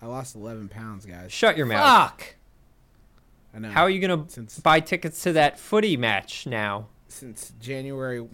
I 0.00 0.06
lost 0.06 0.34
11 0.36 0.68
pounds, 0.68 1.04
guys. 1.06 1.32
Shut 1.32 1.56
your 1.56 1.66
mouth. 1.66 2.10
Fuck. 2.10 2.36
I 3.54 3.58
know. 3.58 3.70
How 3.70 3.82
are 3.82 3.90
you 3.90 4.00
gonna 4.00 4.24
Since- 4.28 4.60
buy 4.60 4.80
tickets 4.80 5.22
to 5.24 5.32
that 5.32 5.58
footy 5.58 5.96
match 5.96 6.46
now? 6.46 6.86
since 7.10 7.52
January 7.58 8.26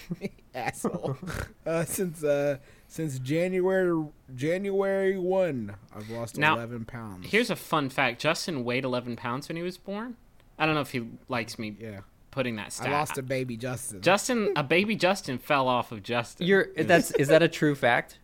asshole. 0.54 1.16
Uh, 1.66 1.84
since 1.84 2.22
uh 2.22 2.56
since 2.86 3.18
January 3.18 4.06
January 4.36 5.18
1, 5.18 5.74
I've 5.94 6.10
lost 6.10 6.38
Now, 6.38 6.54
11 6.54 6.84
pounds. 6.84 7.26
Here's 7.28 7.50
a 7.50 7.56
fun 7.56 7.88
fact: 7.88 8.20
Justin 8.20 8.62
weighed 8.64 8.84
11 8.84 9.16
pounds 9.16 9.48
when 9.48 9.56
he 9.56 9.62
was 9.64 9.76
born. 9.78 10.16
I 10.58 10.64
don't 10.66 10.76
know 10.76 10.80
if 10.82 10.92
he 10.92 11.08
likes 11.28 11.58
me 11.58 11.76
yeah. 11.80 12.00
putting 12.30 12.54
that 12.56 12.72
stat. 12.72 12.88
I 12.88 12.92
lost 12.92 13.18
a 13.18 13.22
baby 13.22 13.56
Justin. 13.56 14.00
Justin, 14.00 14.52
a 14.54 14.62
baby 14.62 14.94
Justin 14.94 15.38
fell 15.38 15.66
off 15.66 15.90
of 15.90 16.04
Justin. 16.04 16.46
You're 16.46 16.68
that's 16.76 17.10
is 17.12 17.28
that 17.28 17.42
a 17.42 17.48
true 17.48 17.74
fact? 17.74 18.18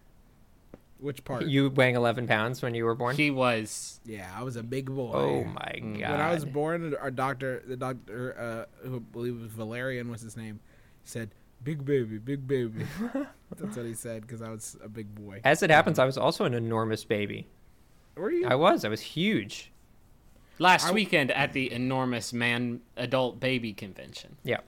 Which 1.03 1.25
part? 1.25 1.45
You 1.47 1.69
weighing 1.69 1.97
11 1.97 2.29
pounds 2.29 2.63
when 2.63 2.75
you 2.75 2.85
were 2.85 2.95
born? 2.95 3.17
He 3.17 3.31
was. 3.31 4.01
yeah, 4.05 4.31
I 4.37 4.45
was 4.45 4.55
a 4.57 4.63
big 4.63 4.87
boy. 4.87 5.13
oh 5.13 5.45
my 5.45 5.79
god! 6.01 6.11
When 6.13 6.21
I 6.21 6.33
was 6.33 6.45
born, 6.45 6.95
our 6.95 7.11
doctor, 7.11 7.63
the 7.67 7.77
doctor, 7.77 8.69
uh, 8.83 8.87
who 8.89 8.97
I 8.97 8.99
believe 9.01 9.41
was 9.41 9.51
Valerian 9.51 10.11
was 10.11 10.21
his 10.21 10.37
name, 10.37 10.61
said, 11.05 11.31
"Big 11.65 11.85
baby, 11.85 12.19
big 12.19 12.47
baby." 12.47 12.87
That's 13.59 13.77
what 13.77 13.85
he 13.85 13.95
said 13.95 14.23
because 14.23 14.41
I 14.43 14.51
was 14.51 14.77
a 14.83 14.89
big 14.89 15.13
boy. 15.15 15.41
As 15.45 15.63
it 15.65 15.71
happens, 15.71 15.99
I 15.99 16.05
was 16.05 16.17
also 16.17 16.45
an 16.45 16.55
enormous 16.55 17.05
baby. 17.05 17.49
Were 18.15 18.31
you? 18.31 18.47
I 18.47 18.55
was. 18.55 18.85
I 18.85 18.89
was 18.89 19.01
huge. 19.01 19.73
Last 20.59 20.87
I- 20.87 20.93
weekend 20.93 21.33
at 21.33 21.53
the 21.53 21.73
enormous 21.73 22.33
man 22.33 22.81
adult 22.97 23.41
baby 23.41 23.73
convention 23.73 24.37
Yeah. 24.45 24.61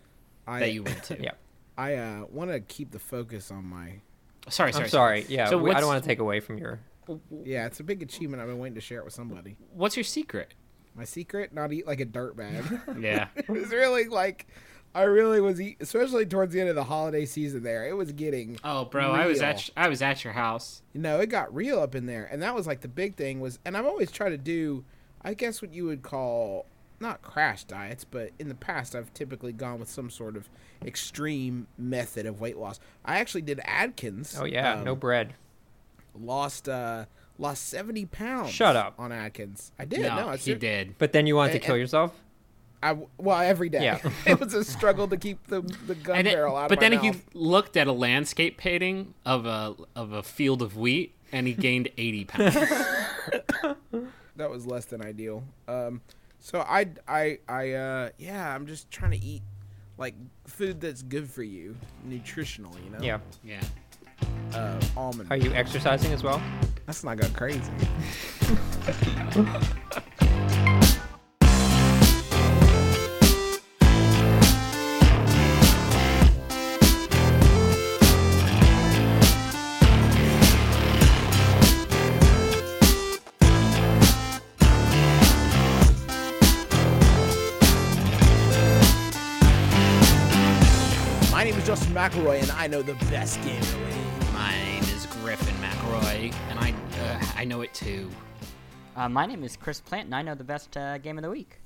I, 0.46 0.58
that 0.60 0.72
you 0.72 0.82
went 0.82 1.02
to. 1.04 1.22
Yeah. 1.22 1.32
I 1.78 1.94
uh, 1.94 2.24
want 2.30 2.50
to 2.50 2.60
keep 2.60 2.90
the 2.90 2.98
focus 2.98 3.50
on 3.50 3.64
my. 3.66 4.00
Sorry, 4.48 4.72
sorry. 4.72 4.84
I'm 4.84 4.90
sorry. 4.90 5.26
Yeah. 5.28 5.46
So 5.48 5.58
we- 5.58 5.70
I 5.70 5.80
don't 5.80 5.88
want 5.88 6.02
to 6.02 6.08
take 6.08 6.18
away 6.18 6.40
from 6.40 6.58
your. 6.58 6.80
Yeah, 7.44 7.66
it's 7.66 7.80
a 7.80 7.84
big 7.84 8.02
achievement. 8.02 8.40
I've 8.42 8.48
been 8.48 8.58
waiting 8.58 8.74
to 8.76 8.80
share 8.80 8.98
it 9.00 9.04
with 9.04 9.14
somebody. 9.14 9.56
What's 9.72 9.96
your 9.96 10.04
secret? 10.04 10.54
My 10.94 11.04
secret: 11.04 11.52
not 11.52 11.72
eat 11.72 11.86
like 11.86 12.00
a 12.00 12.06
dirtbag. 12.06 12.80
Yeah. 13.02 13.28
it 13.36 13.48
was 13.48 13.70
really 13.70 14.06
like, 14.06 14.46
I 14.94 15.02
really 15.02 15.40
was, 15.40 15.60
eat, 15.60 15.78
especially 15.80 16.24
towards 16.24 16.52
the 16.54 16.60
end 16.60 16.68
of 16.70 16.76
the 16.76 16.84
holiday 16.84 17.26
season. 17.26 17.62
There, 17.62 17.86
it 17.88 17.94
was 17.96 18.12
getting. 18.12 18.58
Oh, 18.64 18.84
bro, 18.86 19.10
I 19.10 19.26
was 19.26 19.42
at 19.42 19.68
I 19.76 19.88
was 19.88 20.00
at 20.02 20.24
your 20.24 20.32
house. 20.32 20.82
You 20.92 21.00
know, 21.00 21.20
it 21.20 21.26
got 21.30 21.54
real 21.54 21.80
up 21.80 21.94
in 21.94 22.06
there, 22.06 22.24
and 22.30 22.42
that 22.42 22.54
was 22.54 22.66
like 22.66 22.80
the 22.80 22.88
big 22.88 23.16
thing 23.16 23.40
was. 23.40 23.58
And 23.64 23.76
I've 23.76 23.86
always 23.86 24.10
tried 24.10 24.30
to 24.30 24.38
do, 24.38 24.84
I 25.22 25.34
guess 25.34 25.60
what 25.60 25.74
you 25.74 25.84
would 25.86 26.02
call 26.02 26.66
not 27.00 27.22
crash 27.22 27.64
diets, 27.64 28.04
but 28.04 28.30
in 28.38 28.48
the 28.48 28.54
past 28.54 28.94
I've 28.94 29.12
typically 29.14 29.52
gone 29.52 29.80
with 29.80 29.88
some 29.90 30.10
sort 30.10 30.36
of 30.36 30.48
extreme 30.84 31.66
method 31.76 32.26
of 32.26 32.40
weight 32.40 32.56
loss. 32.56 32.78
I 33.04 33.18
actually 33.18 33.42
did 33.42 33.60
Atkins. 33.64 34.36
Oh 34.40 34.44
yeah. 34.44 34.74
um, 34.74 34.84
no 34.84 34.94
bread. 34.96 35.34
lost 36.18 36.68
uh 36.68 37.06
lost 37.38 37.68
70 37.68 38.06
pounds 38.06 38.50
Shut 38.50 38.76
up. 38.76 38.94
on 38.98 39.10
Atkins. 39.12 39.72
I 39.78 39.84
did. 39.84 40.00
no, 40.02 40.14
No, 40.16 40.28
I 40.28 40.36
he 40.36 40.54
did. 40.54 40.96
But 40.98 41.12
then 41.12 41.26
you 41.26 41.34
wanted 41.36 41.52
to 41.54 41.58
kill 41.58 41.76
yourself. 41.76 42.20
I 42.82 42.96
well 43.18 43.40
every 43.40 43.70
day. 43.70 43.82
Yeah. 43.82 43.98
it 44.26 44.38
was 44.38 44.52
a 44.54 44.62
struggle 44.62 45.08
to 45.08 45.16
keep 45.16 45.44
the 45.48 45.62
the 45.86 45.94
gun 45.94 46.16
And 46.18 46.28
it- 46.28 46.34
barrel 46.34 46.56
out 46.56 46.68
but 46.68 46.78
of 46.78 46.82
my 46.82 46.88
then 46.90 47.00
he 47.00 47.10
mouth. 47.10 47.24
looked 47.34 47.76
at 47.76 47.86
a 47.86 47.92
landscape 47.92 48.56
painting 48.58 49.14
of 49.26 49.46
a 49.46 49.74
of 49.96 50.12
a 50.12 50.22
field 50.22 50.62
of 50.62 50.76
wheat, 50.76 51.14
and 51.32 51.46
he 51.46 51.54
gained 51.54 51.88
80 51.98 52.24
pounds. 52.26 52.54
that 54.36 54.50
was 54.50 54.66
less 54.66 54.84
than 54.84 55.02
ideal. 55.02 55.44
Um, 55.68 56.02
so 56.44 56.60
I 56.60 56.88
I 57.08 57.38
I 57.48 57.72
uh 57.72 58.10
yeah, 58.18 58.54
I'm 58.54 58.66
just 58.66 58.90
trying 58.90 59.12
to 59.12 59.16
eat 59.24 59.40
like 59.96 60.14
food 60.46 60.78
that's 60.78 61.02
good 61.02 61.28
for 61.28 61.42
you 61.42 61.74
nutritionally. 62.06 62.84
You 62.84 62.90
know. 62.90 62.98
Yeah. 63.00 63.18
yeah. 63.42 63.62
Uh, 64.52 64.78
almond. 64.94 65.28
Are 65.30 65.38
you 65.38 65.54
exercising 65.54 66.12
as 66.12 66.22
well? 66.22 66.42
That's 66.84 67.02
not 67.02 67.16
go 67.16 67.26
crazy. 67.28 67.72
McElroy, 92.04 92.42
and 92.42 92.50
I 92.50 92.66
know 92.66 92.82
the 92.82 92.92
best 93.06 93.42
game 93.44 93.54
in 93.54 93.62
the 93.62 93.78
league. 93.78 94.34
My 94.34 94.50
name 94.50 94.82
is 94.82 95.06
Griffin 95.06 95.54
McElroy, 95.54 96.34
and 96.50 96.58
I 96.58 96.74
uh, 97.00 97.24
I 97.34 97.46
know 97.46 97.62
it 97.62 97.72
too. 97.72 98.10
Uh, 98.94 99.08
my 99.08 99.24
name 99.24 99.42
is 99.42 99.56
Chris 99.56 99.80
Plante, 99.80 100.04
and 100.08 100.14
I 100.14 100.20
know 100.20 100.34
the 100.34 100.44
best 100.44 100.76
uh, 100.76 100.98
game 100.98 101.16
of 101.16 101.22
the 101.22 101.30
week. 101.30 101.62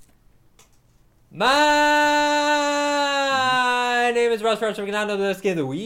My 1.33 1.49
name 4.15 4.31
is 4.31 4.41
Russ 4.41 4.63
Rush. 4.63 4.79
We 4.79 4.85
can 4.85 4.93
know 5.09 5.17
the 5.17 5.25
best 5.25 5.43
game 5.43 5.59
of 5.59 5.59
the 5.59 5.67
week. 5.67 5.83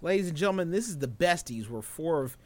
Ladies 0.00 0.28
and 0.28 0.36
gentlemen, 0.36 0.70
this 0.70 0.88
is 0.88 0.96
the 0.96 1.08
besties. 1.08 1.68
We're 1.68 1.82
four 1.82 2.22
of 2.24 2.38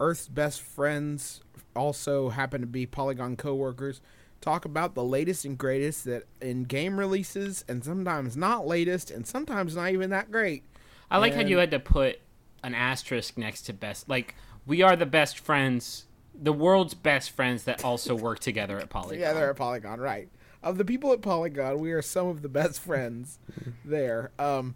Earth's 0.00 0.26
best 0.26 0.60
friends, 0.60 1.40
also 1.76 2.30
happen 2.30 2.62
to 2.62 2.66
be 2.66 2.84
Polygon 2.84 3.36
coworkers. 3.36 4.00
Talk 4.44 4.66
about 4.66 4.94
the 4.94 5.02
latest 5.02 5.46
and 5.46 5.56
greatest 5.56 6.04
that 6.04 6.24
in 6.42 6.64
game 6.64 6.98
releases, 6.98 7.64
and 7.66 7.82
sometimes 7.82 8.36
not 8.36 8.66
latest, 8.66 9.10
and 9.10 9.26
sometimes 9.26 9.74
not 9.74 9.90
even 9.90 10.10
that 10.10 10.30
great. 10.30 10.64
I 11.10 11.16
like 11.16 11.32
how 11.32 11.40
you 11.40 11.56
had 11.56 11.70
to 11.70 11.80
put 11.80 12.20
an 12.62 12.74
asterisk 12.74 13.38
next 13.38 13.62
to 13.62 13.72
best. 13.72 14.06
Like 14.06 14.34
we 14.66 14.82
are 14.82 14.96
the 14.96 15.06
best 15.06 15.38
friends, 15.38 16.04
the 16.34 16.52
world's 16.52 16.92
best 16.92 17.30
friends 17.30 17.64
that 17.64 17.86
also 17.86 18.14
work 18.26 18.38
together 18.38 18.78
at 18.78 18.90
Polygon. 18.90 19.18
Yeah, 19.18 19.32
they're 19.32 19.48
at 19.48 19.56
Polygon, 19.56 19.98
right? 19.98 20.28
Of 20.62 20.76
the 20.76 20.84
people 20.84 21.10
at 21.14 21.22
Polygon, 21.22 21.78
we 21.78 21.92
are 21.92 22.02
some 22.02 22.26
of 22.26 22.42
the 22.42 22.50
best 22.50 22.80
friends 22.80 23.38
there. 23.82 24.30
Um, 24.38 24.74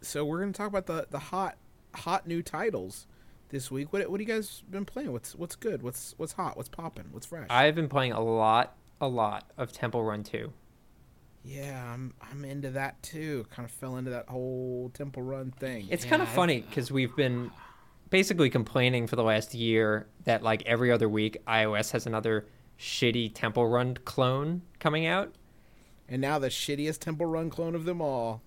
so 0.00 0.24
we're 0.24 0.40
gonna 0.40 0.50
talk 0.50 0.70
about 0.70 0.86
the 0.86 1.06
the 1.08 1.20
hot 1.20 1.56
hot 1.94 2.26
new 2.26 2.42
titles 2.42 3.06
this 3.56 3.70
week. 3.70 3.90
What 3.92 4.08
what 4.10 4.20
you 4.20 4.26
guys 4.26 4.62
been 4.70 4.84
playing? 4.84 5.12
What's 5.12 5.34
what's 5.34 5.56
good? 5.56 5.82
What's 5.82 6.14
what's 6.18 6.32
hot? 6.34 6.56
What's 6.56 6.68
popping? 6.68 7.06
What's 7.10 7.26
fresh? 7.26 7.46
I've 7.48 7.74
been 7.74 7.88
playing 7.88 8.12
a 8.12 8.20
lot, 8.20 8.76
a 9.00 9.08
lot 9.08 9.50
of 9.56 9.72
Temple 9.72 10.04
Run 10.04 10.22
2. 10.22 10.52
Yeah, 11.42 11.92
I'm 11.92 12.12
I'm 12.20 12.44
into 12.44 12.70
that 12.70 13.02
too. 13.02 13.46
Kind 13.50 13.64
of 13.66 13.72
fell 13.72 13.96
into 13.96 14.10
that 14.10 14.28
whole 14.28 14.90
Temple 14.92 15.22
Run 15.22 15.52
thing. 15.52 15.86
It's 15.90 16.04
kind 16.04 16.20
of 16.20 16.28
Yeah, 16.28 16.34
funny 16.34 16.60
because 16.60 16.90
we've 16.90 17.14
been 17.16 17.50
basically 18.10 18.50
complaining 18.50 19.06
for 19.06 19.16
the 19.16 19.24
last 19.24 19.54
year 19.54 20.06
that 20.24 20.42
like 20.42 20.62
every 20.66 20.90
other 20.92 21.08
week 21.08 21.38
iOS 21.46 21.92
has 21.92 22.06
another 22.06 22.46
shitty 22.78 23.32
Temple 23.34 23.66
Run 23.68 23.96
clone 24.04 24.62
coming 24.80 25.06
out. 25.06 25.34
and 26.08 26.20
now 26.20 26.38
the 26.38 26.48
shittiest 26.48 26.98
Temple 27.00 27.26
Run 27.26 27.48
clone 27.48 27.74
of 27.74 27.84
them 27.84 28.00
all. 28.02 28.42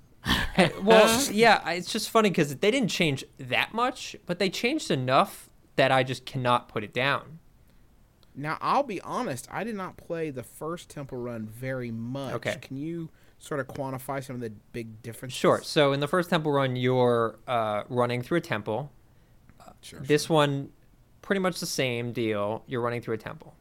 And- 0.56 0.74
well, 0.86 1.32
yeah, 1.32 1.70
it's 1.72 1.92
just 1.92 2.10
funny 2.10 2.30
because 2.30 2.56
they 2.58 2.72
didn't 2.72 2.90
change 2.90 3.24
that 3.38 3.74
much, 3.74 4.16
but 4.26 4.40
they 4.40 4.50
changed 4.50 4.92
enough 4.92 5.50
that 5.76 5.92
I 5.92 6.04
just 6.04 6.26
cannot 6.26 6.68
put 6.68 6.84
it 6.84 6.94
down. 6.94 7.40
Now 8.36 8.58
I'll 8.62 8.84
be 8.84 9.02
honest, 9.02 9.48
I 9.52 9.64
did 9.64 9.76
not 9.76 9.98
play 9.98 10.30
the 10.30 10.44
first 10.44 10.90
Temple 10.90 11.18
Run 11.18 11.46
very 11.48 11.92
much. 11.92 12.36
Okay. 12.36 12.58
Can 12.62 12.78
you 12.78 13.10
sort 13.38 13.60
of 13.60 13.68
quantify 13.68 14.24
some 14.24 14.36
of 14.36 14.42
the 14.42 14.52
big 14.72 15.02
differences? 15.02 15.38
Sure. 15.38 15.62
So 15.64 15.94
in 15.94 16.00
the 16.00 16.08
first 16.08 16.30
Temple 16.30 16.52
Run, 16.52 16.76
you're 16.76 17.38
uh, 17.48 17.84
running 17.90 18.22
through 18.22 18.38
a 18.38 18.42
temple. 18.42 18.92
Sure. 19.82 20.00
This 20.02 20.28
one, 20.30 20.70
pretty 21.22 21.40
much 21.40 21.60
the 21.60 21.66
same 21.66 22.12
deal. 22.12 22.64
You're 22.68 22.82
running 22.82 23.02
through 23.02 23.16
a 23.16 23.18
temple. 23.18 23.56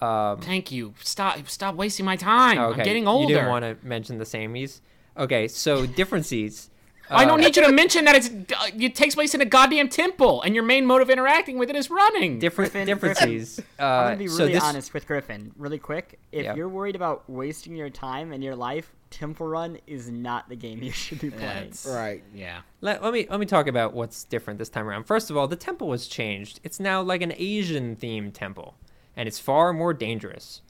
Um, 0.00 0.40
Thank 0.40 0.70
you. 0.70 0.94
Stop 1.02 1.48
stop 1.48 1.74
wasting 1.74 2.06
my 2.06 2.14
time. 2.16 2.58
okay. 2.58 2.80
I'm 2.80 2.84
getting 2.84 3.08
older. 3.08 3.28
You 3.28 3.34
didn't 3.34 3.50
want 3.50 3.64
to 3.64 3.76
mention 3.86 4.18
the 4.18 4.24
sameys. 4.24 4.80
Okay, 5.18 5.48
so 5.48 5.84
differences. 5.86 6.70
I 7.10 7.24
don't 7.24 7.40
uh, 7.40 7.44
need 7.44 7.56
you 7.56 7.64
to 7.64 7.72
mention 7.72 8.04
that 8.04 8.16
it's 8.16 8.28
uh, 8.28 8.68
it 8.78 8.94
takes 8.94 9.14
place 9.14 9.34
in 9.34 9.40
a 9.40 9.46
goddamn 9.46 9.88
temple, 9.88 10.42
and 10.42 10.54
your 10.54 10.62
main 10.64 10.84
mode 10.84 11.00
of 11.00 11.08
interacting 11.10 11.58
with 11.58 11.70
it 11.70 11.76
is 11.76 11.90
running. 11.90 12.38
different 12.38 12.72
Griffin, 12.72 12.86
differences. 12.86 13.58
Uh, 13.80 13.82
I'm 13.82 14.04
gonna 14.08 14.16
be 14.18 14.28
so 14.28 14.40
really 14.40 14.52
this, 14.52 14.62
honest 14.62 14.92
with 14.92 15.06
Griffin, 15.06 15.52
really 15.56 15.78
quick. 15.78 16.18
If 16.32 16.44
Yeah. 16.44 16.54
you're 16.54 16.68
worried 16.68 16.96
about 16.96 17.28
wasting 17.28 17.74
your 17.74 17.88
time 17.88 18.32
and 18.32 18.44
your 18.44 18.54
life, 18.54 18.94
Temple 19.10 19.46
Run 19.48 19.78
is 19.86 20.10
not 20.10 20.50
the 20.50 20.56
game 20.56 20.82
you 20.82 20.90
should 20.92 21.18
be 21.20 21.30
playing. 21.30 21.42
That's- 21.46 21.86
Right. 21.86 22.22
Yeah. 22.34 22.60
Let, 22.82 23.02
let 23.02 23.12
me 23.14 23.26
let 23.30 23.40
me 23.40 23.46
talk 23.46 23.66
about 23.68 23.94
what's 23.94 24.24
different 24.24 24.58
this 24.58 24.68
time 24.68 24.86
around. 24.86 25.04
First 25.04 25.30
of 25.30 25.36
all, 25.38 25.48
the 25.48 25.56
temple 25.56 25.88
was 25.88 26.08
changed. 26.08 26.60
It's 26.62 26.78
now 26.78 27.00
like 27.00 27.22
an 27.22 27.32
Asian 27.36 27.96
themed 27.96 28.34
temple, 28.34 28.74
and 29.16 29.26
it's 29.26 29.38
far 29.38 29.72
more 29.72 29.94
dangerous. 29.94 30.60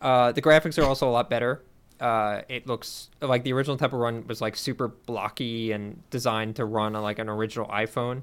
Uh, 0.00 0.32
the 0.32 0.42
graphics 0.42 0.82
are 0.82 0.84
also 0.86 1.08
a 1.08 1.12
lot 1.12 1.30
better. 1.30 1.62
Uh, 2.00 2.42
it 2.48 2.66
looks 2.66 3.08
like 3.20 3.42
the 3.44 3.52
original 3.52 3.76
Temple 3.76 3.98
Run 3.98 4.26
was 4.26 4.40
like 4.40 4.56
super 4.56 4.88
blocky 4.88 5.72
and 5.72 6.02
designed 6.10 6.56
to 6.56 6.64
run 6.64 6.94
on 6.94 7.02
like 7.02 7.18
an 7.18 7.28
original 7.28 7.66
iPhone. 7.68 8.22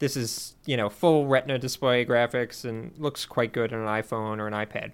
This 0.00 0.16
is 0.16 0.56
you 0.66 0.76
know 0.76 0.88
full 0.88 1.26
Retina 1.26 1.58
display 1.58 2.04
graphics 2.04 2.64
and 2.64 2.92
looks 2.98 3.24
quite 3.24 3.52
good 3.52 3.72
on 3.72 3.80
an 3.80 3.86
iPhone 3.86 4.38
or 4.38 4.48
an 4.48 4.54
iPad. 4.54 4.92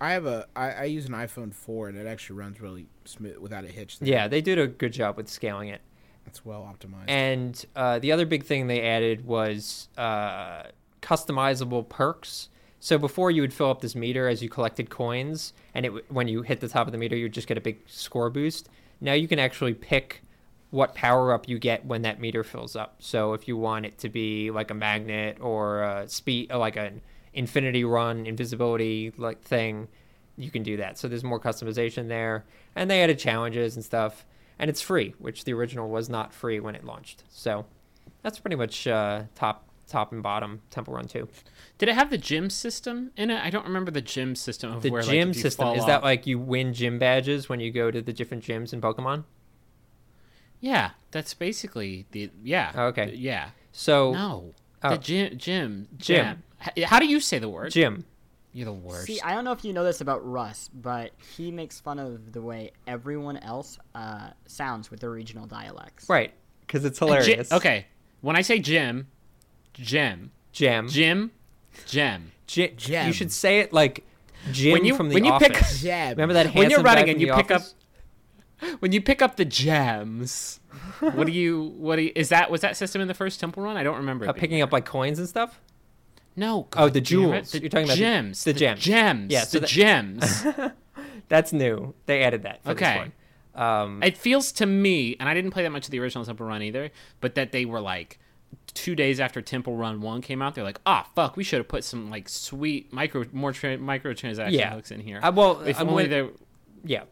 I 0.00 0.12
have 0.12 0.26
a 0.26 0.46
I, 0.56 0.70
I 0.70 0.84
use 0.84 1.06
an 1.06 1.12
iPhone 1.12 1.52
four 1.54 1.88
and 1.88 1.96
it 1.96 2.06
actually 2.06 2.38
runs 2.38 2.60
really 2.60 2.86
smooth 3.04 3.38
without 3.38 3.64
a 3.64 3.68
hitch. 3.68 3.98
There. 3.98 4.08
Yeah, 4.08 4.28
they 4.28 4.40
did 4.40 4.58
a 4.58 4.66
good 4.66 4.92
job 4.92 5.16
with 5.16 5.28
scaling 5.28 5.68
it. 5.68 5.80
it's 6.26 6.44
well 6.44 6.62
optimized. 6.62 7.04
And 7.08 7.64
uh, 7.76 7.98
the 7.98 8.12
other 8.12 8.26
big 8.26 8.44
thing 8.44 8.66
they 8.66 8.82
added 8.82 9.24
was 9.24 9.88
uh, 9.98 10.64
customizable 11.00 11.88
perks. 11.88 12.48
So 12.82 12.98
before 12.98 13.30
you 13.30 13.42
would 13.42 13.54
fill 13.54 13.70
up 13.70 13.80
this 13.80 13.94
meter 13.94 14.26
as 14.26 14.42
you 14.42 14.48
collected 14.48 14.90
coins, 14.90 15.52
and 15.72 15.86
it 15.86 16.10
when 16.10 16.26
you 16.26 16.42
hit 16.42 16.58
the 16.58 16.66
top 16.66 16.88
of 16.88 16.92
the 16.92 16.98
meter, 16.98 17.14
you'd 17.14 17.32
just 17.32 17.46
get 17.46 17.56
a 17.56 17.60
big 17.60 17.78
score 17.86 18.28
boost. 18.28 18.68
Now 19.00 19.12
you 19.12 19.28
can 19.28 19.38
actually 19.38 19.72
pick 19.72 20.24
what 20.70 20.92
power 20.92 21.32
up 21.32 21.48
you 21.48 21.60
get 21.60 21.86
when 21.86 22.02
that 22.02 22.18
meter 22.18 22.42
fills 22.42 22.74
up. 22.74 22.96
So 22.98 23.34
if 23.34 23.46
you 23.46 23.56
want 23.56 23.86
it 23.86 23.98
to 23.98 24.08
be 24.08 24.50
like 24.50 24.72
a 24.72 24.74
magnet 24.74 25.38
or 25.40 25.84
a 25.84 26.08
speed, 26.08 26.50
or 26.50 26.58
like 26.58 26.74
an 26.74 27.02
infinity 27.32 27.84
run, 27.84 28.26
invisibility 28.26 29.12
like 29.16 29.42
thing, 29.42 29.86
you 30.36 30.50
can 30.50 30.64
do 30.64 30.76
that. 30.78 30.98
So 30.98 31.06
there's 31.06 31.22
more 31.22 31.38
customization 31.38 32.08
there, 32.08 32.44
and 32.74 32.90
they 32.90 33.00
added 33.00 33.16
challenges 33.16 33.76
and 33.76 33.84
stuff, 33.84 34.26
and 34.58 34.68
it's 34.68 34.80
free, 34.80 35.14
which 35.20 35.44
the 35.44 35.52
original 35.52 35.88
was 35.88 36.08
not 36.08 36.34
free 36.34 36.58
when 36.58 36.74
it 36.74 36.82
launched. 36.82 37.22
So 37.28 37.64
that's 38.24 38.40
pretty 38.40 38.56
much 38.56 38.88
uh, 38.88 39.22
top 39.36 39.68
top 39.92 40.10
and 40.12 40.22
bottom 40.22 40.60
Temple 40.70 40.94
Run 40.94 41.06
two. 41.06 41.28
Did 41.78 41.88
it 41.88 41.94
have 41.94 42.10
the 42.10 42.18
gym 42.18 42.50
system 42.50 43.12
in 43.16 43.30
it? 43.30 43.42
I 43.44 43.50
don't 43.50 43.64
remember 43.66 43.90
the 43.90 44.00
gym 44.00 44.34
system 44.34 44.72
of 44.72 44.82
The 44.82 44.90
where 44.90 45.02
gym 45.02 45.28
like, 45.28 45.36
system 45.36 45.66
fall 45.66 45.76
is 45.76 45.86
that 45.86 46.02
like 46.02 46.26
you 46.26 46.38
win 46.38 46.72
gym 46.74 46.98
badges 46.98 47.48
when 47.48 47.60
you 47.60 47.70
go 47.70 47.90
to 47.90 48.00
the 48.02 48.12
different 48.12 48.42
gyms 48.44 48.72
in 48.72 48.80
Pokemon? 48.80 49.24
Yeah, 50.60 50.90
that's 51.10 51.34
basically 51.34 52.06
the 52.12 52.30
yeah. 52.42 52.72
Oh, 52.74 52.84
okay. 52.86 53.12
Yeah. 53.14 53.50
So 53.72 54.12
No. 54.12 54.54
Oh. 54.82 54.90
The 54.90 54.98
gym 54.98 55.38
gym 55.38 55.88
Gym. 55.96 56.42
H- 56.76 56.84
How 56.84 56.98
do 56.98 57.06
you 57.06 57.20
say 57.20 57.38
the 57.38 57.48
word? 57.48 57.72
gym. 57.72 58.04
You're 58.54 58.66
the 58.66 58.72
worst. 58.72 59.06
See, 59.06 59.18
I 59.22 59.32
don't 59.34 59.44
know 59.44 59.52
if 59.52 59.64
you 59.64 59.72
know 59.72 59.82
this 59.82 60.02
about 60.02 60.20
Russ, 60.28 60.68
but 60.74 61.12
he 61.36 61.50
makes 61.50 61.80
fun 61.80 61.98
of 61.98 62.32
the 62.32 62.42
way 62.42 62.72
everyone 62.86 63.38
else 63.38 63.78
uh, 63.94 64.30
sounds 64.46 64.90
with 64.90 65.00
their 65.00 65.10
regional 65.10 65.46
dialects. 65.46 66.06
Right, 66.08 66.34
because 66.60 66.84
it's 66.84 66.98
Gy- 66.98 67.04
hilarious. 67.06 67.50
okay. 67.50 67.86
When 68.20 68.36
I 68.36 68.42
say 68.42 68.58
gym, 68.58 69.08
gym, 69.74 70.30
Gem. 70.52 70.88
Jim. 70.88 71.30
gem. 71.86 72.32
Gy- 72.46 72.74
Gem. 72.76 73.06
You 73.06 73.12
should 73.12 73.32
say 73.32 73.60
it 73.60 73.72
like 73.72 74.04
Jim 74.50 74.72
When 74.72 74.84
you- 74.84 74.94
from 74.96 75.08
the 75.08 75.14
when 75.14 75.24
you 75.24 75.32
pick- 75.38 75.54
office. 75.54 75.82
Remember 75.84 76.34
that 76.34 76.54
When 76.54 76.70
you're 76.70 76.82
running 76.82 77.08
and 77.08 77.18
The 77.20 77.26
you 77.26 77.34
pick 77.34 77.50
up 77.50 77.62
when 78.80 78.92
you 78.92 79.00
pick 79.00 79.22
up 79.22 79.36
the 79.36 79.44
gems. 79.44 80.60
what 81.00 81.26
do 81.26 81.32
you 81.32 81.74
what 81.78 81.96
do 81.96 82.02
you, 82.02 82.12
is 82.14 82.28
that 82.28 82.50
was 82.50 82.60
that 82.60 82.76
system 82.76 83.00
in 83.02 83.08
the 83.08 83.14
first 83.14 83.40
temple 83.40 83.62
run? 83.62 83.76
I 83.76 83.82
don't 83.82 83.96
remember. 83.96 84.28
Uh, 84.28 84.32
picking 84.32 84.58
there. 84.58 84.64
up 84.64 84.72
like 84.72 84.84
coins 84.84 85.18
and 85.18 85.28
stuff. 85.28 85.60
No. 86.36 86.66
Oh, 86.76 86.88
the 86.88 86.92
God 86.92 86.96
it, 86.96 87.00
jewels. 87.02 87.50
The 87.52 87.60
You're 87.60 87.68
talking 87.70 87.84
about 87.86 87.96
gems. 87.98 88.44
the 88.44 88.52
gems. 88.52 88.80
Gems. 88.80 89.32
Yeah, 89.32 89.42
so 89.44 89.58
the 89.58 89.60
that- 89.60 89.68
gems. 89.68 90.44
That's 91.28 91.52
new. 91.52 91.94
They 92.06 92.22
added 92.22 92.42
that. 92.42 92.62
For 92.64 92.70
Okay. 92.72 92.84
This 92.84 92.98
one. 92.98 93.12
Um, 93.54 94.02
it 94.02 94.16
feels 94.16 94.50
to 94.52 94.66
me, 94.66 95.16
and 95.20 95.28
I 95.28 95.34
didn't 95.34 95.50
play 95.50 95.62
that 95.62 95.70
much 95.70 95.84
of 95.86 95.90
the 95.90 95.98
original 96.00 96.24
Temple 96.24 96.46
Run 96.46 96.62
either, 96.62 96.90
but 97.20 97.34
that 97.34 97.52
they 97.52 97.64
were 97.66 97.80
like 97.80 98.18
two 98.74 98.94
days 98.94 99.20
after 99.20 99.40
Temple 99.42 99.76
Run 99.76 100.00
One 100.00 100.20
came 100.22 100.40
out, 100.42 100.54
they're 100.54 100.64
like, 100.64 100.80
"Ah, 100.86 101.08
fuck, 101.14 101.36
we 101.36 101.44
should 101.44 101.58
have 101.58 101.68
put 101.68 101.84
some 101.84 102.10
like 102.10 102.28
sweet 102.28 102.92
micro, 102.92 103.24
more 103.32 103.52
tra- 103.52 103.78
microtransaction 103.78 104.52
Yeah. 104.52 104.74
hooks 104.74 104.90
in 104.90 105.00
here." 105.00 105.20
uh, 105.22 105.30
well, 105.32 105.60
if 105.62 105.78
I'm 105.80 105.88
only 105.88 106.06
they. 106.06 106.28
yeah. 106.84 107.04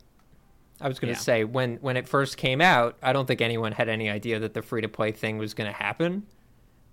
I 0.81 0.89
was 0.89 0.99
gonna 0.99 1.13
Yeah. 1.13 1.19
say 1.19 1.45
when 1.45 1.77
when 1.77 1.97
it 1.99 2.09
first 2.09 2.37
came 2.39 2.61
out, 2.63 2.97
I 3.03 3.13
don't 3.13 3.27
think 3.27 3.41
anyone 3.43 3.73
had 3.73 3.89
any 3.91 4.09
idea 4.09 4.39
that 4.39 4.55
the 4.55 4.63
free 4.63 4.81
to 4.81 4.89
play 4.89 5.13
thing 5.13 5.37
was 5.39 5.53
gonna 5.55 5.73
happen. 5.73 6.27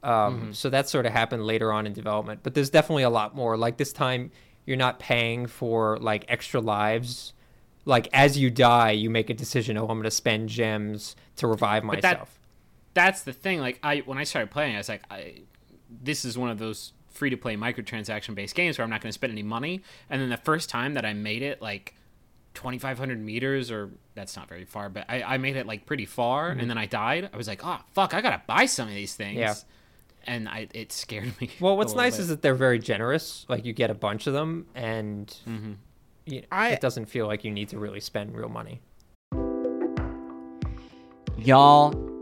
Um, 0.03 0.11
Mm-hmm. 0.41 0.51
So 0.51 0.69
that 0.69 0.89
sort 0.89 1.05
of 1.05 1.13
happened 1.13 1.45
later 1.45 1.71
on 1.71 1.87
in 1.87 1.93
development. 1.93 2.41
But 2.43 2.53
there's 2.53 2.69
definitely 2.69 3.03
a 3.03 3.09
lot 3.09 3.35
more. 3.35 3.55
Like 3.57 3.77
this 3.77 3.93
time, 3.93 4.31
you're 4.65 4.77
not 4.77 4.99
paying 4.99 5.47
for 5.47 5.97
like 5.99 6.25
extra 6.27 6.59
lives. 6.59 7.33
Like 7.85 8.09
as 8.11 8.37
you 8.37 8.49
die, 8.51 8.91
you 8.91 9.09
make 9.09 9.29
a 9.29 9.33
decision. 9.33 9.77
Oh, 9.77 9.87
I'm 9.87 9.97
gonna 9.99 10.11
spend 10.11 10.49
gems 10.49 11.15
to 11.37 11.47
revive 11.47 11.85
myself. 11.85 12.37
That's 12.97 13.21
the 13.21 13.33
thing. 13.33 13.59
Like 13.59 13.79
I, 13.83 13.99
when 13.99 14.17
I 14.17 14.23
started 14.23 14.49
playing, 14.49 14.73
I 14.75 14.79
was 14.79 14.89
like, 14.89 15.03
I, 15.11 15.41
this 16.03 16.25
is 16.25 16.35
one 16.37 16.49
of 16.49 16.57
those 16.57 16.93
free 17.11 17.29
to 17.29 17.37
play 17.37 17.55
microtransaction 17.55 18.33
based 18.35 18.55
games 18.55 18.77
where 18.77 18.83
I'm 18.83 18.89
not 18.89 19.01
going 19.01 19.09
to 19.09 19.13
spend 19.13 19.31
any 19.31 19.43
money. 19.43 19.81
And 20.09 20.19
then 20.21 20.29
the 20.29 20.37
first 20.37 20.69
time 20.69 20.95
that 20.95 21.05
I 21.05 21.13
made 21.13 21.41
it, 21.43 21.61
like 21.61 21.93
2,500 22.55 23.19
meters, 23.19 23.69
or 23.69 23.91
that's 24.15 24.35
not 24.35 24.49
very 24.49 24.65
far, 24.65 24.89
but 24.89 25.05
I, 25.07 25.21
I 25.21 25.37
made 25.37 25.55
it 25.57 25.67
like 25.67 25.85
pretty 25.85 26.05
far, 26.07 26.49
and 26.49 26.67
then 26.69 26.77
I 26.77 26.87
died. 26.87 27.29
I 27.31 27.37
was 27.37 27.47
like, 27.47 27.61
oh 27.63 27.77
fuck, 27.93 28.15
I 28.15 28.21
gotta 28.21 28.41
buy 28.47 28.65
some 28.65 28.87
of 28.87 28.95
these 28.95 29.13
things. 29.13 29.37
Yeah. 29.37 29.53
And 30.25 30.49
I, 30.49 30.67
it 30.73 30.91
scared 30.91 31.39
me. 31.39 31.51
Well, 31.59 31.77
what's 31.77 31.93
nice 31.93 32.15
bit. 32.17 32.21
is 32.23 32.27
that 32.29 32.41
they're 32.41 32.55
very 32.55 32.79
generous. 32.79 33.45
Like 33.47 33.63
you 33.63 33.73
get 33.73 33.89
a 33.91 33.95
bunch 33.95 34.25
of 34.27 34.33
them, 34.33 34.65
and 34.73 35.27
Mm-hmm. 35.47 35.73
you 36.25 36.43
I- 36.51 36.69
it 36.71 36.81
doesn't 36.81 37.05
feel 37.05 37.27
like 37.27 37.43
you 37.43 37.51
need 37.51 37.69
to 37.69 37.77
really 37.77 37.99
spend 38.01 38.35
real 38.35 38.49
money. 38.49 38.81
Y'all, 41.37 41.91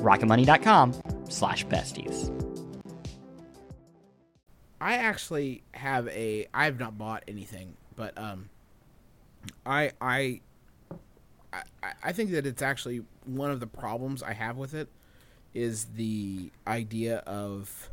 rocketmoney.com 0.00 0.94
slash 1.28 1.66
besties. 1.66 2.30
I 4.80 4.94
actually 4.94 5.62
have 5.72 6.08
a. 6.08 6.46
I 6.54 6.64
have 6.64 6.80
not 6.80 6.96
bought 6.96 7.22
anything, 7.28 7.76
but 7.96 8.16
um, 8.16 8.48
I 9.66 9.92
I 10.00 10.40
I, 11.52 11.62
I 12.02 12.12
think 12.12 12.30
that 12.30 12.46
it's 12.46 12.62
actually 12.62 13.02
one 13.24 13.50
of 13.50 13.60
the 13.60 13.66
problems 13.66 14.22
I 14.22 14.32
have 14.32 14.56
with 14.56 14.74
it 14.74 14.88
is 15.52 15.86
the 15.96 16.50
idea 16.66 17.18
of 17.18 17.90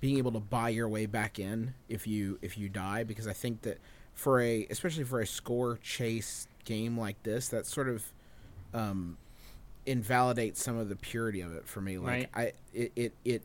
being 0.00 0.18
able 0.18 0.32
to 0.32 0.40
buy 0.40 0.68
your 0.68 0.88
way 0.88 1.06
back 1.06 1.38
in 1.38 1.74
if 1.88 2.06
you 2.06 2.38
if 2.42 2.56
you 2.56 2.68
die 2.68 3.04
because 3.04 3.26
I 3.26 3.32
think 3.32 3.62
that 3.62 3.78
for 4.14 4.40
a 4.40 4.66
especially 4.70 5.04
for 5.04 5.20
a 5.20 5.26
score 5.26 5.78
chase 5.82 6.46
game 6.64 6.98
like 6.98 7.22
this 7.22 7.48
that 7.48 7.66
sort 7.66 7.88
of 7.88 8.12
um 8.74 9.16
invalidates 9.90 10.62
some 10.62 10.76
of 10.78 10.88
the 10.88 10.96
purity 10.96 11.40
of 11.40 11.52
it 11.54 11.66
for 11.66 11.80
me 11.80 11.98
like 11.98 12.30
I 12.36 12.52
it, 12.72 12.92
it 12.94 13.12
it 13.24 13.42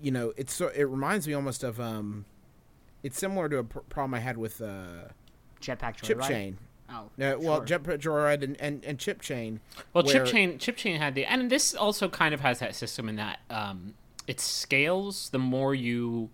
you 0.00 0.10
know 0.10 0.32
it's 0.36 0.54
so 0.54 0.68
it 0.68 0.84
reminds 0.84 1.26
me 1.28 1.34
almost 1.34 1.62
of 1.62 1.78
um 1.78 2.24
it's 3.02 3.18
similar 3.18 3.48
to 3.48 3.58
a 3.58 3.64
pr- 3.64 3.80
problem 3.80 4.14
I 4.14 4.20
had 4.20 4.38
with 4.38 4.60
uh 4.60 5.08
Jetpack 5.60 5.96
Joyride. 5.98 6.02
chip 6.02 6.20
chain 6.22 6.58
Oh, 6.94 7.04
uh, 7.22 7.36
well 7.38 7.64
sure. 7.64 7.78
Jetpack 7.78 8.00
Joyride 8.00 8.42
and, 8.42 8.60
and, 8.60 8.84
and 8.84 8.98
chip 8.98 9.22
chain 9.22 9.60
Well, 9.94 10.04
chip 10.04 10.26
chain, 10.26 10.58
chip 10.58 10.76
chain 10.76 11.00
had 11.00 11.14
the, 11.14 11.24
and 11.24 11.50
this 11.50 11.74
also 11.74 12.08
kind 12.08 12.34
of 12.34 12.40
has 12.40 12.58
that 12.58 12.74
system 12.74 13.08
in 13.08 13.16
that 13.16 13.38
um, 13.48 13.94
it 14.26 14.40
scales 14.40 15.30
the 15.30 15.38
more 15.38 15.74
you 15.74 16.28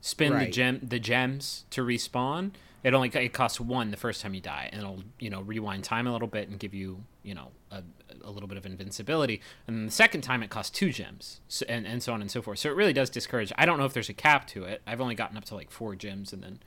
spend 0.00 0.40
the 0.40 0.50
gem, 0.50 0.80
the 0.82 0.98
gems 0.98 1.64
to 1.70 1.82
respawn. 1.82 2.50
It 2.82 2.94
only 2.94 3.08
it 3.08 3.32
costs 3.32 3.60
one 3.60 3.90
the 3.90 3.96
first 3.96 4.22
time 4.22 4.32
you 4.34 4.40
die, 4.40 4.68
and 4.72 4.80
it'll 4.82 5.02
you 5.18 5.30
know 5.30 5.42
rewind 5.42 5.84
time 5.84 6.06
a 6.06 6.12
little 6.12 6.28
bit 6.28 6.48
and 6.48 6.58
give 6.58 6.72
you 6.74 7.04
you 7.22 7.34
know 7.34 7.48
a, 7.70 7.82
a 8.24 8.30
little 8.30 8.48
bit 8.48 8.56
of 8.58 8.64
invincibility. 8.66 9.40
And 9.66 9.76
then 9.76 9.86
the 9.86 9.92
second 9.92 10.22
time 10.22 10.42
it 10.42 10.50
costs 10.50 10.70
two 10.76 10.90
gems, 10.90 11.40
so, 11.48 11.66
and 11.68 11.86
and 11.86 12.02
so 12.02 12.12
on 12.12 12.20
and 12.20 12.30
so 12.30 12.40
forth. 12.40 12.58
So 12.58 12.70
it 12.70 12.76
really 12.76 12.92
does 12.92 13.10
discourage. 13.10 13.52
I 13.58 13.66
don't 13.66 13.78
know 13.78 13.84
if 13.84 13.92
there's 13.92 14.08
a 14.08 14.14
cap 14.14 14.46
to 14.48 14.64
it. 14.64 14.82
I've 14.86 15.00
only 15.00 15.14
gotten 15.14 15.36
up 15.36 15.44
to 15.46 15.54
like 15.54 15.70
four 15.70 15.94
gems, 15.94 16.32
and 16.32 16.42
then 16.42 16.60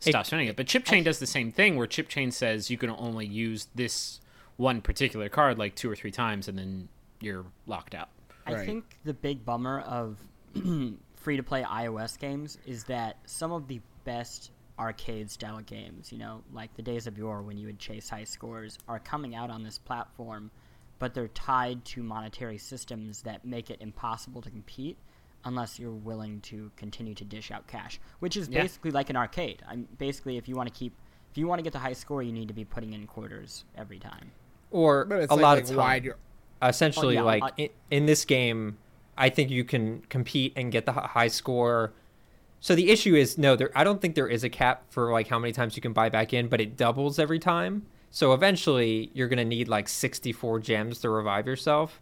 stop 0.00 0.26
spending 0.26 0.48
it. 0.48 0.56
But 0.56 0.66
chip 0.66 0.84
chain 0.84 1.02
does 1.04 1.18
the 1.18 1.26
same 1.26 1.50
thing, 1.50 1.76
where 1.76 1.86
chip 1.86 2.08
chain 2.08 2.30
says 2.30 2.70
you 2.70 2.76
can 2.76 2.90
only 2.90 3.26
use 3.26 3.68
this 3.74 4.20
one 4.56 4.80
particular 4.80 5.28
card 5.28 5.58
like 5.58 5.74
two 5.74 5.90
or 5.90 5.96
three 5.96 6.12
times 6.12 6.46
and 6.46 6.56
then 6.56 6.88
you're 7.20 7.44
locked 7.66 7.94
out. 7.94 8.08
I 8.46 8.54
Right. 8.54 8.66
think 8.66 8.98
the 9.04 9.14
big 9.14 9.44
bummer 9.44 9.80
of 9.80 10.18
free 11.16 11.36
to 11.36 11.42
play 11.42 11.62
iOS 11.62 12.18
games 12.18 12.58
is 12.66 12.84
that 12.84 13.16
some 13.26 13.50
of 13.50 13.66
the 13.66 13.80
best 14.04 14.50
arcade 14.78 15.30
style 15.30 15.60
games, 15.60 16.10
you 16.12 16.18
know, 16.18 16.42
like 16.52 16.74
the 16.74 16.82
days 16.82 17.06
of 17.06 17.16
yore 17.16 17.42
when 17.42 17.56
you 17.56 17.66
would 17.66 17.78
chase 17.78 18.08
high 18.08 18.24
scores, 18.24 18.78
are 18.88 18.98
coming 18.98 19.34
out 19.34 19.50
on 19.50 19.62
this 19.62 19.78
platform, 19.78 20.50
but 20.98 21.14
they're 21.14 21.28
tied 21.28 21.84
to 21.84 22.02
monetary 22.02 22.58
systems 22.58 23.22
that 23.22 23.44
make 23.44 23.70
it 23.70 23.78
impossible 23.80 24.42
to 24.42 24.50
compete 24.50 24.96
unless 25.44 25.78
you're 25.78 25.90
willing 25.92 26.40
to 26.40 26.70
continue 26.76 27.14
to 27.14 27.24
dish 27.24 27.50
out 27.50 27.66
cash, 27.66 28.00
which 28.20 28.36
is 28.36 28.48
Yeah. 28.48 28.62
basically 28.62 28.90
like 28.90 29.10
an 29.10 29.16
arcade. 29.16 29.62
I'm 29.68 29.86
basically 29.98 30.36
if 30.38 30.48
you 30.48 30.56
want 30.56 30.72
to 30.72 30.78
keep 30.78 30.92
if 31.30 31.38
you 31.38 31.46
want 31.48 31.58
to 31.58 31.62
get 31.64 31.72
the 31.72 31.80
high 31.80 31.92
score, 31.94 32.22
you 32.22 32.32
need 32.32 32.46
to 32.48 32.54
be 32.54 32.64
putting 32.64 32.92
in 32.92 33.06
quarters 33.08 33.64
every 33.76 33.98
time. 33.98 34.30
Or 34.70 35.04
But 35.04 35.22
it's 35.22 35.32
a 35.32 35.34
like, 35.34 35.42
lot 35.42 35.54
like 35.54 35.62
of 35.64 35.68
time. 35.70 35.76
wide. 35.76 36.08
Essentially 36.62 37.18
Oh, 37.18 37.20
yeah, 37.20 37.22
like 37.24 37.42
I- 37.42 37.52
in, 37.56 37.68
in 37.90 38.06
this 38.06 38.24
game 38.24 38.78
i 39.16 39.28
think 39.28 39.48
you 39.48 39.62
can 39.62 40.00
compete 40.08 40.52
and 40.56 40.72
get 40.72 40.86
the 40.86 40.92
high 40.92 41.28
score 41.28 41.92
so 42.64 42.74
the 42.74 42.90
issue 42.90 43.14
is 43.14 43.36
no 43.36 43.56
there 43.56 43.70
i 43.76 43.84
don't 43.84 44.00
think 44.00 44.14
there 44.14 44.26
is 44.26 44.42
a 44.42 44.48
cap 44.48 44.86
for 44.88 45.12
like 45.12 45.28
how 45.28 45.38
many 45.38 45.52
times 45.52 45.76
you 45.76 45.82
can 45.82 45.92
buy 45.92 46.08
back 46.08 46.32
in 46.32 46.48
but 46.48 46.62
it 46.62 46.78
doubles 46.78 47.18
every 47.18 47.38
time. 47.38 47.84
So 48.10 48.32
eventually 48.32 49.10
you're 49.12 49.28
to 49.36 49.44
need 49.44 49.68
like 49.68 49.86
64 49.86 50.60
gems 50.60 51.00
to 51.00 51.10
revive 51.10 51.46
yourself. 51.46 52.00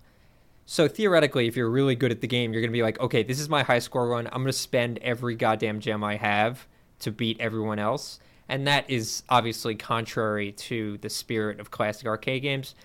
So 0.64 0.86
theoretically 0.86 1.48
if 1.48 1.56
you're 1.56 1.68
really 1.68 1.96
good 1.96 2.12
at 2.12 2.20
the 2.20 2.28
game 2.28 2.52
you're 2.52 2.62
to 2.70 2.72
be 2.72 2.82
like 2.82 3.00
okay 3.00 3.24
this 3.24 3.40
is 3.40 3.48
my 3.48 3.64
high 3.64 3.80
score 3.80 4.06
run. 4.06 4.28
I'm 4.30 4.44
to 4.52 4.52
spend 4.52 4.98
every 4.98 5.34
goddamn 5.34 5.80
gem 5.80 6.04
i 6.04 6.14
have 6.14 6.68
to 7.00 7.10
beat 7.10 7.40
everyone 7.40 7.80
else. 7.80 8.20
And 8.48 8.64
that 8.68 8.88
is 8.88 9.24
obviously 9.28 9.74
contrary 9.74 10.52
to 10.52 10.96
the 10.98 11.10
spirit 11.10 11.58
of 11.58 11.72
classic 11.72 12.06
arcade 12.06 12.42
games. 12.42 12.76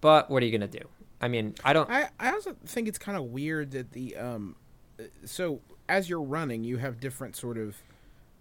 But 0.00 0.30
what 0.30 0.44
are 0.44 0.46
you 0.46 0.52
to 0.70 0.78
do? 0.78 0.88
I 1.20 1.26
mean, 1.26 1.56
I 1.64 1.72
don't. 1.72 1.90
I, 1.90 2.10
I 2.20 2.30
also 2.32 2.54
think 2.64 2.86
it's 2.86 2.98
kind 2.98 3.18
of 3.18 3.24
weird 3.24 3.72
that 3.72 3.92
the 3.92 4.16
um, 4.16 4.56
uh, 4.98 5.04
so 5.24 5.60
as 5.90 6.08
you're 6.08 6.22
running, 6.22 6.62
you 6.62 6.76
have 6.76 7.00
different 7.00 7.36
sort 7.36 7.58
of 7.58 7.76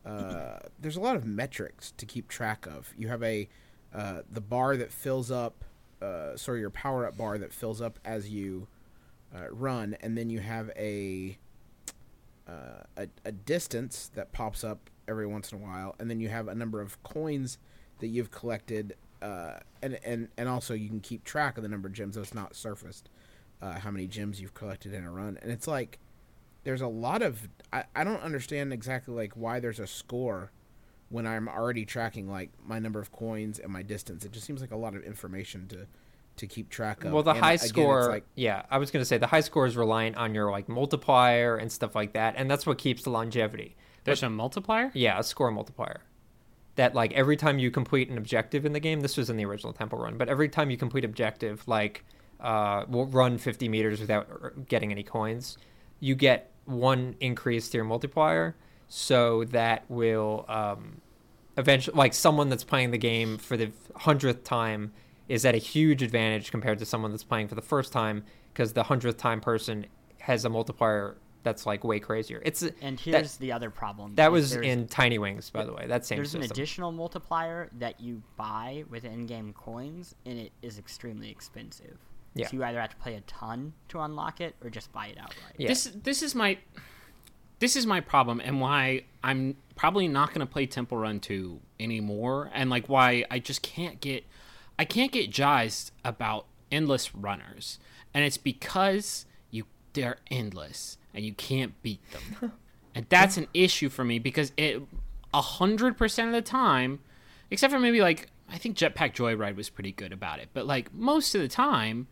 uh, 0.06 0.60
there's 0.80 0.96
a 0.96 1.02
lot 1.02 1.16
of 1.16 1.26
metrics 1.26 1.92
to 1.98 2.06
keep 2.06 2.28
track 2.30 2.66
of. 2.66 2.94
You 2.98 3.10
have 3.10 3.24
a 3.24 3.50
uh, 3.94 4.22
the 4.32 4.40
bar 4.40 4.78
that 4.78 4.92
fills 4.92 5.32
up, 5.32 5.66
uh, 6.02 6.38
sorry, 6.38 6.62
your 6.62 6.70
power 6.70 7.08
up 7.08 7.18
bar 7.18 7.38
that 7.40 7.52
fills 7.52 7.82
up 7.82 8.00
as 8.06 8.30
you 8.30 8.68
uh, 9.36 9.50
run, 9.50 9.98
and 10.02 10.18
then 10.18 10.30
you 10.30 10.40
have 10.40 10.70
a, 10.78 11.38
uh, 12.48 12.84
a 12.98 13.08
a 13.26 13.32
distance 13.32 14.12
that 14.14 14.32
pops 14.32 14.64
up 14.64 14.90
every 15.08 15.26
once 15.26 15.52
in 15.52 15.58
a 15.58 15.62
while, 15.62 15.96
and 16.00 16.10
then 16.10 16.20
you 16.20 16.30
have 16.30 16.48
a 16.48 16.56
number 16.56 16.80
of 16.82 17.02
coins 17.04 17.58
that 18.00 18.08
you've 18.08 18.32
collected, 18.32 18.96
uh, 19.24 19.56
and 19.82 20.00
and 20.06 20.30
and 20.38 20.48
also 20.48 20.76
you 20.76 20.88
can 20.88 21.02
keep 21.02 21.24
track 21.24 21.58
of 21.58 21.64
the 21.64 21.70
number 21.70 21.88
of 21.88 21.94
gems 21.94 22.16
that's 22.16 22.34
not 22.34 22.56
surfaced, 22.56 23.10
uh, 23.62 23.80
how 23.80 23.90
many 23.90 24.08
gems 24.08 24.40
you've 24.40 24.54
collected 24.54 24.94
in 24.94 25.04
a 25.04 25.12
run, 25.12 25.38
and 25.42 25.52
it's 25.52 25.68
like 25.68 26.00
there's 26.70 26.82
a 26.82 26.88
lot 26.88 27.24
of 27.24 27.50
I, 27.74 27.84
I 27.96 28.04
don't 28.04 28.22
understand 28.22 28.72
exactly 28.72 29.12
like 29.12 29.34
why 29.34 29.60
there's 29.60 29.80
a 29.80 29.88
score 29.88 30.52
when 31.10 31.26
I'm 31.26 31.50
already 31.50 31.84
tracking 31.84 32.30
like 32.30 32.52
my 32.64 32.78
number 32.78 33.00
of 33.00 33.12
coins 33.12 33.58
and 33.58 33.74
my 33.74 33.82
distance. 33.82 34.24
It 34.24 34.32
just 34.32 34.46
seems 34.46 34.62
like 34.62 34.70
a 34.70 34.76
lot 34.76 34.94
of 34.96 35.04
information 35.04 35.68
to 35.70 35.88
to 36.36 36.46
keep 36.46 36.70
track 36.70 37.04
of. 37.04 37.12
Well, 37.12 37.24
the 37.24 37.32
And 37.32 37.40
high 37.40 37.54
again, 37.54 37.68
score, 37.68 38.08
like 38.08 38.24
yeah, 38.36 38.62
I 38.70 38.78
was 38.78 38.92
going 38.92 39.02
to 39.02 39.06
say 39.06 39.18
the 39.18 39.26
high 39.26 39.42
score 39.42 39.66
is 39.66 39.76
reliant 39.76 40.16
on 40.18 40.36
your 40.36 40.52
like 40.52 40.70
multiplier 40.70 41.58
and 41.58 41.72
stuff 41.72 41.96
like 41.96 42.14
that, 42.14 42.36
and 42.38 42.52
that's 42.52 42.68
what 42.68 42.78
keeps 42.78 43.02
the 43.02 43.10
longevity. 43.10 43.76
There's 44.04 44.22
a 44.22 44.30
multiplier? 44.30 44.92
Yeah, 44.94 45.18
a 45.18 45.24
score 45.24 45.50
multiplier. 45.50 46.02
That 46.76 46.94
like 46.94 47.14
every 47.14 47.36
time 47.36 47.58
you 47.58 47.72
complete 47.72 48.12
an 48.12 48.18
objective 48.20 48.64
in 48.64 48.74
the 48.74 48.80
game, 48.80 49.00
this 49.00 49.18
was 49.18 49.32
in 49.32 49.38
the 49.38 49.46
original 49.46 49.74
Temple 49.74 49.98
Run, 49.98 50.20
but 50.20 50.30
every 50.30 50.50
time 50.50 50.70
you 50.70 50.78
complete 50.78 51.04
objective, 51.04 51.68
like 51.68 52.06
uh, 52.40 52.86
will 52.88 53.08
run 53.08 53.40
50 53.40 53.68
meters 53.70 54.00
without 54.00 54.68
getting 54.68 54.92
any 54.92 55.02
coins, 55.02 55.58
you 56.00 56.14
get 56.14 56.52
one 56.70 57.16
increase 57.20 57.70
to 57.70 57.78
your 57.78 57.86
multiplier. 57.86 58.56
So 58.88 59.44
that 59.46 59.86
will 59.90 60.46
um, 60.48 61.02
eventually, 61.58 61.96
like 61.98 62.14
someone 62.14 62.50
that's 62.50 62.64
playing 62.64 62.92
the 62.92 62.98
game 62.98 63.38
for 63.38 63.56
the 63.58 63.72
hundredth 63.96 64.44
time 64.44 64.94
is 65.28 65.46
at 65.46 65.54
a 65.54 65.60
huge 65.60 66.02
advantage 66.02 66.50
compared 66.50 66.80
to 66.80 66.86
someone 66.86 67.12
that's 67.12 67.24
playing 67.24 67.48
for 67.48 67.56
the 67.56 67.62
first 67.62 67.94
time 67.94 68.24
because 68.54 68.74
the 68.74 68.84
hundredth 68.84 69.18
time 69.18 69.42
person 69.42 69.86
has 70.22 70.44
a 70.44 70.50
multiplier 70.50 71.18
that's 71.44 71.66
like 71.66 71.84
way 71.84 72.00
crazier. 72.00 72.42
It's 72.44 72.64
And 72.64 72.98
that- 72.98 73.00
here's 73.00 73.38
the 73.38 73.52
other 73.52 73.70
problem. 73.70 74.16
That 74.16 74.32
was 74.32 74.56
in 74.56 74.88
Tiny 74.88 75.20
Wings, 75.20 75.50
by 75.50 75.64
the 75.66 75.74
way. 75.74 75.86
That 75.88 76.06
same 76.06 76.18
There's 76.18 76.32
system. 76.32 76.42
an 76.44 76.52
additional 76.52 76.92
multiplier 76.92 77.70
that 77.78 78.02
you 78.02 78.24
buy 78.36 78.84
with 78.90 79.06
in-game 79.06 79.54
coins, 79.54 80.16
and 80.26 80.38
it 80.40 80.52
is 80.62 80.78
extremely 80.78 81.30
expensive. 81.30 81.98
Yeah. 82.34 82.48
So 82.48 82.58
you 82.58 82.64
either 82.64 82.80
have 82.80 82.92
to 82.92 82.96
play 82.98 83.16
a 83.16 83.22
ton 83.22 83.74
to 83.90 84.00
unlock 84.00 84.42
it, 84.42 84.56
or 84.64 84.70
just 84.70 84.92
buy 84.94 85.08
it 85.08 85.18
outright. 85.18 85.56
Yeah. 85.58 85.68
This 85.70 85.92
this 86.04 86.22
is 86.22 86.36
my 86.36 86.58
this 87.60 87.76
is 87.76 87.86
my 87.86 88.00
problem 88.00 88.42
and 88.44 88.62
why 88.62 89.04
I'm 89.24 89.58
probably 89.76 90.08
not 90.08 90.30
going 90.30 90.40
to 90.40 90.52
play 90.52 90.66
Temple 90.66 90.98
Run 90.98 91.20
2 91.20 91.60
anymore 91.80 92.50
and 92.54 92.70
like 92.70 92.88
why 92.88 93.26
I 93.30 93.40
just 93.40 93.62
can't 93.62 94.00
get 94.00 94.26
I 94.78 94.86
can't 94.86 95.12
get 95.12 95.30
jazzed 95.30 95.92
about 96.04 96.46
endless 96.72 97.14
runners. 97.14 97.80
And 98.14 98.24
it's 98.24 98.38
because 98.38 99.26
you 99.52 99.66
they're 99.94 100.18
endless 100.32 100.98
and 101.14 101.26
you 101.26 101.34
can't 101.34 101.80
beat 101.82 102.00
them. 102.12 102.54
and 102.96 103.06
that's 103.10 103.38
an 103.38 103.48
issue 103.54 103.90
for 103.90 104.06
me 104.06 104.20
because 104.20 104.52
it 104.58 104.82
a 105.34 105.42
hundred 105.42 105.98
percent 105.98 106.30
of 106.30 106.34
the 106.34 106.42
time, 106.42 107.00
except 107.52 107.74
for 107.74 107.80
maybe 107.80 108.02
like 108.02 108.28
I 108.52 108.58
think 108.58 108.78
Jetpack 108.78 109.14
Joyride 109.14 109.56
was 109.56 109.70
pretty 109.70 109.92
good 109.92 110.12
about 110.12 110.40
it, 110.40 110.50
but 110.54 110.66
like 110.66 110.94
most 110.94 111.36
of 111.36 111.42
the 111.42 111.48
time, 111.48 112.08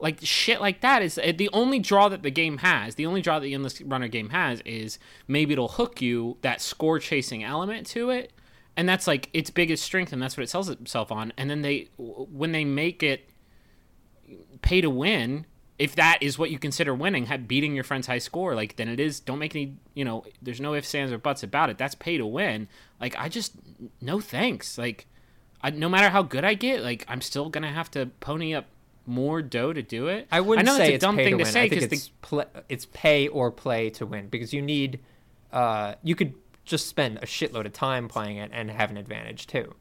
like 0.00 0.18
shit 0.22 0.60
like 0.60 0.80
that 0.80 1.02
is 1.02 1.18
uh, 1.18 1.32
the 1.36 1.50
only 1.52 1.78
draw 1.78 2.08
that 2.08 2.22
the 2.22 2.30
game 2.30 2.58
has. 2.58 2.94
The 2.94 3.06
only 3.06 3.20
draw 3.22 3.38
that 3.38 3.44
the 3.44 3.54
endless 3.54 3.80
runner 3.80 4.08
game 4.08 4.30
has 4.30 4.60
is 4.64 4.98
maybe 5.28 5.52
it'll 5.52 5.68
hook 5.68 6.00
you 6.00 6.38
that 6.42 6.60
score 6.60 6.98
chasing 6.98 7.44
element 7.44 7.86
to 7.88 8.10
it, 8.10 8.32
and 8.76 8.88
that's 8.88 9.06
like 9.06 9.28
its 9.32 9.50
biggest 9.50 9.84
strength, 9.84 10.12
and 10.12 10.22
that's 10.22 10.36
what 10.36 10.44
it 10.44 10.50
sells 10.50 10.68
itself 10.68 11.12
on. 11.12 11.32
And 11.36 11.50
then 11.50 11.62
they 11.62 11.88
when 11.96 12.52
they 12.52 12.64
make 12.64 13.02
it 13.02 13.30
pay 14.62 14.80
to 14.80 14.90
win, 14.90 15.46
if 15.78 15.94
that 15.96 16.18
is 16.20 16.38
what 16.38 16.50
you 16.50 16.58
consider 16.58 16.94
winning, 16.94 17.26
beating 17.46 17.74
your 17.74 17.84
friend's 17.84 18.06
high 18.06 18.18
score, 18.18 18.54
like 18.54 18.76
then 18.76 18.88
it 18.88 19.00
is. 19.00 19.20
Don't 19.20 19.38
make 19.38 19.54
any, 19.54 19.76
you 19.94 20.04
know. 20.04 20.24
There's 20.42 20.60
no 20.60 20.74
ifs, 20.74 20.94
ands, 20.94 21.12
or 21.12 21.18
buts 21.18 21.42
about 21.42 21.70
it. 21.70 21.78
That's 21.78 21.94
pay 21.94 22.16
to 22.18 22.26
win. 22.26 22.68
Like 23.00 23.14
I 23.18 23.28
just 23.28 23.54
no 24.00 24.20
thanks. 24.20 24.78
Like 24.78 25.06
I, 25.62 25.70
no 25.70 25.88
matter 25.88 26.10
how 26.10 26.22
good 26.22 26.44
I 26.44 26.54
get, 26.54 26.82
like 26.82 27.04
I'm 27.08 27.20
still 27.20 27.48
gonna 27.48 27.72
have 27.72 27.90
to 27.92 28.06
pony 28.20 28.54
up 28.54 28.66
more 29.10 29.42
dough 29.42 29.72
to 29.72 29.82
do 29.82 30.08
it. 30.08 30.26
I 30.30 30.40
wouldn't 30.40 30.68
I 30.68 30.72
know 30.72 30.78
say 30.78 30.94
it's 30.94 31.04
a 31.04 31.06
dumb 31.06 31.16
pay 31.16 31.24
thing 31.24 31.38
to 31.38 31.44
to 31.44 31.50
say 31.50 31.68
because 31.68 31.84
it's 31.84 32.10
pl- 32.22 32.44
it's 32.68 32.86
pay 32.86 33.28
or 33.28 33.50
play 33.50 33.90
to 33.90 34.06
win 34.06 34.28
because 34.28 34.52
you 34.52 34.62
need 34.62 35.00
uh, 35.52 35.94
you 36.02 36.14
could 36.14 36.34
just 36.64 36.86
spend 36.86 37.18
a 37.18 37.26
shitload 37.26 37.66
of 37.66 37.72
time 37.72 38.08
playing 38.08 38.36
it 38.36 38.50
and 38.54 38.70
have 38.70 38.90
an 38.90 38.96
advantage 38.96 39.46
too. 39.46 39.74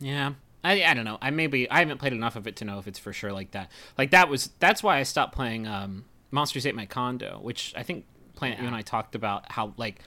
Yeah. 0.00 0.32
I, 0.64 0.82
I 0.82 0.94
don't 0.94 1.04
know. 1.04 1.18
I 1.22 1.30
maybe 1.30 1.70
I 1.70 1.78
haven't 1.78 1.98
played 1.98 2.12
enough 2.12 2.34
of 2.34 2.46
it 2.46 2.56
to 2.56 2.64
know 2.64 2.78
if 2.78 2.88
it's 2.88 2.98
for 2.98 3.12
sure 3.12 3.32
like 3.32 3.52
that. 3.52 3.70
Like 3.96 4.10
that 4.10 4.28
was 4.28 4.50
that's 4.58 4.82
why 4.82 4.98
I 4.98 5.04
stopped 5.04 5.34
playing 5.34 5.66
um, 5.66 6.06
Monsters 6.30 6.66
Ate 6.66 6.74
My 6.74 6.86
Condo, 6.86 7.38
which 7.40 7.72
I 7.76 7.82
think 7.82 8.04
Plante 8.34 8.60
you 8.60 8.66
and 8.66 8.74
I 8.74 8.82
talked 8.82 9.14
about 9.14 9.52
how 9.52 9.74
like 9.76 10.00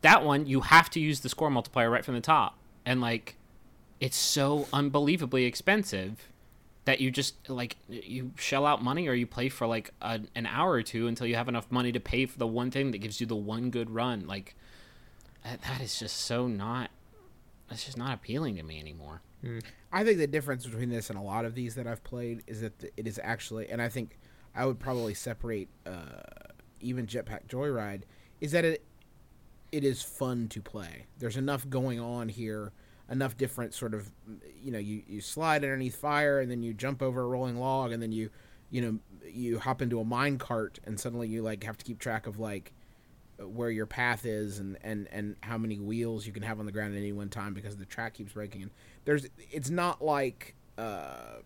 that 0.00 0.24
one 0.24 0.46
you 0.46 0.60
have 0.62 0.88
to 0.90 1.00
use 1.00 1.20
the 1.20 1.28
score 1.28 1.50
multiplier 1.50 1.90
right 1.90 2.04
from 2.04 2.14
the 2.14 2.20
top, 2.20 2.58
and 2.86 3.00
like 3.00 3.36
it's 4.00 4.16
so 4.16 4.68
unbelievably 4.72 5.44
expensive 5.44 6.28
that 6.86 7.00
you 7.00 7.10
just 7.10 7.48
like 7.50 7.76
you 7.88 8.32
shell 8.36 8.64
out 8.64 8.82
money 8.82 9.06
or 9.08 9.12
you 9.12 9.26
play 9.26 9.48
for 9.48 9.66
like 9.66 9.92
a, 10.00 10.20
an 10.34 10.46
hour 10.46 10.72
or 10.72 10.82
two 10.82 11.06
until 11.06 11.26
you 11.26 11.34
have 11.34 11.48
enough 11.48 11.70
money 11.70 11.92
to 11.92 12.00
pay 12.00 12.24
for 12.26 12.38
the 12.38 12.46
one 12.46 12.70
thing 12.70 12.92
that 12.92 12.98
gives 12.98 13.20
you 13.20 13.26
the 13.26 13.36
one 13.36 13.70
good 13.70 13.90
run. 13.90 14.26
Like 14.26 14.54
that, 15.44 15.60
that 15.62 15.80
is 15.80 15.98
just 15.98 16.16
so 16.16 16.48
not. 16.48 16.90
That's 17.68 17.84
just 17.84 17.98
not 17.98 18.14
appealing 18.14 18.56
to 18.56 18.62
me 18.62 18.80
anymore. 18.80 19.20
I 19.92 20.04
think 20.04 20.18
the 20.18 20.26
difference 20.26 20.64
between 20.64 20.88
this 20.88 21.10
and 21.10 21.18
a 21.18 21.22
lot 21.22 21.44
of 21.44 21.54
these 21.54 21.74
that 21.74 21.86
I've 21.86 22.02
played 22.04 22.42
is 22.46 22.60
that 22.62 22.72
it 22.96 23.06
is 23.06 23.20
actually, 23.22 23.68
and 23.68 23.82
I 23.82 23.88
think 23.88 24.18
I 24.54 24.64
would 24.66 24.78
probably 24.78 25.14
separate 25.14 25.68
uh, 25.84 26.50
even 26.80 27.06
Jetpack 27.06 27.46
Joyride, 27.48 28.02
is 28.40 28.52
that 28.52 28.64
it 28.64 28.84
it 29.72 29.82
is 29.82 30.02
fun 30.02 30.48
to 30.48 30.62
play. 30.62 31.06
There's 31.18 31.36
enough 31.36 31.68
going 31.68 31.98
on 31.98 32.28
here, 32.28 32.72
enough 33.10 33.36
different 33.36 33.74
sort 33.74 33.94
of, 33.94 34.10
you 34.62 34.72
know, 34.72 34.78
you, 34.78 35.02
you 35.06 35.20
slide 35.20 35.62
underneath 35.62 35.96
fire 35.96 36.40
and 36.40 36.50
then 36.50 36.62
you 36.62 36.74
jump 36.74 37.02
over 37.02 37.22
a 37.22 37.26
rolling 37.26 37.56
log 37.56 37.92
and 37.92 38.02
then 38.02 38.12
you, 38.12 38.30
you 38.70 38.80
know, 38.80 38.98
you 39.28 39.58
hop 39.58 39.80
into 39.80 40.00
a 40.00 40.04
mine 40.04 40.38
cart 40.38 40.78
and 40.84 40.98
suddenly 40.98 41.28
you 41.28 41.42
like 41.42 41.62
have 41.64 41.78
to 41.78 41.84
keep 41.84 41.98
track 41.98 42.26
of 42.26 42.38
like 42.38 42.72
where 43.38 43.70
your 43.70 43.86
path 43.86 44.24
is 44.24 44.58
and, 44.58 44.78
and, 44.82 45.08
and 45.12 45.36
how 45.42 45.58
many 45.58 45.78
wheels 45.78 46.26
you 46.26 46.32
can 46.32 46.42
have 46.42 46.58
on 46.58 46.66
the 46.66 46.72
ground 46.72 46.94
at 46.94 46.98
any 46.98 47.12
one 47.12 47.28
time 47.28 47.54
because 47.54 47.76
the 47.76 47.84
track 47.84 48.14
keeps 48.14 48.32
breaking. 48.32 48.62
And 48.62 48.70
there's 49.04 49.26
it's 49.52 49.70
not 49.70 50.02
like 50.02 50.54
uh, 50.78 51.36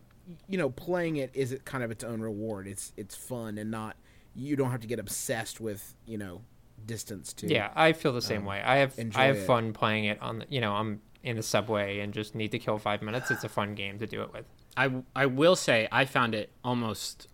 you 0.48 0.58
know 0.58 0.70
playing 0.70 1.16
it 1.16 1.30
is 1.34 1.52
it 1.52 1.64
kind 1.64 1.84
of 1.84 1.90
its 1.90 2.04
own 2.04 2.20
reward. 2.20 2.66
It's 2.66 2.92
it's 2.96 3.16
fun 3.16 3.58
and 3.58 3.70
not 3.70 3.96
you 4.34 4.56
don't 4.56 4.70
have 4.70 4.80
to 4.80 4.86
get 4.86 4.98
obsessed 4.98 5.60
with 5.60 5.94
you 6.06 6.16
know 6.16 6.40
distance 6.86 7.32
too. 7.32 7.48
Yeah, 7.48 7.70
I 7.74 7.92
feel 7.92 8.12
the 8.12 8.22
same 8.22 8.42
um, 8.42 8.46
way. 8.46 8.62
I 8.62 8.76
have 8.76 8.94
I 9.14 9.24
have 9.24 9.36
it. 9.36 9.46
fun 9.46 9.72
playing 9.72 10.06
it 10.06 10.20
on 10.22 10.40
the, 10.40 10.46
you 10.48 10.60
know, 10.60 10.72
I'm 10.72 11.00
in 11.22 11.36
the 11.36 11.42
subway 11.42 12.00
and 12.00 12.12
just 12.14 12.34
need 12.34 12.50
to 12.52 12.58
kill 12.58 12.78
five 12.78 13.02
minutes, 13.02 13.30
it's 13.30 13.44
a 13.44 13.48
fun 13.48 13.74
game 13.74 13.98
to 13.98 14.06
do 14.06 14.22
it 14.22 14.32
with. 14.32 14.46
I 14.76 15.02
I 15.14 15.26
will 15.26 15.56
say 15.56 15.88
I 15.90 16.04
found 16.04 16.34
it 16.34 16.50
almost 16.64 17.28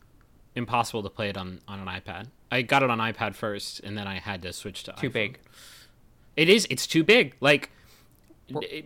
impossible 0.54 1.02
to 1.02 1.10
play 1.10 1.28
it 1.28 1.36
on 1.36 1.60
on 1.68 1.80
an 1.80 1.86
iPad. 1.86 2.28
I 2.50 2.62
got 2.62 2.82
it 2.82 2.90
on 2.90 2.98
iPad 2.98 3.34
first, 3.34 3.80
and 3.80 3.96
then 3.96 4.06
I 4.06 4.18
had 4.18 4.42
to 4.42 4.52
switch 4.52 4.84
to 4.84 4.92
Too 4.92 5.10
iPhone. 5.10 5.12
big. 5.12 5.38
It 6.36 6.48
is. 6.48 6.66
It's 6.70 6.86
too 6.86 7.04
big. 7.04 7.34
Like 7.40 7.70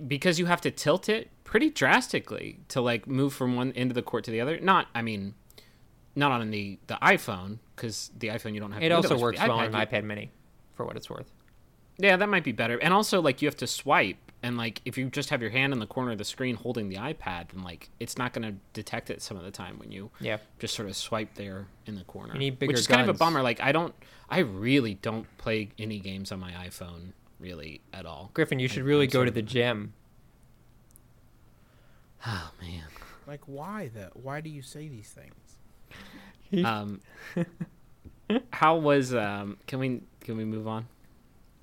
because 0.07 0.38
you 0.38 0.47
have 0.47 0.61
to 0.62 0.71
tilt 0.71 1.09
it 1.09 1.30
pretty 1.45 1.71
drastically 1.71 2.61
to 2.69 2.80
like 2.80 3.07
move 3.07 3.33
from 3.33 3.57
one 3.57 3.73
end 3.73 3.90
of 3.90 3.95
the 3.95 4.02
court 4.02 4.25
to 4.25 4.30
the 4.30 4.40
other. 4.40 4.59
Not, 4.61 4.87
I 4.95 5.02
mean, 5.02 5.35
not 6.14 6.33
on 6.33 6.50
the 6.50 6.78
the 6.87 6.95
iPhone 7.02 7.59
because 7.76 8.11
the 8.16 8.28
iPhone 8.28 8.54
you 8.54 8.61
don't 8.61 8.73
have. 8.73 8.83
It 8.83 8.92
also 8.92 9.09
that 9.09 9.14
much, 9.14 9.21
but 9.21 9.23
works 9.23 9.40
well 9.40 9.59
on 9.59 9.66
an 9.66 9.73
iPad 9.73 10.04
Mini, 10.04 10.30
for 10.75 10.85
what 10.85 10.97
it's 10.97 11.11
worth. 11.11 11.30
Yeah, 11.99 12.16
that 12.16 12.28
might 12.28 12.45
be 12.45 12.52
better. 12.52 12.78
And 12.78 12.95
also, 12.95 13.21
like, 13.21 13.42
you 13.42 13.49
have 13.49 13.57
to 13.59 13.66
swipe, 13.66 14.30
and 14.42 14.56
like, 14.56 14.80
if 14.85 14.97
you 14.97 15.11
just 15.11 15.30
have 15.30 15.42
your 15.42 15.50
hand 15.50 15.73
in 15.73 15.78
the 15.80 15.87
corner 15.87 16.12
of 16.12 16.18
the 16.18 16.25
screen 16.25 16.54
holding 16.56 16.88
the 16.88 16.97
iPad, 16.97 17.49
then 17.52 17.62
like, 17.62 17.90
it's 18.00 18.16
not 18.16 18.32
going 18.32 18.50
to 18.50 18.59
detect 18.73 19.11
it 19.11 19.20
some 19.23 19.37
of 19.37 19.42
the 19.44 19.50
time 19.50 19.78
when 19.78 19.92
you 19.92 20.11
Yeah. 20.20 20.38
just 20.59 20.75
sort 20.75 20.88
of 20.88 20.97
swipe 20.97 21.35
there 21.35 21.66
in 21.87 21.94
the 21.97 22.04
corner. 22.04 22.32
You 22.32 22.38
need 22.38 22.59
bigger 22.59 22.70
which 22.70 22.80
is 22.80 22.87
kind 22.87 23.02
of 23.02 23.09
a 23.09 23.18
bummer. 23.18 23.42
Like, 23.42 23.61
I 23.61 23.73
don't, 23.73 23.94
I 24.28 24.38
really 24.40 24.94
don't 24.94 25.26
play 25.38 25.70
any 25.78 25.99
games 25.99 26.32
on 26.32 26.40
my 26.40 26.52
iPhone 26.52 27.12
really 27.38 27.80
at 27.92 28.06
all. 28.06 28.30
Griffin, 28.35 28.59
you 28.59 28.68
should 28.68 28.82
I- 28.82 28.87
really 28.87 29.04
I'm 29.06 29.11
go 29.11 29.18
sort 29.20 29.28
to 29.28 29.32
the 29.35 29.42
gym. 29.42 29.92
Oh 32.26 32.50
man. 32.61 32.85
Like, 33.26 33.40
why 33.47 33.90
though? 33.94 34.11
Why 34.14 34.40
do 34.40 34.50
you 34.50 34.62
say 34.62 34.88
these 34.88 35.09
things? 35.14 36.64
Um, 36.66 37.00
how 38.52 38.76
was 38.76 39.14
um? 39.14 39.56
Can 39.66 39.78
we 39.78 40.02
can 40.20 40.37
we 40.37 40.44
move 40.44 40.66
on? 40.66 40.87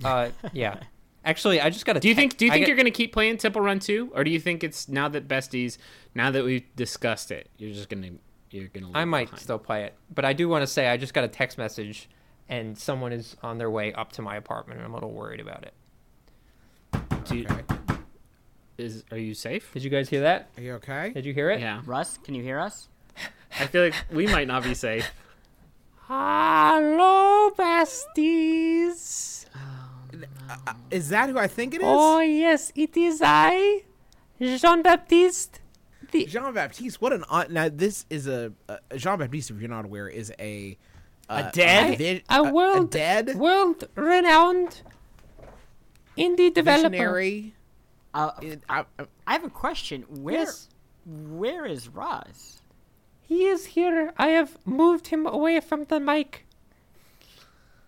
Uh, 0.04 0.30
yeah. 0.54 0.80
Actually, 1.28 1.60
I 1.60 1.70
just 1.70 1.86
got 1.86 1.94
to. 1.94 2.00
Do 2.00 2.08
you 2.08 2.16
think 2.16 2.38
do 2.38 2.46
you 2.46 2.52
think 2.52 2.62
get- 2.62 2.68
you're 2.70 2.78
gonna 2.78 2.90
keep 2.90 3.12
playing 3.12 3.38
Temple 3.38 3.62
Run 3.62 3.80
2? 3.80 4.12
or 4.16 4.24
do 4.24 4.32
you 4.32 4.40
think 4.40 4.64
it's 4.64 4.88
now 4.88 5.10
that 5.10 5.28
besties, 5.28 5.78
now 6.16 6.32
that 6.32 6.44
we've 6.46 6.64
discussed 6.78 7.32
it, 7.32 7.50
you're 7.58 7.74
just 7.74 7.90
gonna 7.90 8.12
you're 8.50 8.70
gonna? 8.70 8.88
I 8.94 9.04
might 9.04 9.26
behind? 9.28 9.42
still 9.42 9.60
play 9.60 9.84
it, 9.84 9.94
but 10.16 10.24
I 10.24 10.32
do 10.32 10.48
want 10.48 10.62
to 10.64 10.68
say 10.68 10.88
I 10.88 10.96
just 10.96 11.14
got 11.14 11.26
a 11.26 11.28
text 11.28 11.58
message, 11.58 12.08
and 12.48 12.78
someone 12.78 13.12
is 13.12 13.36
on 13.44 13.58
their 13.58 13.70
way 13.70 13.92
up 13.94 14.14
to 14.14 14.22
my 14.22 14.38
apartment, 14.38 14.80
and 14.80 14.86
I'm 14.86 14.92
a 14.94 14.96
little 14.96 15.12
worried 15.12 15.42
about 15.42 15.64
it. 15.66 15.74
Do 17.26 17.38
you, 17.40 17.46
Okay. 17.46 17.98
is 18.78 19.04
are 19.12 19.18
you 19.18 19.34
safe? 19.34 19.74
Did 19.74 19.84
you 19.84 19.90
guys 19.90 20.08
hear 20.08 20.22
that? 20.22 20.48
Are 20.58 20.62
you 20.64 20.74
okay? 20.76 21.12
Did 21.14 21.26
you 21.26 21.34
hear 21.34 21.50
it? 21.52 21.60
Yeah, 21.60 21.82
Russ, 21.86 22.18
can 22.20 22.36
you 22.36 22.42
hear 22.44 22.58
us? 22.58 22.88
I 23.60 23.68
feel 23.68 23.84
like 23.84 23.96
we 24.12 24.28
might 24.28 24.48
not 24.48 24.64
be 24.64 24.74
safe. 24.74 25.12
Hello, 26.08 27.52
besties. 27.58 29.46
Oh. 29.54 29.87
Is 30.92 31.10
that 31.10 31.30
who 31.30 31.38
I 31.38 31.48
think 31.48 31.74
it 31.74 31.82
is? 31.82 31.88
Oh 31.88 32.20
yes, 32.20 32.72
it 32.76 32.96
is 32.98 33.22
I, 33.24 33.84
Jean 34.42 34.82
Baptiste. 34.82 35.60
The 36.12 36.26
Jean 36.26 36.54
Baptiste. 36.54 37.02
What 37.02 37.12
an 37.14 37.24
odd. 37.30 37.52
Now 37.52 37.70
this 37.70 38.06
is 38.10 38.28
a, 38.28 38.52
a 38.70 38.98
Jean 38.98 39.20
Baptiste. 39.20 39.52
If 39.52 39.60
you're 39.60 39.70
not 39.70 39.86
aware, 39.86 40.08
is 40.08 40.32
a 40.40 40.78
uh, 41.30 41.50
dead? 41.52 41.98
vi- 41.98 42.24
A 42.30 42.42
a 42.42 42.52
world- 42.54 42.90
dead 42.92 43.36
world-renowned 43.36 44.82
indie 46.18 46.54
developer. 46.54 46.90
visionary. 46.90 47.54
Uh, 48.14 48.32
in- 48.42 48.64
I- 48.70 48.86
I- 48.98 49.06
I 49.28 49.34
have 49.34 49.44
a 49.44 49.50
question. 49.50 50.04
Where 50.04 50.40
Yes, 50.40 50.70
where 51.06 51.66
is 51.66 51.90
Russ? 51.90 52.62
he 53.22 53.46
is 53.46 53.66
here. 53.66 54.14
I 54.18 54.28
have 54.30 54.58
moved 54.66 55.08
him 55.08 55.28
away 55.28 55.60
from 55.60 55.84
the 55.86 56.00
mic. 56.00 56.46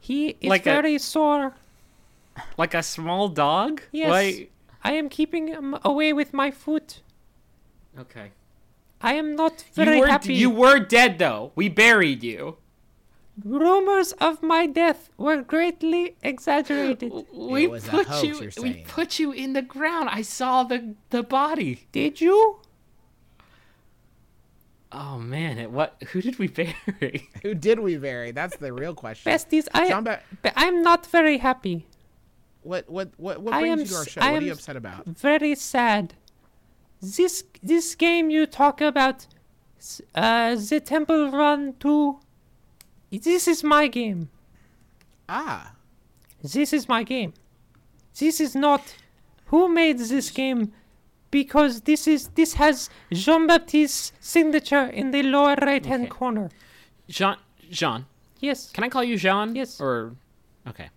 He 0.01 0.29
is 0.41 0.49
Like 0.49 0.65
a- 0.67 0.73
very 0.73 0.97
sore. 0.97 1.55
Like 2.57 2.73
a 2.73 2.83
small 2.83 3.29
dog? 3.29 3.81
Yes. 3.91 4.09
Like, 4.09 4.51
I 4.83 4.93
am 4.93 5.09
keeping 5.09 5.47
him 5.47 5.77
away 5.83 6.13
with 6.13 6.33
my 6.33 6.51
foot. 6.51 7.01
okay. 7.97 8.31
I 9.01 9.13
am 9.13 9.35
not 9.35 9.63
very 9.73 9.95
you 9.95 9.99
were 10.01 10.07
happy. 10.07 10.33
you 10.33 10.49
were 10.49 10.79
dead 10.79 11.19
though. 11.19 11.51
We 11.55 11.69
buried 11.69 12.21
you. 12.21 12.57
Rumors 13.45 14.11
of 14.19 14.43
my 14.43 14.67
death 14.67 15.09
were 15.17 15.41
greatly 15.41 16.17
exaggerated. 16.21 17.13
We 17.31 17.69
put 17.69 18.07
hoax, 18.07 18.23
you. 18.23 18.51
We 18.61 18.83
put 18.85 19.17
you 19.17 19.31
in 19.31 19.53
the 19.53 19.61
ground. 19.61 20.09
I 20.11 20.21
saw 20.23 20.63
the 20.63 20.95
the 21.11 21.23
body. 21.23 21.87
Did 21.93 22.19
you? 22.19 22.59
Oh 24.91 25.19
man! 25.19 25.59
It, 25.59 25.71
what? 25.71 26.01
Who 26.11 26.21
did 26.21 26.39
we 26.39 26.47
bury? 26.59 27.29
who 27.43 27.53
did 27.53 27.79
we 27.79 27.95
bury? 27.97 28.31
That's 28.31 28.57
the 28.57 28.73
real 28.73 28.95
question. 28.95 29.31
Besties, 29.31 29.67
I, 29.73 29.87
Jean 29.87 30.03
Ba- 30.03 30.21
I'm 30.55 30.81
not 30.81 31.05
very 31.05 31.37
happy. 31.37 31.85
What 32.63 32.89
what 32.89 33.09
what 33.17 33.41
what 33.41 33.53
I 33.53 33.61
brings 33.61 33.71
am 33.73 33.79
you 33.79 33.85
to 33.85 33.95
our 33.95 34.05
show? 34.05 34.21
I 34.21 34.31
What 34.31 34.41
are 34.43 34.45
you 34.45 34.51
upset 34.53 34.75
about? 34.75 35.05
Very 35.05 35.55
sad. 35.55 36.13
This 37.01 37.43
this 37.63 37.95
game 37.95 38.29
you 38.29 38.45
talk 38.45 38.81
about, 38.81 39.25
uh, 40.15 40.55
the 40.55 40.81
Temple 40.83 41.31
Run 41.31 41.73
2. 41.79 42.19
This 43.11 43.47
is 43.47 43.63
my 43.63 43.87
game. 43.87 44.29
Ah, 45.27 45.73
This 46.41 46.73
is 46.73 46.87
my 46.89 47.03
game. 47.03 47.33
This 48.19 48.39
is 48.41 48.55
not 48.55 48.95
who 49.45 49.67
made 49.69 49.97
this 49.99 50.29
game 50.31 50.73
because 51.31 51.81
this 51.81 52.07
is 52.07 52.27
this 52.35 52.53
has 52.55 52.89
Jean 53.11 53.47
Baptiste's 53.47 54.11
signature 54.19 54.85
in 54.85 55.11
the 55.11 55.23
lower 55.23 55.55
right 55.61 55.85
hand 55.85 56.03
Okay. 56.03 56.09
corner. 56.19 56.49
Jean. 57.07 57.37
Jean. 57.69 58.05
Yes. 58.39 58.71
Can 58.71 58.83
I 58.83 58.89
call 58.89 59.03
you 59.03 59.17
Jean? 59.17 59.55
Yes. 59.55 59.79
Or 59.79 60.15
okay. 60.67 60.89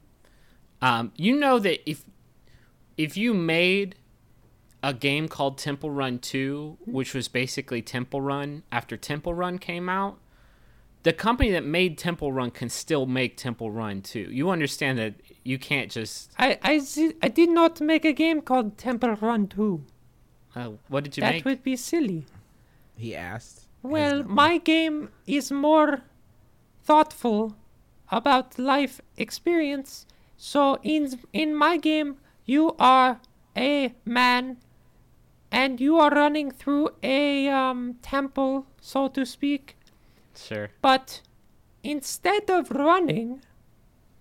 Um, 0.82 1.12
you 1.16 1.36
know 1.38 1.58
that 1.60 1.88
if 1.88 2.04
if 2.98 3.16
you 3.16 3.32
made 3.32 3.94
a 4.82 4.92
game 4.92 5.28
called 5.28 5.56
Temple 5.56 5.90
Run 5.90 6.18
2, 6.18 6.78
which 6.86 7.14
was 7.14 7.28
basically 7.28 7.80
Temple 7.82 8.20
Run 8.20 8.64
after 8.72 8.96
Temple 8.96 9.32
Run 9.32 9.58
came 9.58 9.88
out, 9.88 10.18
the 11.04 11.12
company 11.12 11.50
that 11.52 11.64
made 11.64 11.96
Temple 11.96 12.32
Run 12.32 12.50
can 12.50 12.68
still 12.68 13.06
make 13.06 13.36
Temple 13.36 13.70
Run 13.70 14.02
2. 14.02 14.18
You 14.18 14.50
understand 14.50 14.98
that 14.98 15.14
you 15.44 15.58
can't 15.58 15.90
just 15.90 16.32
I 16.38 16.58
I, 16.62 16.78
zi- 16.80 17.14
I 17.22 17.28
did 17.28 17.48
not 17.48 17.80
make 17.80 18.04
a 18.04 18.12
game 18.12 18.40
called 18.42 18.76
Temple 18.76 19.14
Run 19.20 19.46
2. 19.46 19.84
uh, 20.56 20.70
what 20.88 21.04
did 21.04 21.16
you 21.16 21.20
that 21.22 21.32
make? 21.32 21.44
That 21.44 21.50
would 21.50 21.62
be 21.62 21.76
silly. 21.76 22.26
he 22.96 23.14
asked. 23.14 23.68
Well, 23.84 24.22
my 24.24 24.58
game 24.58 25.08
is 25.26 25.50
more 25.50 26.02
thoughtful 26.84 27.56
about 28.10 28.58
life 28.58 29.00
experience. 29.16 30.06
So 30.44 30.76
in 30.82 31.20
in 31.32 31.54
my 31.54 31.76
game, 31.76 32.16
you 32.46 32.74
are 32.80 33.20
a 33.56 33.94
man, 34.04 34.56
and 35.52 35.80
you 35.80 35.98
are 35.98 36.10
running 36.10 36.50
through 36.50 36.90
a 37.00 37.46
um, 37.46 37.94
temple, 38.02 38.66
so 38.80 39.06
to 39.06 39.24
speak. 39.24 39.76
Sure. 40.34 40.70
But 40.82 41.20
instead 41.84 42.50
of 42.50 42.72
running, 42.72 43.44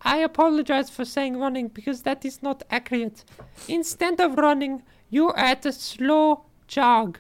I 0.02 0.18
apologize 0.18 0.92
for 0.92 1.06
saying 1.06 1.40
running 1.40 1.70
because 1.70 2.04
that 2.04 2.24
is 2.24 2.44
not 2.44 2.62
accurate. 2.70 3.26
Instead 3.68 4.22
of 4.22 4.36
running, 4.36 4.84
you're 5.10 5.36
at 5.36 5.66
a 5.66 5.74
slow 5.74 6.46
jog. 6.68 7.18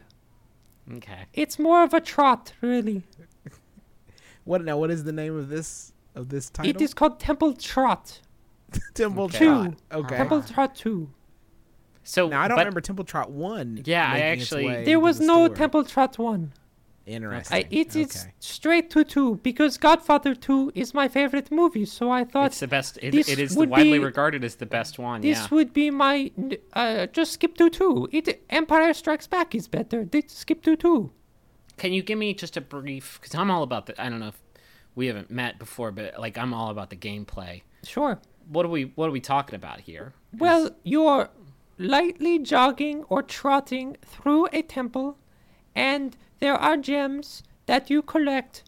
Okay. 0.97 1.25
It's 1.33 1.57
more 1.57 1.83
of 1.83 1.95
a 1.95 2.01
trot, 2.01 2.53
really. 2.61 3.01
What 4.43 4.63
now? 4.63 4.77
What 4.77 4.91
is 4.91 5.03
the 5.05 5.11
name 5.11 5.35
of 5.35 5.49
this 5.49 5.91
of 6.13 6.29
this 6.29 6.51
title? 6.51 6.69
It 6.69 6.81
is 6.81 6.93
called 6.93 7.19
Temple 7.19 7.53
Trot. 7.53 8.19
Temple 8.93 9.25
Okay. 9.25 9.45
Trot. 9.45 9.73
Two. 9.91 9.97
Okay. 9.97 10.17
Temple 10.17 10.41
Trot 10.43 10.75
2. 10.75 11.09
So 12.03 12.27
Now 12.29 12.41
I 12.41 12.47
don't 12.47 12.57
but- 12.57 12.61
remember 12.61 12.81
Temple 12.81 13.05
Trot 13.05 13.31
One. 13.31 13.81
Yeah, 13.85 14.09
I 14.11 14.19
actually- 14.19 14.83
There 14.85 14.99
was 14.99 15.19
the 15.19 15.25
no 15.25 15.45
store. 15.45 15.55
Temple 15.55 15.83
Trot 15.85 16.17
1. 16.17 16.53
Interesting. 17.07 17.57
I, 17.57 17.67
it 17.71 17.95
is 17.95 18.15
okay. 18.15 18.33
straight 18.39 18.89
to 18.91 19.03
2 19.03 19.37
because 19.43 19.77
Godfather 19.77 20.35
2 20.35 20.71
is 20.75 20.93
my 20.93 21.07
favorite 21.07 21.51
movie, 21.51 21.83
so 21.85 22.11
I 22.11 22.23
thought 22.23 22.47
It's 22.47 22.59
the 22.59 22.67
best. 22.67 22.99
It, 23.01 23.11
this 23.11 23.27
it 23.27 23.39
is 23.39 23.55
the 23.55 23.67
widely 23.67 23.97
be- 23.97 24.05
regarded 24.05 24.43
as 24.43 24.55
the 24.55 24.67
best 24.67 24.99
one. 24.99 25.21
this 25.21 25.39
yeah. 25.39 25.47
would 25.49 25.73
be 25.73 25.89
my. 25.89 26.31
Uh, 26.73 27.07
just 27.07 27.33
skip 27.33 27.57
to 27.57 27.69
2. 27.69 28.09
It, 28.11 28.43
Empire 28.51 28.93
Strikes 28.93 29.25
Back 29.27 29.55
is 29.55 29.67
better. 29.67 30.05
They 30.05 30.23
skip 30.27 30.61
to 30.63 30.75
2. 30.75 31.11
Can 31.77 31.91
you 31.91 32.03
give 32.03 32.19
me 32.19 32.33
just 32.35 32.55
a 32.55 32.61
brief? 32.61 33.17
Because 33.19 33.33
I'm 33.35 33.49
all 33.49 33.63
about 33.63 33.87
the. 33.87 33.99
I 34.01 34.07
don't 34.07 34.19
know 34.19 34.27
if 34.27 34.41
we 34.93 35.07
haven't 35.07 35.31
met 35.31 35.57
before, 35.57 35.91
but 35.91 36.19
like 36.19 36.37
I'm 36.37 36.53
all 36.53 36.69
about 36.69 36.91
the 36.91 36.95
gameplay. 36.97 37.63
Sure. 37.83 38.19
What 38.49 38.65
are 38.65 38.69
we? 38.69 38.91
What 38.95 39.07
are 39.07 39.11
we 39.11 39.21
talking 39.21 39.55
about 39.55 39.81
here? 39.81 40.13
Well, 40.37 40.71
you're 40.83 41.29
lightly 41.77 42.39
jogging 42.39 43.03
or 43.09 43.21
trotting 43.23 43.97
through 44.05 44.47
a 44.53 44.61
temple, 44.61 45.17
and 45.75 46.15
there 46.39 46.55
are 46.55 46.77
gems 46.77 47.43
that 47.65 47.89
you 47.89 48.01
collect. 48.01 48.63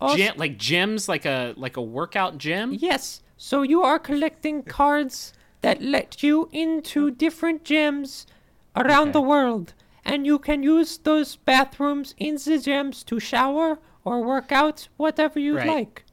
Also- 0.00 0.16
Gym, 0.16 0.34
like 0.36 0.58
gems, 0.58 1.08
like 1.08 1.24
a 1.24 1.54
like 1.56 1.76
a 1.76 1.82
workout 1.82 2.38
gym. 2.38 2.74
Yes. 2.78 3.22
So 3.36 3.62
you 3.62 3.82
are 3.82 3.98
collecting 3.98 4.62
cards 4.62 5.32
that 5.62 5.80
let 5.82 6.22
you 6.22 6.48
into 6.52 7.10
different 7.10 7.64
gyms 7.64 8.26
around 8.76 9.08
Okay. 9.08 9.12
the 9.12 9.20
world. 9.20 9.74
And 10.04 10.26
you 10.26 10.38
can 10.40 10.62
use 10.64 10.98
those 10.98 11.36
bathrooms 11.36 12.14
in 12.18 12.34
the 12.34 12.58
gyms 12.58 13.04
to 13.06 13.20
shower 13.20 13.78
or 14.04 14.20
work 14.24 14.50
out, 14.50 14.88
whatever 14.96 15.38
you 15.38 15.56
Right. 15.56 15.68
like. 15.68 16.04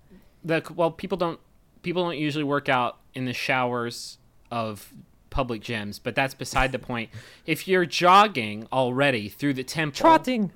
The 0.43 0.61
well, 0.75 0.91
people 0.91 1.17
don't 1.17 1.39
people 1.81 2.03
don't 2.03 2.17
usually 2.17 2.43
work 2.43 2.69
out 2.69 2.97
in 3.13 3.25
the 3.25 3.33
showers 3.33 4.17
of 4.51 4.91
public 5.29 5.61
gyms, 5.61 5.99
but 6.01 6.15
that's 6.15 6.33
beside 6.33 6.71
the 6.71 6.79
point. 6.79 7.09
If 7.45 7.67
you're 7.67 7.85
jogging 7.85 8.67
already 8.71 9.29
through 9.29 9.53
the 9.53 9.63
temple, 9.63 9.97
Trotting. 9.97 10.51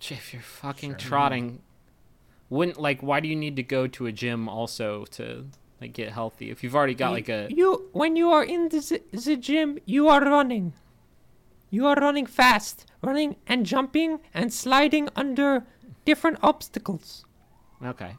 if 0.00 0.32
you're 0.32 0.42
fucking 0.42 0.96
trotting, 0.96 1.60
wouldn't 2.48 2.80
like 2.80 3.02
why 3.02 3.20
do 3.20 3.28
you 3.28 3.36
need 3.36 3.56
to 3.56 3.62
go 3.62 3.86
to 3.86 4.06
a 4.06 4.12
gym 4.12 4.48
also 4.48 5.04
to 5.04 5.46
like 5.80 5.92
get 5.92 6.10
healthy 6.12 6.50
if 6.50 6.64
you've 6.64 6.74
already 6.74 6.94
got 6.94 7.12
like 7.12 7.28
a 7.28 7.48
You 7.50 7.88
when 7.92 8.16
you 8.16 8.30
are 8.30 8.44
in 8.44 8.68
the, 8.68 9.00
the 9.12 9.36
gym, 9.36 9.78
you 9.86 10.08
are 10.08 10.20
running. 10.20 10.72
You 11.70 11.86
are 11.86 11.94
running 11.94 12.26
fast, 12.26 12.86
running 13.00 13.36
and 13.46 13.64
jumping 13.64 14.18
and 14.34 14.52
sliding 14.52 15.08
under 15.14 15.64
different 16.04 16.38
obstacles 16.42 17.24
okay. 17.84 18.16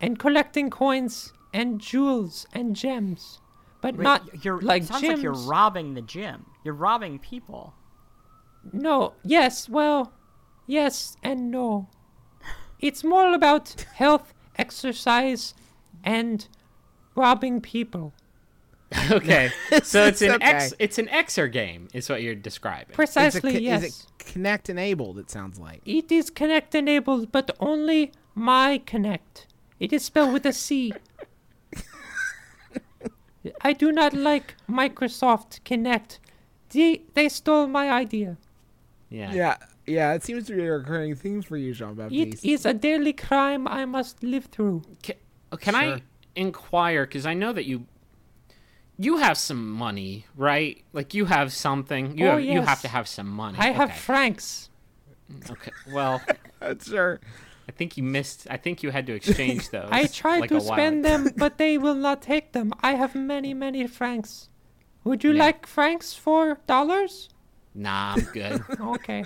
and 0.00 0.18
collecting 0.18 0.70
coins 0.70 1.34
and 1.52 1.80
jewels 1.80 2.46
and 2.52 2.74
gems. 2.76 3.40
But 3.80 3.96
Wait, 3.96 4.04
not 4.04 4.24
y- 4.32 4.40
you're 4.42 4.60
like 4.60 4.84
sounds 4.84 5.02
gyms. 5.02 5.08
like 5.14 5.22
you're 5.22 5.32
robbing 5.32 5.94
the 5.94 6.02
gym. 6.02 6.46
You're 6.64 6.74
robbing 6.74 7.18
people. 7.18 7.74
No, 8.72 9.14
yes, 9.24 9.68
well, 9.68 10.12
yes 10.66 11.16
and 11.22 11.50
no. 11.50 11.88
It's 12.78 13.02
more 13.04 13.32
about 13.34 13.84
health, 13.94 14.34
exercise, 14.56 15.54
and 16.04 16.46
robbing 17.14 17.60
people. 17.60 18.12
Okay. 19.10 19.50
So 19.84 20.04
it's, 20.06 20.20
It's 20.20 20.22
an 20.22 20.42
X 20.42 20.72
okay. 20.72 20.84
it's 20.84 20.98
an 20.98 21.06
Xer 21.06 21.50
game 21.50 21.86
is 21.94 22.08
what 22.08 22.22
you're 22.22 22.34
describing. 22.34 22.86
It's 22.88 22.94
a 22.94 22.96
Precisely, 22.96 23.52
co- 23.52 23.58
yes. 23.58 23.82
Is 23.84 24.06
it 24.18 24.24
Kinect 24.24 24.68
enabled? 24.68 25.18
It 25.18 25.30
sounds 25.30 25.58
like. 25.60 25.80
It 25.86 26.10
is 26.10 26.28
Connect 26.28 26.74
enabled, 26.74 27.30
but 27.32 27.50
only 27.60 28.12
my 28.34 28.78
Connect. 28.86 29.46
It 29.78 29.92
is 29.92 30.04
spelled 30.04 30.32
with 30.32 30.44
a 30.44 30.52
C. 30.52 30.92
I 33.62 33.72
do 33.72 33.90
not 33.92 34.12
like 34.12 34.54
Microsoft 34.68 35.60
Kinect. 35.64 36.18
They, 36.70 37.02
they 37.14 37.28
stole 37.28 37.66
my 37.66 37.90
idea. 37.90 38.36
yeah. 39.08 39.32
Yeah, 39.32 39.56
yeah. 39.86 40.12
It 40.14 40.22
seems 40.22 40.46
to 40.46 40.54
be 40.56 40.64
a 40.66 40.72
recurring 40.72 41.14
theme 41.16 41.42
for 41.42 41.56
you, 41.56 41.72
Jean 41.74 41.94
Baptiste. 41.94 42.44
It 42.44 42.48
is 42.50 42.66
a 42.66 42.74
daily 42.74 43.12
crime 43.12 43.66
I 43.66 43.84
must 43.86 44.22
live 44.22 44.46
through. 44.46 44.82
Can, 45.02 45.16
oh, 45.52 45.56
can 45.56 45.74
I 45.74 46.02
inquire 46.36 47.06
cuz 47.06 47.26
I 47.26 47.34
know 47.34 47.52
that 47.52 47.64
you 47.64 47.86
you 48.98 49.16
have 49.16 49.38
some 49.38 49.70
money, 49.70 50.26
right? 50.36 50.84
Like 50.92 51.14
you 51.14 51.24
have 51.24 51.52
something. 51.52 52.18
You 52.18 52.26
Oh, 52.26 52.30
have, 52.32 52.42
you 52.42 52.60
have 52.60 52.82
to 52.82 52.88
have 52.88 53.08
some 53.08 53.28
money. 53.28 53.56
I 53.58 53.70
have 53.70 53.96
francs. 53.96 54.68
Okay. 55.50 55.72
Well, 55.90 56.20
that's 56.60 56.88
sure. 56.90 57.18
I 57.70 57.72
think 57.72 57.96
you 57.96 58.02
missed. 58.02 58.48
I 58.50 58.56
think 58.56 58.82
you 58.82 58.90
had 58.90 59.06
to 59.06 59.12
exchange 59.14 59.70
those. 59.76 59.88
I 59.92 60.06
tried 60.08 60.40
like 60.40 60.50
to 60.50 60.60
spend 60.60 61.04
them, 61.04 61.30
but 61.36 61.56
they 61.56 61.78
will 61.78 61.94
not 61.94 62.20
take 62.20 62.50
them. 62.50 62.72
I 62.82 62.94
have 62.94 63.14
many, 63.14 63.54
many 63.54 63.86
francs. 63.86 64.48
Would 65.04 65.22
you 65.22 65.30
Yeah. 65.32 65.44
like 65.44 65.66
francs 65.66 66.12
for 66.12 66.58
dollars? 66.66 67.28
Nah, 67.72 68.14
I'm 68.16 68.24
good. 68.32 68.64
Okay. 68.80 69.22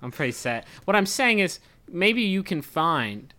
I'm 0.00 0.12
pretty 0.12 0.30
set. 0.30 0.66
What 0.84 0.94
I'm 0.94 1.04
saying 1.04 1.40
is 1.40 1.58
maybe 1.90 2.22
you 2.22 2.44
can 2.44 2.62
find 2.62 3.34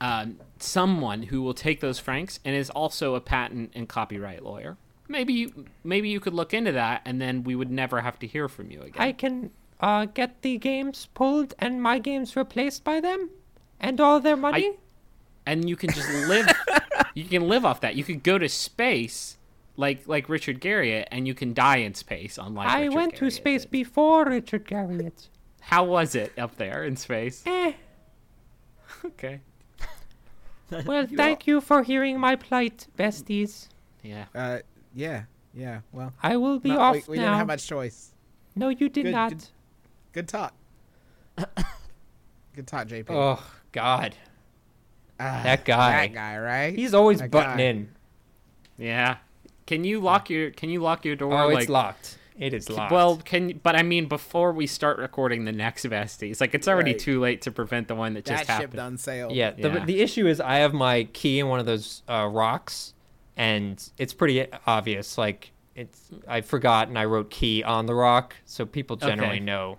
um, 0.00 0.40
someone 0.58 1.22
who 1.22 1.40
will 1.42 1.54
take 1.54 1.78
those 1.80 2.00
francs 2.00 2.40
and 2.44 2.56
is 2.56 2.70
also 2.70 3.14
a 3.14 3.20
patent 3.20 3.70
and 3.76 3.88
copyright 3.88 4.42
lawyer. 4.42 4.76
Maybe 5.06 5.32
you 5.34 5.66
maybe 5.84 6.08
you 6.08 6.18
could 6.18 6.34
look 6.34 6.52
into 6.52 6.72
that, 6.72 7.02
and 7.04 7.20
then 7.22 7.44
we 7.44 7.54
would 7.54 7.70
never 7.70 8.00
have 8.00 8.18
to 8.18 8.26
hear 8.26 8.48
from 8.48 8.72
you 8.72 8.80
again. 8.82 9.00
I 9.08 9.12
can 9.12 9.50
uh, 9.80 10.06
get 10.06 10.42
the 10.42 10.58
games 10.58 11.06
pulled 11.14 11.54
and 11.60 11.80
my 11.80 12.00
games 12.00 12.34
replaced 12.36 12.82
by 12.82 13.00
them, 13.00 13.30
and 13.80 14.00
all 14.00 14.20
their 14.20 14.36
money. 14.36 14.76
and 15.46 15.68
you 15.68 15.76
can 15.76 15.90
just 15.90 16.08
live. 16.28 16.46
you 17.14 17.24
can 17.24 17.48
live 17.48 17.64
off 17.64 17.80
that. 17.80 17.96
You 17.96 18.04
could 18.04 18.22
go 18.22 18.38
to 18.38 18.48
space, 18.48 19.36
like 19.76 20.06
like 20.06 20.28
Richard 20.28 20.60
Garriott, 20.60 21.06
and 21.10 21.26
you 21.26 21.34
can 21.34 21.54
die 21.54 21.78
in 21.78 21.94
space. 21.94 22.38
Unlike 22.38 22.68
I 22.68 22.80
Richard 22.82 22.94
went 22.94 23.16
to 23.16 23.30
space 23.30 23.62
did. 23.62 23.70
before 23.70 24.24
Richard 24.26 24.66
Garriott. 24.66 25.28
How 25.60 25.84
was 25.84 26.14
it 26.14 26.32
up 26.38 26.56
there 26.56 26.84
in 26.84 26.96
space? 26.96 27.42
Eh. 27.46 27.72
Okay. 29.04 29.40
Well, 30.86 31.06
thank 31.06 31.46
you 31.46 31.60
for 31.62 31.82
hearing 31.82 32.20
my 32.20 32.36
plight, 32.36 32.88
besties. 32.98 33.68
Yeah. 34.02 34.26
Uh, 34.34 34.58
yeah, 34.94 35.22
yeah. 35.54 35.80
Well, 35.92 36.12
I 36.22 36.36
will 36.36 36.58
be 36.58 36.68
not- 36.70 36.78
off 36.78 36.94
we, 37.08 37.12
we 37.12 37.16
now. 37.16 37.22
didn't 37.24 37.38
have 37.38 37.46
much 37.46 37.66
choice. 37.66 38.12
No, 38.54 38.68
you 38.68 38.88
did 38.90 39.04
Good- 39.04 39.12
not. 39.12 39.30
good- 39.30 39.48
Good 40.12 40.28
talk. 40.28 40.52
Good 42.54 42.66
talk, 42.66 42.88
JP. 42.88 43.06
Oh 43.10 43.42
God, 43.72 44.14
Ah, 45.20 45.40
that 45.42 45.64
guy. 45.64 46.06
That 46.08 46.14
guy, 46.14 46.38
right? 46.38 46.74
he's 46.74 46.94
always 46.94 47.18
That 47.18 47.30
butting 47.30 47.56
guy. 47.56 47.62
in. 47.64 47.88
Yeah. 48.78 49.16
Can 49.66 49.84
you 49.84 50.00
lock 50.00 50.30
your 50.30 50.50
Can 50.50 50.70
you 50.70 50.80
lock 50.80 51.04
your 51.04 51.16
door? 51.16 51.32
Oh, 51.34 51.48
like, 51.48 51.62
it's 51.62 51.68
locked. 51.68 52.18
It 52.38 52.54
is 52.54 52.70
locked. 52.70 52.92
Well, 52.92 53.16
can 53.16 53.58
but 53.62 53.74
I 53.74 53.82
mean 53.82 54.06
before 54.06 54.52
we 54.52 54.66
start 54.68 54.98
recording 54.98 55.44
the 55.44 55.50
next 55.52 55.84
besties, 55.86 56.40
like 56.40 56.54
it's 56.54 56.68
already 56.68 56.92
Right. 56.92 57.00
too 57.00 57.20
late 57.20 57.42
to 57.42 57.50
prevent 57.50 57.88
the 57.88 57.96
one 57.96 58.14
that 58.14 58.24
that 58.26 58.30
just 58.30 58.40
ship 58.42 58.48
happened. 58.48 58.72
done 58.74 58.96
sailed. 58.96 59.32
Yeah, 59.32 59.50
the, 59.50 59.68
Yeah. 59.70 59.84
the 59.84 60.00
issue 60.00 60.26
is 60.28 60.40
I 60.40 60.58
have 60.58 60.72
my 60.72 61.04
key 61.12 61.40
in 61.40 61.48
one 61.48 61.58
of 61.58 61.66
those 61.66 62.02
uh, 62.08 62.28
rocks, 62.30 62.94
and 63.36 63.82
it's 63.98 64.14
pretty 64.14 64.46
obvious. 64.68 65.18
Like 65.18 65.50
it's 65.74 66.10
I 66.28 66.40
forgot 66.42 66.86
and 66.88 66.96
I 66.96 67.06
wrote 67.06 67.28
key 67.30 67.64
on 67.64 67.86
the 67.86 67.94
rock, 67.94 68.36
so 68.44 68.64
people 68.64 68.94
generally 68.96 69.30
Okay. 69.32 69.40
know. 69.40 69.78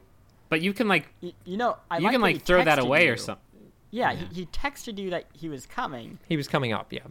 But 0.50 0.62
you 0.62 0.74
can 0.74 0.88
like 0.90 1.08
Y- 1.22 1.32
You 1.46 1.56
know, 1.58 1.78
I 1.90 2.00
you 2.00 2.04
like 2.04 2.12
can 2.12 2.22
like 2.22 2.42
throw 2.44 2.62
that 2.64 2.78
away 2.78 3.06
you. 3.06 3.14
or 3.14 3.18
something. 3.18 3.44
Yeah, 3.92 4.14
He, 4.14 4.26
he 4.42 4.46
texted 4.48 4.98
you 5.00 5.10
that 5.10 5.26
he 5.34 5.50
was 5.50 5.66
coming, 5.66 6.20
He 6.28 6.38
was 6.38 6.48
coming 6.48 6.74
up, 6.74 6.94
yeah, 6.94 7.02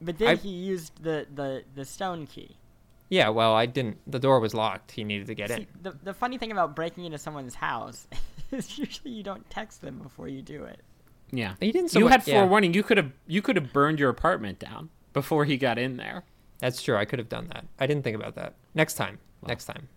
but 0.00 0.18
then 0.18 0.28
I- 0.28 0.34
he 0.36 0.48
used 0.50 1.02
the, 1.02 1.26
the, 1.32 1.64
the 1.74 1.84
stone 1.84 2.26
key. 2.26 2.56
yeah. 3.08 3.28
Well, 3.28 3.54
I 3.54 3.66
didn't. 3.66 3.98
The 4.10 4.18
door 4.18 4.40
was 4.40 4.52
locked. 4.54 4.90
He 4.92 5.04
needed 5.04 5.26
to 5.28 5.34
get 5.34 5.50
See, 5.50 5.54
in. 5.54 5.66
the, 5.82 5.96
the 6.02 6.14
funny 6.14 6.36
thing 6.38 6.50
about 6.52 6.74
breaking 6.74 7.04
into 7.04 7.18
someone's 7.18 7.54
house 7.54 8.08
is 8.50 8.76
usually 8.78 9.12
you 9.12 9.22
don't 9.22 9.48
text 9.50 9.80
them 9.82 9.98
before 9.98 10.26
you 10.28 10.42
do 10.42 10.64
it. 10.64 10.80
Yeah. 11.30 11.54
He 11.60 11.70
didn't. 11.72 11.90
So 11.90 11.98
you 12.00 12.04
mu- 12.06 12.10
had 12.10 12.26
yeah, 12.26 12.40
forewarning. 12.40 12.74
You 12.74 12.82
could 12.82 12.96
have 12.96 13.12
you 13.26 13.40
could 13.42 13.56
have 13.56 13.72
burned 13.72 13.98
your 14.00 14.10
apartment 14.10 14.58
down 14.58 14.90
before 15.12 15.44
he 15.44 15.56
got 15.56 15.78
in 15.78 15.96
there. 15.96 16.24
That's 16.58 16.82
true. 16.82 16.96
I 16.96 17.04
could 17.04 17.18
have 17.18 17.28
done 17.28 17.48
that. 17.52 17.64
I 17.78 17.86
didn't 17.86 18.02
think 18.04 18.16
about 18.16 18.34
that. 18.36 18.54
Next 18.74 18.94
time. 18.94 19.18
Next 19.46 19.64
time. 19.66 19.88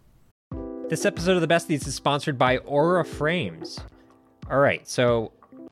This 0.89 1.05
episode 1.05 1.35
of 1.35 1.41
the 1.41 1.47
Besties 1.47 1.85
is 1.87 1.95
sponsored 1.95 2.37
by 2.37 2.57
Aura 2.59 3.03
Frames. 3.05 3.79
All 4.49 4.59
right, 4.59 4.87
so 4.87 5.31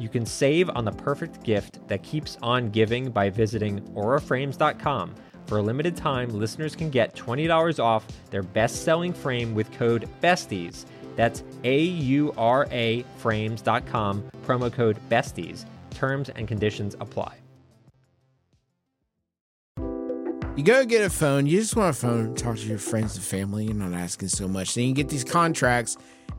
you 0.00 0.08
can 0.08 0.24
save 0.24 0.70
on 0.70 0.84
the 0.84 0.92
perfect 0.92 1.42
gift 1.42 1.86
that 1.88 2.02
keeps 2.02 2.38
on 2.42 2.70
giving 2.70 3.10
by 3.10 3.28
visiting 3.28 3.80
auraframes.com. 3.94 5.14
For 5.46 5.58
a 5.58 5.62
limited 5.62 5.96
time, 5.96 6.30
listeners 6.30 6.74
can 6.74 6.90
get 6.90 7.14
$20 7.14 7.82
off 7.82 8.06
their 8.30 8.42
best 8.42 8.82
selling 8.84 9.12
frame 9.12 9.54
with 9.54 9.70
code 9.72 10.08
BESTIES. 10.20 10.86
That's 11.16 11.42
A 11.64 11.80
U 11.80 12.32
R 12.36 12.66
A 12.70 13.04
frames.com, 13.18 14.30
promo 14.46 14.72
code 14.72 14.98
BESTIES. 15.08 15.66
Terms 15.90 16.30
and 16.30 16.48
conditions 16.48 16.96
apply. 17.00 17.36
You 20.56 20.64
go 20.64 20.84
get 20.84 21.02
a 21.02 21.10
phone. 21.10 21.46
You 21.46 21.58
just 21.60 21.76
want 21.76 21.96
a 21.96 21.98
phone, 21.98 22.34
talk 22.34 22.56
to 22.56 22.66
your 22.66 22.78
friends 22.78 23.16
and 23.16 23.24
family. 23.24 23.64
You're 23.66 23.74
not 23.74 23.92
asking 23.92 24.28
so 24.28 24.46
much. 24.46 24.74
Then 24.74 24.84
you 24.84 24.94
get 24.94 25.08
these 25.08 25.24
contracts, 25.24 25.96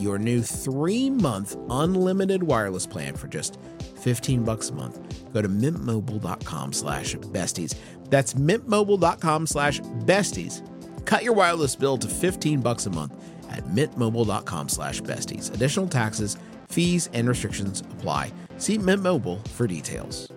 your 0.00 0.18
new 0.18 0.42
three 0.42 1.10
month 1.10 1.56
unlimited 1.70 2.42
wireless 2.42 2.86
plan 2.86 3.14
for 3.14 3.28
just 3.28 3.58
15 3.96 4.44
bucks 4.44 4.70
a 4.70 4.74
month, 4.74 5.32
go 5.32 5.40
to 5.42 5.48
mintmobile.com 5.48 6.72
slash 6.72 7.14
besties. 7.16 7.74
That's 8.10 8.34
mintmobile.com 8.34 9.46
slash 9.46 9.80
besties. 9.80 10.62
Cut 11.04 11.22
your 11.22 11.32
wireless 11.32 11.76
bill 11.76 11.98
to 11.98 12.08
15 12.08 12.60
bucks 12.60 12.86
a 12.86 12.90
month 12.90 13.14
at 13.50 13.64
mintmobile.com 13.64 14.68
slash 14.68 15.00
besties. 15.02 15.52
Additional 15.54 15.86
taxes, 15.86 16.36
fees, 16.68 17.08
and 17.12 17.28
restrictions 17.28 17.80
apply. 17.80 18.32
See 18.58 18.78
Mint 18.78 19.02
Mobile 19.02 19.40
for 19.50 19.66
details. 19.66 20.30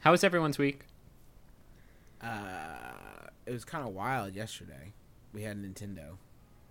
How 0.00 0.10
was 0.10 0.22
everyone's 0.22 0.58
week? 0.58 0.82
Uh, 2.20 3.28
it 3.46 3.52
was 3.52 3.64
kind 3.64 3.86
of 3.86 3.94
wild 3.94 4.34
yesterday. 4.34 4.92
We 5.32 5.42
had 5.42 5.56
Nintendo 5.56 6.18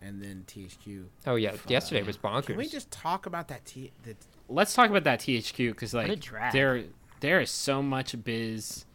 and 0.03 0.21
then 0.21 0.43
THQ. 0.47 1.05
Oh 1.27 1.35
yeah, 1.35 1.55
yesterday 1.67 2.03
was 2.03 2.17
bonkers. 2.17 2.45
Can 2.47 2.57
we 2.57 2.67
just 2.67 2.91
talk 2.91 3.25
about 3.25 3.47
that? 3.47 3.65
T- 3.65 3.91
the 4.03 4.15
Let's 4.49 4.73
talk 4.73 4.89
about 4.89 5.03
that 5.05 5.19
THQ 5.19 5.69
because 5.71 5.93
like 5.93 6.23
there 6.51 6.83
there 7.21 7.39
is 7.41 7.49
so 7.51 7.81
much 7.81 8.21
biz. 8.23 8.85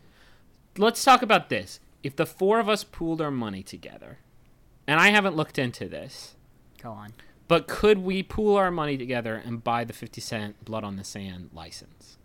Let's 0.76 1.02
talk 1.02 1.22
about 1.22 1.48
this. 1.48 1.80
If 2.02 2.14
the 2.16 2.26
four 2.26 2.60
of 2.60 2.68
us 2.68 2.84
pooled 2.84 3.20
our 3.20 3.30
money 3.30 3.62
together, 3.62 4.18
and 4.86 5.00
I 5.00 5.08
haven't 5.08 5.34
looked 5.34 5.58
into 5.58 5.88
this, 5.88 6.36
Go 6.80 6.92
on. 6.92 7.12
but 7.48 7.66
could 7.66 7.98
we 7.98 8.22
pool 8.22 8.56
our 8.56 8.70
money 8.70 8.96
together 8.96 9.34
and 9.44 9.64
buy 9.64 9.82
the 9.84 9.92
50 9.92 10.20
cent 10.20 10.64
Blood 10.64 10.84
on 10.84 10.94
the 10.96 11.02
Sand 11.04 11.50
license? 11.52 12.18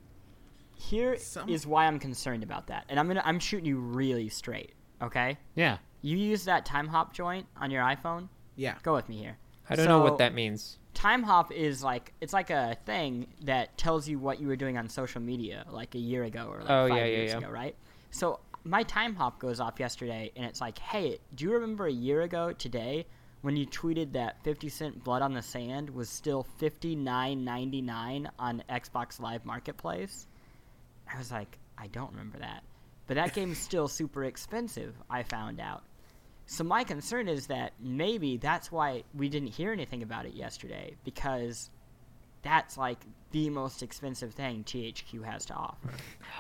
Here 0.76 1.13
is 1.13 1.26
Some- 1.26 1.50
why 1.65 1.88
I'm 1.88 1.98
concerned 1.98 2.43
about 2.43 2.67
that, 2.67 2.86
and 2.89 3.00
I'm 3.00 3.08
gonna 3.08 3.24
I'm 3.26 3.39
shooting 3.39 3.65
you 3.65 3.78
really 3.80 4.30
straight. 4.30 4.74
Okay, 5.02 5.38
Yeah. 5.56 5.78
you 6.02 6.17
use 6.17 6.46
that 6.46 6.65
Timehop 6.65 7.13
joint 7.13 7.48
on 7.58 7.72
your 7.72 7.84
iPhone. 7.84 8.28
Yeah. 8.56 8.76
Go 8.84 8.94
with 8.94 9.10
me 9.10 9.18
here. 9.18 9.38
I 9.70 9.76
don't 9.76 9.88
know 9.88 10.02
what 10.02 10.18
that 10.18 10.34
means. 10.34 10.78
Timehop 10.94 11.52
is 11.52 11.82
like 11.84 12.13
it's 12.22 12.34
like 12.34 12.50
a 12.50 12.78
thing 12.86 13.28
that 13.44 13.78
tells 13.78 14.08
you 14.08 14.20
what 14.20 14.39
you 14.39 14.48
were 14.48 14.56
doing 14.56 14.78
on 14.78 14.88
social 14.89 15.22
media 15.22 15.66
like 15.72 15.96
a 15.96 16.00
year 16.00 16.24
ago 16.24 16.48
or 16.50 16.60
like 16.60 16.70
Oh, 16.70 16.88
five 16.89 16.98
yeah, 16.98 17.06
yeah, 17.06 17.18
years 17.18 17.32
yeah. 17.32 17.38
ago, 17.39 17.50
right? 17.50 17.76
So 18.12 18.39
my 18.63 18.84
Timehop 18.84 19.39
goes 19.39 19.60
off 19.60 19.80
yesterday, 19.80 20.32
and 20.36 20.46
it's 20.46 20.62
like, 20.62 20.78
hey, 20.80 21.18
do 21.36 21.44
you 21.46 21.54
remember 21.54 21.88
a 21.88 21.92
year 21.92 22.22
ago 22.22 22.54
today 22.54 23.06
when 23.42 23.58
you 23.58 23.66
tweeted 23.66 24.13
that 24.13 24.42
50 24.44 24.70
Cent 24.70 25.04
Blood 25.04 25.22
on 25.22 25.34
the 25.34 25.42
Sand 25.42 25.89
was 25.89 26.10
still 26.10 26.46
59.99 26.62 28.28
on 28.39 28.63
Xbox 28.70 29.20
Live 29.20 29.46
Marketplace? 29.46 30.28
I 31.13 31.18
was 31.18 31.32
like, 31.32 31.58
I 31.78 31.88
don't 31.88 32.12
remember 32.12 32.39
that, 32.39 32.63
but 33.08 33.16
that 33.16 33.34
game's 33.34 33.58
still 33.58 33.88
super 33.88 34.24
expensive. 34.26 34.96
I 35.10 35.24
found 35.24 35.60
out. 35.60 35.84
So 36.45 36.63
my 36.63 36.84
concern 36.84 37.27
is 37.27 37.47
that 37.47 37.73
maybe 37.79 38.38
that's 38.38 38.71
why 38.71 39.03
we 39.13 39.29
didn't 39.29 39.49
hear 39.49 39.71
anything 39.71 40.03
about 40.03 40.25
it 40.25 40.34
yesterday 40.34 40.95
because 41.03 41.69
that's 42.41 42.77
like 42.77 42.97
the 43.32 43.49
most 43.49 43.82
expensive 43.82 44.34
thing 44.34 44.63
THQ 44.63 45.23
has 45.23 45.45
to 45.45 45.53
offer. 45.56 45.89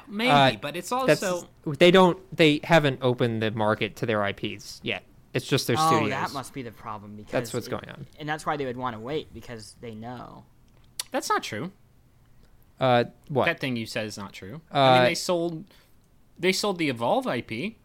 Maybe, 0.07 0.29
Uh, 0.29 0.51
but 0.61 0.75
it's 0.75 0.91
also 0.91 1.47
they 1.65 1.89
don't 1.91 2.19
they 2.35 2.59
haven't 2.63 2.99
opened 3.01 3.41
the 3.41 3.51
market 3.51 3.95
to 3.97 4.05
their 4.05 4.23
IPs 4.27 4.79
yet. 4.83 5.03
It's 5.33 5.47
just 5.47 5.65
their 5.65 5.77
oh, 5.79 5.87
studios. 5.87 6.09
that 6.11 6.31
must 6.33 6.53
be 6.53 6.61
the 6.61 6.71
problem 6.71 7.15
because 7.15 7.31
That's 7.31 7.53
what's 7.53 7.67
it- 7.67 7.71
going 7.71 7.89
on. 7.89 8.05
and 8.19 8.29
that's 8.29 8.45
why 8.45 8.55
they 8.57 8.65
would 8.65 8.77
want 8.77 8.95
to 8.95 8.99
wait 8.99 9.33
because 9.33 9.75
they 9.81 9.95
know. 9.95 10.43
that's 11.11 11.29
not 11.29 11.41
true. 11.43 11.71
Uh, 12.79 13.05
what? 13.29 13.45
That 13.45 13.59
thing 13.59 13.75
you 13.77 13.85
said 13.85 14.05
is 14.05 14.17
not 14.17 14.33
true. 14.33 14.61
I 14.71 14.79
Uh, 14.79 14.93
mean, 14.95 15.03
they 15.05 15.15
sold 15.15 15.63
they 16.37 16.51
sold 16.51 16.77
the 16.79 16.89
Evolve 16.89 17.25
IP, 17.27 17.77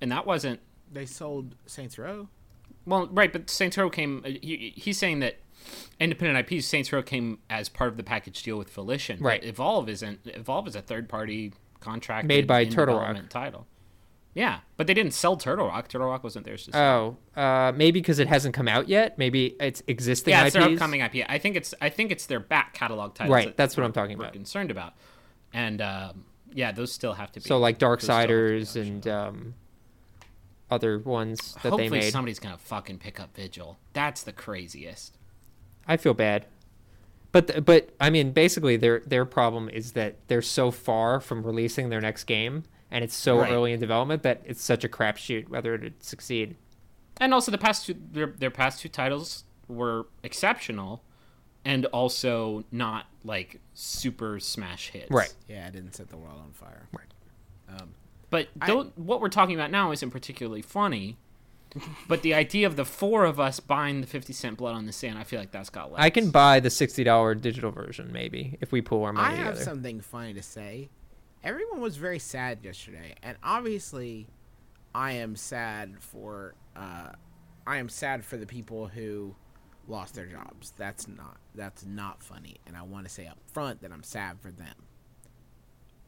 and 0.00 0.12
that 0.12 0.24
wasn't 0.26 0.60
They 0.92 1.06
sold 1.06 1.54
Saints 1.66 1.98
Row. 1.98 2.28
well, 2.86 3.06
right. 3.08 3.32
But 3.32 3.50
Saints 3.50 3.76
Row 3.76 3.90
came. 3.90 4.22
uh, 4.24 4.28
He, 4.42 4.72
he's 4.76 4.98
saying 4.98 5.20
that 5.20 5.36
independent 6.00 6.50
IPs 6.50 6.66
Saints 6.66 6.92
Row 6.92 7.02
came 7.02 7.38
as 7.50 7.68
part 7.68 7.90
of 7.90 7.96
the 7.96 8.02
package 8.04 8.42
deal 8.42 8.56
with 8.58 8.70
Volition. 8.70 9.18
but 9.20 9.26
Right. 9.28 9.44
Evolve 9.44 9.88
isn't. 9.88 10.20
Evolve 10.24 10.66
is 10.68 10.76
a 10.76 10.82
third 10.82 11.08
party 11.08 11.52
contract 11.80 12.26
Made 12.26 12.46
by 12.46 12.64
Turtle 12.64 12.98
Rock. 12.98 13.16
title. 13.28 13.66
Yeah, 14.34 14.60
but 14.76 14.86
they 14.86 14.94
didn't 14.94 15.14
sell 15.14 15.36
Turtle 15.36 15.66
Rock. 15.66 15.88
Turtle 15.88 16.06
Rock 16.08 16.22
wasn't 16.22 16.44
theirs 16.44 16.66
to 16.66 16.72
sell. 16.72 17.18
Oh, 17.36 17.40
uh, 17.40 17.72
maybe 17.72 17.98
because 18.00 18.20
it 18.20 18.28
hasn't 18.28 18.54
come 18.54 18.68
out 18.68 18.88
yet. 18.88 19.18
Maybe 19.18 19.56
it's 19.58 19.82
existing 19.88 20.30
yeah, 20.30 20.42
IPs. 20.42 20.54
it's 20.54 20.64
their 20.64 20.72
upcoming 20.74 21.00
IP. 21.00 21.24
I 21.28 21.38
think 21.38 21.56
it's. 21.56 21.74
I 21.80 21.88
think 21.88 22.12
it's 22.12 22.26
their 22.26 22.38
back 22.38 22.72
catalog 22.72 23.14
titles. 23.14 23.34
Right, 23.34 23.46
that 23.46 23.56
that's 23.56 23.76
what 23.76 23.84
I'm 23.84 23.92
talking 23.92 24.16
we're 24.16 24.24
about. 24.24 24.34
Concerned 24.34 24.70
about, 24.70 24.92
and 25.52 25.80
um, 25.80 26.24
yeah, 26.52 26.70
those 26.70 26.92
still 26.92 27.14
have 27.14 27.32
to 27.32 27.40
be. 27.40 27.48
So 27.48 27.58
like 27.58 27.78
those 27.80 28.02
still 28.02 28.14
have 28.14 28.28
to 28.28 28.28
be 28.28 28.34
Darksiders 28.34 28.76
and 28.80 29.08
um, 29.08 29.54
other 30.70 30.98
ones 30.98 31.54
that 31.54 31.60
Hopefully 31.70 31.76
they 31.84 31.90
made. 31.90 31.96
Hopefully, 31.96 32.10
somebody's 32.10 32.38
gonna 32.38 32.58
fucking 32.58 32.98
pick 32.98 33.18
up 33.20 33.34
Vigil. 33.34 33.78
That's 33.92 34.22
the 34.22 34.32
craziest. 34.32 35.16
I 35.86 35.96
feel 35.96 36.14
bad. 36.14 36.46
But 37.32 37.48
th- 37.48 37.64
but 37.64 37.90
I 38.00 38.10
mean, 38.10 38.32
basically 38.32 38.76
their 38.76 39.00
their 39.00 39.24
problem 39.24 39.68
is 39.68 39.92
that 39.92 40.16
they're 40.28 40.42
so 40.42 40.70
far 40.70 41.20
from 41.20 41.42
releasing 41.42 41.88
their 41.90 42.00
next 42.00 42.24
game, 42.24 42.64
and 42.90 43.04
it's 43.04 43.14
so 43.14 43.38
Right. 43.40 43.52
early 43.52 43.72
in 43.72 43.80
development 43.80 44.22
that 44.22 44.42
it's 44.44 44.62
such 44.62 44.84
a 44.84 44.88
crapshoot 44.88 45.48
whether 45.48 45.74
it 45.74 45.82
would 45.82 46.02
succeed. 46.02 46.56
And 47.20 47.34
also 47.34 47.50
the 47.50 47.58
past 47.58 47.86
two 47.86 47.94
their, 48.12 48.28
their 48.28 48.50
past 48.50 48.80
two 48.80 48.88
titles 48.88 49.44
were 49.66 50.06
exceptional 50.22 51.02
and 51.64 51.84
also 51.86 52.64
not 52.70 53.06
like 53.24 53.60
super 53.74 54.38
smash 54.40 54.88
hits. 54.90 55.10
Right. 55.10 55.34
Yeah, 55.48 55.66
I 55.66 55.70
didn't 55.70 55.94
set 55.94 56.08
the 56.08 56.16
world 56.16 56.40
on 56.42 56.52
fire. 56.52 56.88
Right. 56.92 57.78
Um, 57.80 57.90
But 58.30 58.48
I- 58.60 58.66
don't, 58.66 58.96
what 58.98 59.20
we're 59.20 59.28
talking 59.28 59.54
about 59.54 59.70
now 59.70 59.90
isn't 59.92 60.10
particularly 60.10 60.62
funny. 60.62 61.16
but 62.08 62.22
the 62.22 62.32
idea 62.32 62.66
of 62.66 62.76
the 62.76 62.84
four 62.84 63.24
of 63.26 63.38
us 63.38 63.60
buying 63.60 64.00
the 64.00 64.06
50 64.06 64.32
cent 64.32 64.56
blood 64.56 64.74
on 64.74 64.86
the 64.86 64.92
sand, 64.92 65.18
I 65.18 65.24
feel 65.24 65.38
like 65.38 65.50
that's 65.50 65.68
got 65.68 65.92
legs. 65.92 66.02
I 66.02 66.08
can 66.10 66.30
buy 66.30 66.60
the 66.60 66.70
sixty 66.70 67.04
dollar 67.04 67.34
digital 67.34 67.70
version 67.70 68.10
maybe 68.10 68.56
if 68.62 68.72
we 68.72 68.80
pull 68.80 69.04
our 69.04 69.12
money 69.12 69.26
I 69.26 69.30
money 69.32 69.42
have 69.42 69.58
something 69.58 70.00
funny 70.00 70.32
to 70.32 70.42
say. 70.42 70.88
Everyone 71.44 71.80
was 71.80 71.96
very 71.96 72.18
sad 72.18 72.60
yesterday, 72.62 73.14
and 73.22 73.36
obviously, 73.42 74.28
I 74.94 75.12
am 75.12 75.36
sad 75.36 75.96
for. 76.00 76.54
Uh, 76.74 77.10
I 77.66 77.76
am 77.76 77.90
sad 77.90 78.24
for 78.24 78.38
the 78.38 78.46
people 78.46 78.88
who 78.88 79.36
lost 79.86 80.14
their 80.14 80.26
jobs. 80.26 80.72
That's 80.76 81.06
not. 81.06 81.36
That's 81.54 81.84
not 81.84 82.22
funny, 82.22 82.56
and 82.66 82.76
I 82.78 82.82
want 82.82 83.06
to 83.06 83.12
say 83.12 83.26
up 83.26 83.38
front 83.52 83.82
that 83.82 83.92
I'm 83.92 84.02
sad 84.02 84.40
for 84.40 84.50
them. 84.50 84.74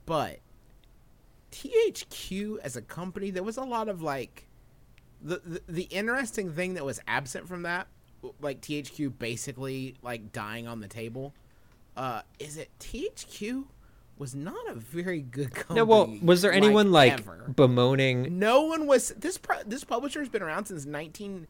But 0.06 0.40
THQ 1.52 2.58
as 2.62 2.76
a 2.76 2.82
company, 2.82 3.30
there 3.30 3.42
was 3.42 3.56
a 3.56 3.64
lot 3.64 3.88
of 3.88 4.02
like. 4.02 4.46
The, 5.22 5.40
the 5.44 5.62
the 5.68 5.82
interesting 5.82 6.50
thing 6.52 6.74
that 6.74 6.84
was 6.84 6.98
absent 7.06 7.46
from 7.46 7.62
that, 7.62 7.88
like 8.40 8.62
THQ 8.62 9.18
basically 9.18 9.96
like 10.02 10.32
dying 10.32 10.66
on 10.66 10.80
the 10.80 10.88
table, 10.88 11.34
uh, 11.96 12.22
is 12.38 12.56
it 12.56 12.70
THQ 12.80 13.64
was 14.16 14.34
not 14.34 14.56
a 14.68 14.74
very 14.74 15.20
good 15.20 15.50
company. 15.54 15.76
no, 15.76 15.84
well, 15.84 16.16
was 16.22 16.40
there 16.40 16.52
anyone 16.52 16.90
like, 16.90 17.12
ever. 17.12 17.52
bemoaning? 17.54 18.38
No 18.38 18.62
one 18.62 18.86
was. 18.86 19.10
This 19.10 19.36
pro- 19.36 19.62
this 19.66 19.84
publisher 19.84 20.20
has 20.20 20.30
been 20.30 20.40
around 20.42 20.66
since 20.66 20.86
nineteen 20.86 21.46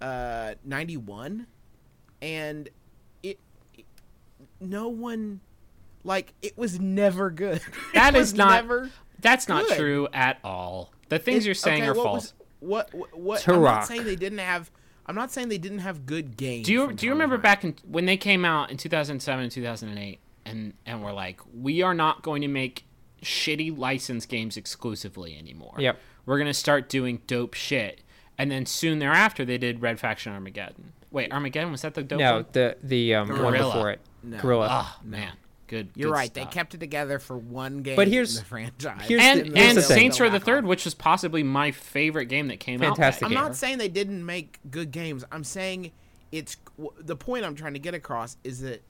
ninety 0.00 0.96
one, 0.96 1.48
and 2.22 2.68
it, 3.24 3.40
it- 3.76 3.84
no 4.60 4.86
one 4.88 5.40
like 6.04 6.34
it 6.40 6.56
was 6.56 6.78
never 6.78 7.30
good. 7.30 7.60
That 7.94 8.14
It 8.14 8.18
is 8.18 8.32
was 8.32 8.34
not- 8.34 8.62
never. 8.62 8.90
That's 9.20 9.48
not 9.48 9.66
Good. 9.66 9.76
true 9.78 10.08
at 10.12 10.38
all. 10.44 10.92
The 11.08 11.18
things 11.18 11.44
It- 11.44 11.46
you're 11.48 11.54
saying 11.54 11.82
okay, 11.82 11.90
are 11.90 11.94
what 11.94 12.04
false. 12.04 12.22
was- 12.22 12.34
what 12.60 12.92
what, 12.94 13.16
what 13.16 13.48
I'm 13.48 13.62
not 13.62 13.86
saying 13.86 14.04
they 14.04 14.16
didn't 14.16 14.38
have. 14.38 14.70
I'm 15.06 15.14
not 15.14 15.30
saying 15.32 15.48
they 15.48 15.58
didn't 15.58 15.78
have 15.78 16.06
good 16.06 16.36
games. 16.36 16.66
Do 16.66 16.72
you 16.72 16.92
do 16.92 17.06
you 17.06 17.12
remember 17.12 17.38
back 17.38 17.64
in 17.64 17.76
when 17.86 18.04
they 18.06 18.16
came 18.16 18.44
out 18.44 18.70
in 18.70 18.76
2007 18.76 19.42
and 19.44 19.52
2008 19.52 20.18
and 20.44 20.74
and 20.84 21.02
we're 21.02 21.12
like 21.12 21.40
we 21.54 21.82
are 21.82 21.94
not 21.94 22.22
going 22.22 22.42
to 22.42 22.48
make 22.48 22.84
shitty 23.22 23.76
license 23.76 24.26
games 24.26 24.56
exclusively 24.56 25.36
anymore. 25.36 25.74
Yep. 25.78 25.98
We're 26.26 26.38
going 26.38 26.46
to 26.48 26.54
start 26.54 26.88
doing 26.88 27.20
dope 27.26 27.54
shit. 27.54 28.02
And 28.36 28.50
then 28.50 28.66
soon 28.66 28.98
thereafter 28.98 29.44
they 29.44 29.58
did 29.58 29.82
Red 29.82 29.98
Faction 29.98 30.32
Armageddon. 30.32 30.92
Wait, 31.10 31.32
Armageddon 31.32 31.72
was 31.72 31.82
that 31.82 31.94
the 31.94 32.02
dope 32.02 32.18
no, 32.20 32.34
one? 32.34 32.46
the 32.52 32.76
the 32.82 33.14
um, 33.14 33.28
one 33.42 33.52
before 33.54 33.90
it, 33.90 34.00
No. 34.22 34.38
Guerrilla. 34.38 34.68
Oh, 34.70 35.00
man. 35.02 35.32
Good. 35.68 35.90
You're 35.94 36.08
good 36.10 36.14
right. 36.14 36.26
stuff. 36.30 36.50
They 36.50 36.52
kept 36.52 36.74
it 36.74 36.80
together 36.80 37.18
for 37.18 37.38
one 37.38 37.82
game. 37.82 37.94
But 37.94 38.08
here's- 38.08 38.36
in 38.36 38.42
the 38.42 38.44
franchise. 38.46 39.02
here's 39.06 39.22
and 39.22 39.44
Didn't 39.44 39.56
and 39.56 39.76
the 39.78 39.82
thing. 39.82 39.96
Saints 39.96 40.18
Row 40.20 40.28
the 40.30 40.40
Third, 40.40 40.64
which 40.66 40.84
was 40.84 40.94
possibly 40.94 41.42
my 41.42 41.70
favorite 41.70 42.26
game 42.26 42.48
that 42.48 42.58
came 42.58 42.80
Fantastic 42.80 43.22
out. 43.24 43.26
I'm 43.26 43.30
that 43.30 43.34
game. 43.36 43.42
year. 43.42 43.48
not 43.48 43.56
saying 43.56 43.78
they 43.78 43.88
didn't 43.88 44.24
make 44.26 44.58
good 44.70 44.90
games. 44.90 45.24
I'm 45.30 45.44
saying 45.44 45.92
it's 46.32 46.56
the 46.98 47.16
point 47.16 47.44
I'm 47.44 47.54
trying 47.54 47.74
to 47.74 47.78
get 47.78 47.94
across 47.94 48.36
is 48.42 48.60
that 48.62 48.82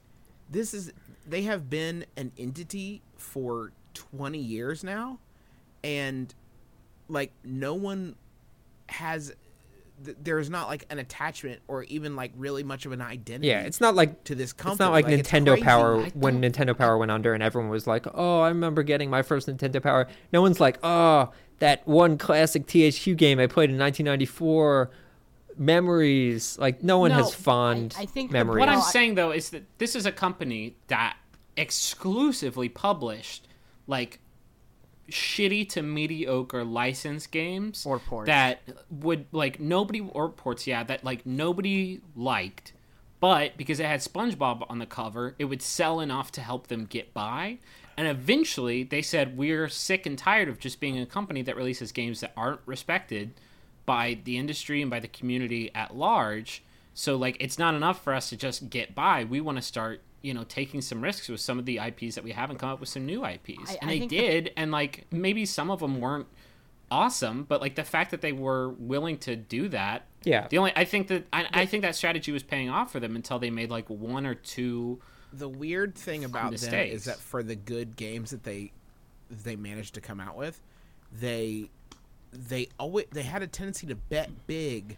this 0.50 0.72
is 0.72 0.92
they 1.28 1.42
have 1.42 1.68
been 1.68 2.06
an 2.16 2.32
entity 2.38 3.02
for 3.16 3.72
20 3.94 4.38
years 4.38 4.82
now, 4.82 5.18
and 5.84 6.32
like 7.08 7.32
no 7.44 7.74
one 7.74 8.14
has. 8.88 9.34
Th- 10.04 10.16
There's 10.22 10.48
not 10.50 10.68
like 10.68 10.86
an 10.90 10.98
attachment 10.98 11.60
or 11.68 11.84
even 11.84 12.16
like 12.16 12.32
really 12.36 12.62
much 12.62 12.86
of 12.86 12.92
an 12.92 13.00
identity. 13.00 13.48
Yeah, 13.48 13.60
it's 13.62 13.80
not 13.80 13.94
like 13.94 14.24
to 14.24 14.34
this 14.34 14.52
company. 14.52 14.72
it's 14.74 14.80
not 14.80 14.92
like, 14.92 15.08
it's 15.08 15.28
Nintendo. 15.30 15.60
Power 15.62 16.02
when 16.14 16.40
Nintendo 16.40 16.76
Power 16.76 16.96
went 16.98 17.10
under 17.10 17.34
and 17.34 17.42
everyone 17.42 17.70
was 17.70 17.86
like, 17.86 18.06
"Oh, 18.14 18.40
I 18.40 18.48
remember 18.48 18.82
getting 18.82 19.10
my 19.10 19.22
first 19.22 19.48
Nintendo 19.48 19.82
Power." 19.82 20.08
No 20.32 20.42
one's 20.42 20.60
like, 20.60 20.78
"Oh, 20.82 21.30
that 21.58 21.86
one 21.86 22.18
classic 22.18 22.66
THQ 22.66 23.16
game 23.16 23.38
I 23.38 23.46
played 23.46 23.70
in 23.70 23.78
1994." 23.78 24.90
Memories 25.60 26.56
like 26.58 26.84
no 26.84 27.00
one 27.00 27.10
No, 27.10 27.16
has 27.16 27.34
fond 27.34 27.92
I 27.98 28.06
think 28.06 28.30
the- 28.30 28.34
memories. 28.38 28.60
What 28.60 28.68
I'm 28.68 28.80
saying 28.80 29.16
though 29.16 29.32
is 29.32 29.50
that 29.50 29.64
this 29.78 29.96
is 29.96 30.06
a 30.06 30.12
company 30.12 30.76
that 30.86 31.16
exclusively 31.56 32.68
published 32.68 33.48
like 33.88 34.20
shitty 35.10 35.68
to 35.70 35.82
mediocre 35.82 36.64
license 36.64 37.26
games 37.26 37.86
Or 37.86 37.98
ports. 37.98 38.26
that 38.26 38.60
would 38.90 39.26
like 39.32 39.58
nobody 39.58 40.00
or 40.00 40.28
ports 40.28 40.66
yeah 40.66 40.82
that 40.84 41.02
like 41.04 41.24
nobody 41.24 42.00
liked 42.14 42.72
but 43.20 43.56
because 43.56 43.80
it 43.80 43.86
had 43.86 44.00
SpongeBob 44.00 44.66
on 44.68 44.78
the 44.78 44.86
cover 44.86 45.34
it 45.38 45.46
would 45.46 45.62
sell 45.62 46.00
enough 46.00 46.30
to 46.32 46.40
help 46.40 46.68
them 46.68 46.84
get 46.84 47.12
by. 47.12 47.58
And 47.96 48.06
eventually 48.06 48.84
they 48.84 49.02
said 49.02 49.36
we're 49.36 49.68
sick 49.68 50.06
and 50.06 50.16
tired 50.16 50.48
of 50.48 50.60
just 50.60 50.78
being 50.78 50.98
a 51.00 51.06
company 51.06 51.42
that 51.42 51.56
releases 51.56 51.90
games 51.90 52.20
that 52.20 52.32
aren't 52.36 52.60
respected 52.64 53.32
by 53.86 54.18
the 54.22 54.38
industry 54.38 54.80
and 54.82 54.90
by 54.90 55.00
the 55.00 55.08
community 55.08 55.70
at 55.74 55.96
large. 55.96 56.62
So 56.94 57.16
like 57.16 57.36
it's 57.40 57.58
not 57.58 57.74
enough 57.74 58.04
for 58.04 58.14
us 58.14 58.28
to 58.28 58.36
just 58.36 58.70
get 58.70 58.94
by. 58.94 59.24
We 59.24 59.40
want 59.40 59.58
to 59.58 59.62
start 59.62 60.00
you 60.22 60.34
know 60.34 60.44
taking 60.44 60.80
some 60.80 61.00
risks 61.02 61.28
with 61.28 61.40
some 61.40 61.58
of 61.58 61.64
the 61.64 61.78
IPs 61.78 62.14
that 62.16 62.24
we 62.24 62.32
haven't 62.32 62.58
come 62.58 62.70
up 62.70 62.80
with 62.80 62.88
some 62.88 63.06
new 63.06 63.24
IPs 63.24 63.70
I- 63.70 63.78
and 63.80 63.90
I 63.90 63.94
they 63.94 63.98
think 64.00 64.10
the- 64.10 64.18
did 64.18 64.52
and 64.56 64.70
like 64.72 65.06
maybe 65.10 65.46
some 65.46 65.70
of 65.70 65.80
them 65.80 66.00
weren't 66.00 66.26
awesome 66.90 67.44
but 67.44 67.60
like 67.60 67.74
the 67.74 67.84
fact 67.84 68.10
that 68.12 68.20
they 68.22 68.32
were 68.32 68.70
willing 68.70 69.18
to 69.18 69.36
do 69.36 69.68
that 69.68 70.06
Yeah. 70.24 70.48
the 70.48 70.56
only 70.56 70.72
i 70.74 70.84
think 70.86 71.08
that 71.08 71.26
I, 71.32 71.46
I 71.52 71.66
think 71.66 71.82
that 71.82 71.94
strategy 71.94 72.32
was 72.32 72.42
paying 72.42 72.70
off 72.70 72.90
for 72.90 72.98
them 72.98 73.14
until 73.14 73.38
they 73.38 73.50
made 73.50 73.70
like 73.70 73.90
one 73.90 74.24
or 74.24 74.34
two 74.34 74.98
the 75.30 75.48
weird 75.50 75.94
thing 75.94 76.24
about 76.24 76.52
them 76.56 76.72
is 76.74 77.04
that 77.04 77.18
for 77.18 77.42
the 77.42 77.54
good 77.56 77.94
games 77.96 78.30
that 78.30 78.44
they 78.44 78.72
they 79.30 79.54
managed 79.56 79.92
to 79.96 80.00
come 80.00 80.18
out 80.20 80.34
with, 80.38 80.58
they 81.12 81.68
they 82.32 82.68
always 82.78 83.04
they 83.12 83.22
had 83.22 83.42
a 83.42 83.46
tendency 83.46 83.86
to 83.86 83.94
bet 83.94 84.30
big 84.46 84.96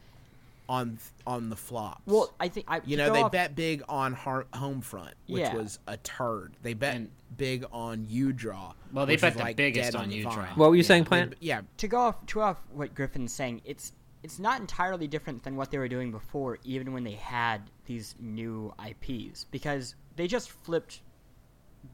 on 0.71 0.99
on 1.27 1.51
the 1.51 1.57
flops. 1.57 2.01
Well, 2.07 2.33
I 2.39 2.49
think 2.49 2.67
I 2.69 2.81
you 2.85 2.97
know 2.97 3.13
they 3.13 3.23
off- 3.23 3.33
bet 3.33 3.57
big 3.57 3.83
on 3.89 4.13
har- 4.15 4.47
Homefront, 4.55 5.15
which 5.27 5.41
Yeah. 5.41 5.55
was 5.57 5.81
a 5.89 5.97
turd. 5.99 6.55
They 6.63 6.75
bet 6.75 6.95
And- 6.95 7.11
big 7.37 7.65
on 7.73 8.07
UDraw. 8.07 8.75
Well, 8.93 9.05
they 9.05 9.17
bet 9.17 9.35
the 9.35 9.41
like, 9.41 9.57
biggest 9.57 9.93
dead 9.93 10.01
on 10.01 10.09
the 10.09 10.23
draw. 10.23 10.47
What 10.55 10.71
were 10.71 10.77
you 10.77 10.83
Yeah. 10.83 10.87
saying, 10.87 11.05
Plante? 11.07 11.37
Yeah, 11.41 11.63
to 11.79 11.89
go 11.89 11.99
off 12.01 12.25
to 12.27 12.41
off 12.41 12.59
what 12.73 12.95
Griffin's 12.95 13.33
saying, 13.33 13.63
it's 13.65 13.93
it's 14.23 14.39
not 14.39 14.61
entirely 14.61 15.09
different 15.09 15.43
than 15.43 15.57
what 15.57 15.71
they 15.71 15.79
were 15.79 15.89
doing 15.89 16.11
before, 16.13 16.59
even 16.63 16.93
when 16.93 17.03
they 17.05 17.15
had 17.15 17.71
these 17.87 18.15
new 18.21 18.73
IPs, 18.79 19.45
because 19.51 19.97
they 20.17 20.27
just 20.29 20.51
flipped 20.51 21.01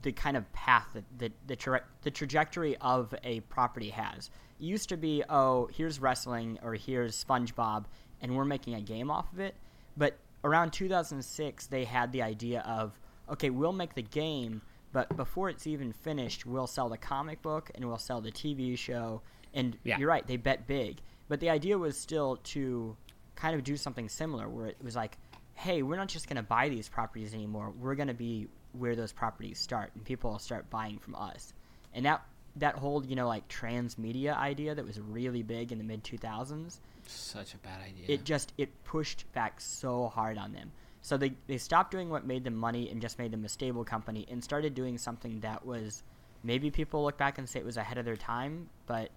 the 0.02 0.10
kind 0.12 0.36
of 0.36 0.52
path 0.52 0.88
that 0.94 1.04
the 1.18 1.32
the, 1.46 1.56
tra- 1.56 1.84
the 2.02 2.10
trajectory 2.10 2.76
of 2.78 3.14
a 3.24 3.40
property 3.40 3.90
has. 3.90 4.30
It 4.58 4.64
used 4.64 4.88
to 4.88 4.96
be, 4.96 5.22
oh, 5.28 5.68
here's 5.72 6.00
wrestling 6.00 6.58
or 6.62 6.74
here's 6.74 7.22
SpongeBob, 7.22 7.84
and 8.20 8.36
we're 8.36 8.44
making 8.44 8.74
a 8.74 8.80
game 8.80 9.10
off 9.10 9.32
of 9.32 9.40
it. 9.40 9.54
But 9.96 10.18
around 10.44 10.72
2006, 10.72 11.66
they 11.66 11.84
had 11.84 12.12
the 12.12 12.22
idea 12.22 12.60
of, 12.60 12.98
okay, 13.30 13.50
we'll 13.50 13.72
make 13.72 13.94
the 13.94 14.02
game, 14.02 14.62
but 14.92 15.16
before 15.16 15.48
it's 15.50 15.66
even 15.66 15.92
finished, 15.92 16.46
we'll 16.46 16.66
sell 16.66 16.88
the 16.88 16.96
comic 16.98 17.42
book 17.42 17.70
and 17.74 17.84
we'll 17.84 17.98
sell 17.98 18.20
the 18.20 18.30
TV 18.32 18.76
show. 18.78 19.22
And 19.54 19.76
Yeah. 19.84 19.98
you're 19.98 20.08
right, 20.08 20.26
they 20.26 20.36
bet 20.36 20.66
big. 20.66 21.00
But 21.28 21.40
the 21.40 21.50
idea 21.50 21.76
was 21.76 21.98
still 21.98 22.36
to 22.44 22.96
kind 23.34 23.54
of 23.54 23.64
do 23.64 23.76
something 23.76 24.08
similar, 24.08 24.48
where 24.48 24.66
it 24.66 24.76
was 24.82 24.94
like, 24.96 25.18
hey, 25.54 25.82
we're 25.82 25.96
not 25.96 26.08
just 26.08 26.28
going 26.28 26.36
to 26.36 26.42
buy 26.42 26.68
these 26.68 26.88
properties 26.88 27.34
anymore. 27.34 27.72
We're 27.78 27.94
going 27.94 28.08
to 28.08 28.14
be 28.14 28.46
where 28.72 28.94
those 28.94 29.12
properties 29.12 29.58
start, 29.58 29.90
and 29.94 30.04
people 30.04 30.30
will 30.30 30.38
start 30.38 30.68
buying 30.70 30.98
from 30.98 31.14
us. 31.16 31.52
And 31.94 32.04
that 32.06 32.22
that 32.56 32.74
whole 32.76 33.04
you 33.04 33.14
know 33.16 33.28
like 33.28 33.46
transmedia 33.48 34.36
idea 34.36 34.74
that 34.74 34.84
was 34.86 34.98
really 35.00 35.42
big 35.42 35.72
in 35.72 35.78
the 35.78 35.84
mid 35.84 36.02
2000s 36.02 36.78
such 37.06 37.54
a 37.54 37.58
bad 37.58 37.80
idea 37.82 38.04
it 38.08 38.24
just 38.24 38.52
it 38.58 38.70
pushed 38.84 39.30
back 39.32 39.60
so 39.60 40.08
hard 40.08 40.38
on 40.38 40.52
them 40.52 40.72
so 41.02 41.16
they, 41.16 41.32
they 41.46 41.56
stopped 41.58 41.92
doing 41.92 42.10
what 42.10 42.26
made 42.26 42.42
them 42.42 42.56
money 42.56 42.90
and 42.90 43.00
just 43.00 43.18
made 43.18 43.30
them 43.30 43.44
a 43.44 43.48
stable 43.48 43.84
company 43.84 44.26
and 44.30 44.42
started 44.42 44.74
doing 44.74 44.98
something 44.98 45.38
that 45.40 45.64
was 45.64 46.02
maybe 46.42 46.70
people 46.70 47.04
look 47.04 47.16
back 47.16 47.38
and 47.38 47.48
say 47.48 47.60
it 47.60 47.64
was 47.64 47.76
ahead 47.76 47.98
of 47.98 48.04
their 48.04 48.16
time 48.16 48.68
but 48.86 49.10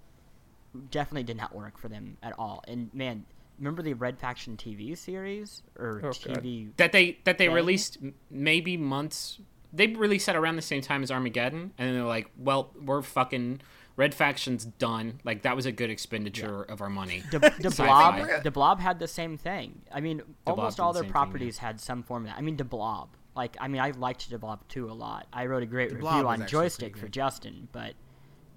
definitely 0.91 1.23
did 1.23 1.38
not 1.38 1.56
work 1.56 1.78
for 1.78 1.88
them 1.88 2.17
at 2.21 2.38
all 2.38 2.63
and 2.67 2.93
man 2.93 3.25
remember 3.58 3.82
the 3.82 3.93
red 3.93 4.19
faction 4.19 4.56
tv 4.56 4.95
series 4.97 5.63
or 5.78 5.99
Oh, 6.04 6.08
God. 6.12 6.43
tv 6.43 6.69
that 6.78 6.91
they 6.91 7.17
that 7.23 7.38
they 7.39 7.47
Thing? 7.47 7.56
released 7.56 7.97
maybe 8.30 8.78
months 8.78 9.39
they 9.71 9.88
released 9.88 10.25
that 10.25 10.36
around 10.36 10.55
the 10.55 10.62
same 10.62 10.82
time 10.82 11.03
as 11.03 11.12
armageddon 11.12 11.71
and 11.77 11.95
they're 11.95 12.03
like 12.03 12.29
well 12.38 12.71
we're 12.82 13.01
fucking 13.01 13.62
red 13.99 14.15
faction's 14.15 14.63
done. 14.63 15.19
Like 15.25 15.41
that 15.41 15.58
was 15.58 15.65
a 15.65 15.73
good 15.73 15.89
expenditure 15.89 16.63
of 16.63 16.79
our 16.82 16.89
money. 16.89 17.21
The, 17.32 17.39
the 17.60 17.69
blob 17.77 18.43
the 18.43 18.49
blob 18.49 18.79
had 18.79 18.97
the 18.97 19.10
same 19.10 19.38
thing. 19.38 19.82
I 19.91 19.99
mean 19.99 20.21
almost 20.47 20.77
did 20.77 20.84
all 20.84 20.93
the 20.93 20.99
their 20.99 21.03
thing, 21.03 21.12
properties 21.12 21.58
had 21.58 21.82
some 21.82 22.01
form 22.03 22.23
of 22.23 22.29
that 22.29 22.38
i 22.38 22.41
mean 22.41 22.55
the 22.55 22.63
blob. 22.63 23.10
Like 23.36 23.58
i 23.60 23.67
mean 23.67 23.82
i 23.82 23.91
liked 23.91 24.29
the 24.29 24.39
blob 24.39 24.67
too 24.69 24.89
a 24.89 24.93
lot. 24.93 25.27
I 25.34 25.45
wrote 25.45 25.63
a 25.63 25.67
great 25.67 25.99
Blob 25.99 26.13
review 26.13 26.27
on 26.29 26.41
Joystiq 26.43 26.97
for 26.97 27.10
justin 27.10 27.67
but 27.71 27.93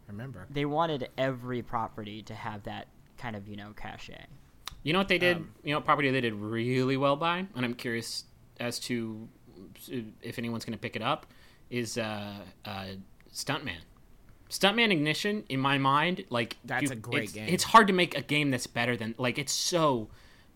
I 0.09 0.13
remember. 0.13 0.47
they 0.49 0.65
wanted 0.65 1.09
every 1.19 1.63
property 1.63 2.23
to 2.23 2.35
have 2.35 2.63
that 2.65 2.87
kind 3.19 3.35
of 3.35 3.49
you 3.49 3.57
know 3.57 3.73
cachet. 3.77 4.27
You 4.85 4.93
know 4.93 5.01
what 5.01 5.09
they 5.09 5.19
did? 5.19 5.39
Um, 5.39 5.55
you 5.65 5.75
know 5.75 5.81
property 5.81 6.11
they 6.11 6.21
did 6.21 6.35
really 6.35 6.97
well 6.97 7.17
by, 7.17 7.47
and 7.57 7.65
I'm 7.65 7.75
curious 7.75 8.25
as 8.61 8.79
to 8.79 9.29
if 10.23 10.39
anyone's 10.39 10.65
going 10.65 10.73
to 10.73 10.79
pick 10.81 10.97
it 10.97 11.03
up. 11.03 11.27
Is 11.71 11.97
uh, 11.97 12.35
uh, 12.65 12.85
Stuntman. 13.33 13.81
Stuntman 14.51 14.91
Ignition, 14.93 15.45
in 15.49 15.59
my 15.61 15.79
mind, 15.79 16.25
like 16.29 16.59
That's 16.65 16.91
a 16.91 16.95
great 16.97 17.25
it's, 17.25 17.33
game. 17.33 17.49
It's 17.49 17.65
hard 17.65 17.87
to 17.87 17.95
make 17.95 18.15
a 18.17 18.21
game 18.21 18.51
that's 18.51 18.67
better 18.67 18.97
than 18.97 19.15
like 19.19 19.39
it's 19.39 19.53
so. 19.53 20.09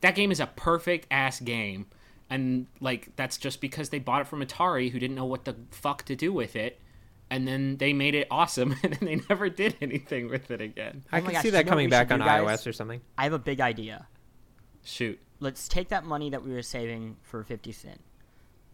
That 0.02 0.14
game 0.14 0.30
is 0.30 0.40
a 0.40 0.46
perfect 0.46 1.06
ass 1.10 1.40
game, 1.40 1.86
and 2.28 2.66
like 2.80 3.16
that's 3.16 3.38
just 3.38 3.62
because 3.62 3.88
they 3.88 3.98
bought 3.98 4.20
it 4.20 4.26
from 4.26 4.42
Atari, 4.44 4.90
who 4.90 4.98
didn't 4.98 5.16
know 5.16 5.24
what 5.24 5.46
the 5.46 5.56
fuck 5.70 6.04
to 6.04 6.14
do 6.14 6.32
with 6.32 6.54
it. 6.56 6.78
And 7.30 7.48
then 7.48 7.78
they 7.78 7.92
made 7.94 8.14
it 8.14 8.28
awesome, 8.30 8.76
and 8.82 8.92
then 8.92 9.00
they 9.00 9.16
never 9.30 9.48
did 9.48 9.76
anything 9.80 10.28
with 10.28 10.50
it 10.50 10.60
again. 10.60 11.02
I 11.10 11.20
Oh 11.20 11.22
my 11.22 11.26
can 11.28 11.32
gosh, 11.32 11.42
see 11.42 11.48
you 11.48 11.52
that 11.52 11.64
know 11.64 11.70
coming 11.70 11.88
back 11.88 12.10
on 12.12 12.18
do, 12.18 12.24
guys? 12.26 12.42
iOS 12.42 12.66
or 12.66 12.72
something. 12.74 13.00
I 13.16 13.24
have 13.24 13.32
a 13.32 13.38
big 13.38 13.60
idea. 13.62 14.06
Shoot. 14.84 15.18
Let's 15.40 15.68
take 15.68 15.88
that 15.88 16.04
money 16.04 16.28
that 16.30 16.44
we 16.44 16.52
were 16.52 16.62
saving 16.62 17.16
for 17.22 17.42
50 17.42 17.72
Cent. 17.72 18.00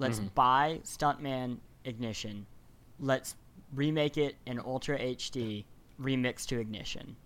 Let's 0.02 0.18
Mm-hmm. 0.18 0.28
buy 0.34 0.80
Stuntman 0.84 1.58
Ignition. 1.84 2.46
Let's 3.00 3.36
remake 3.74 4.18
it 4.18 4.36
in 4.46 4.58
Ultra 4.58 4.98
HD, 4.98 5.64
remix 6.00 6.44
to 6.46 6.58
Ignition. 6.60 7.16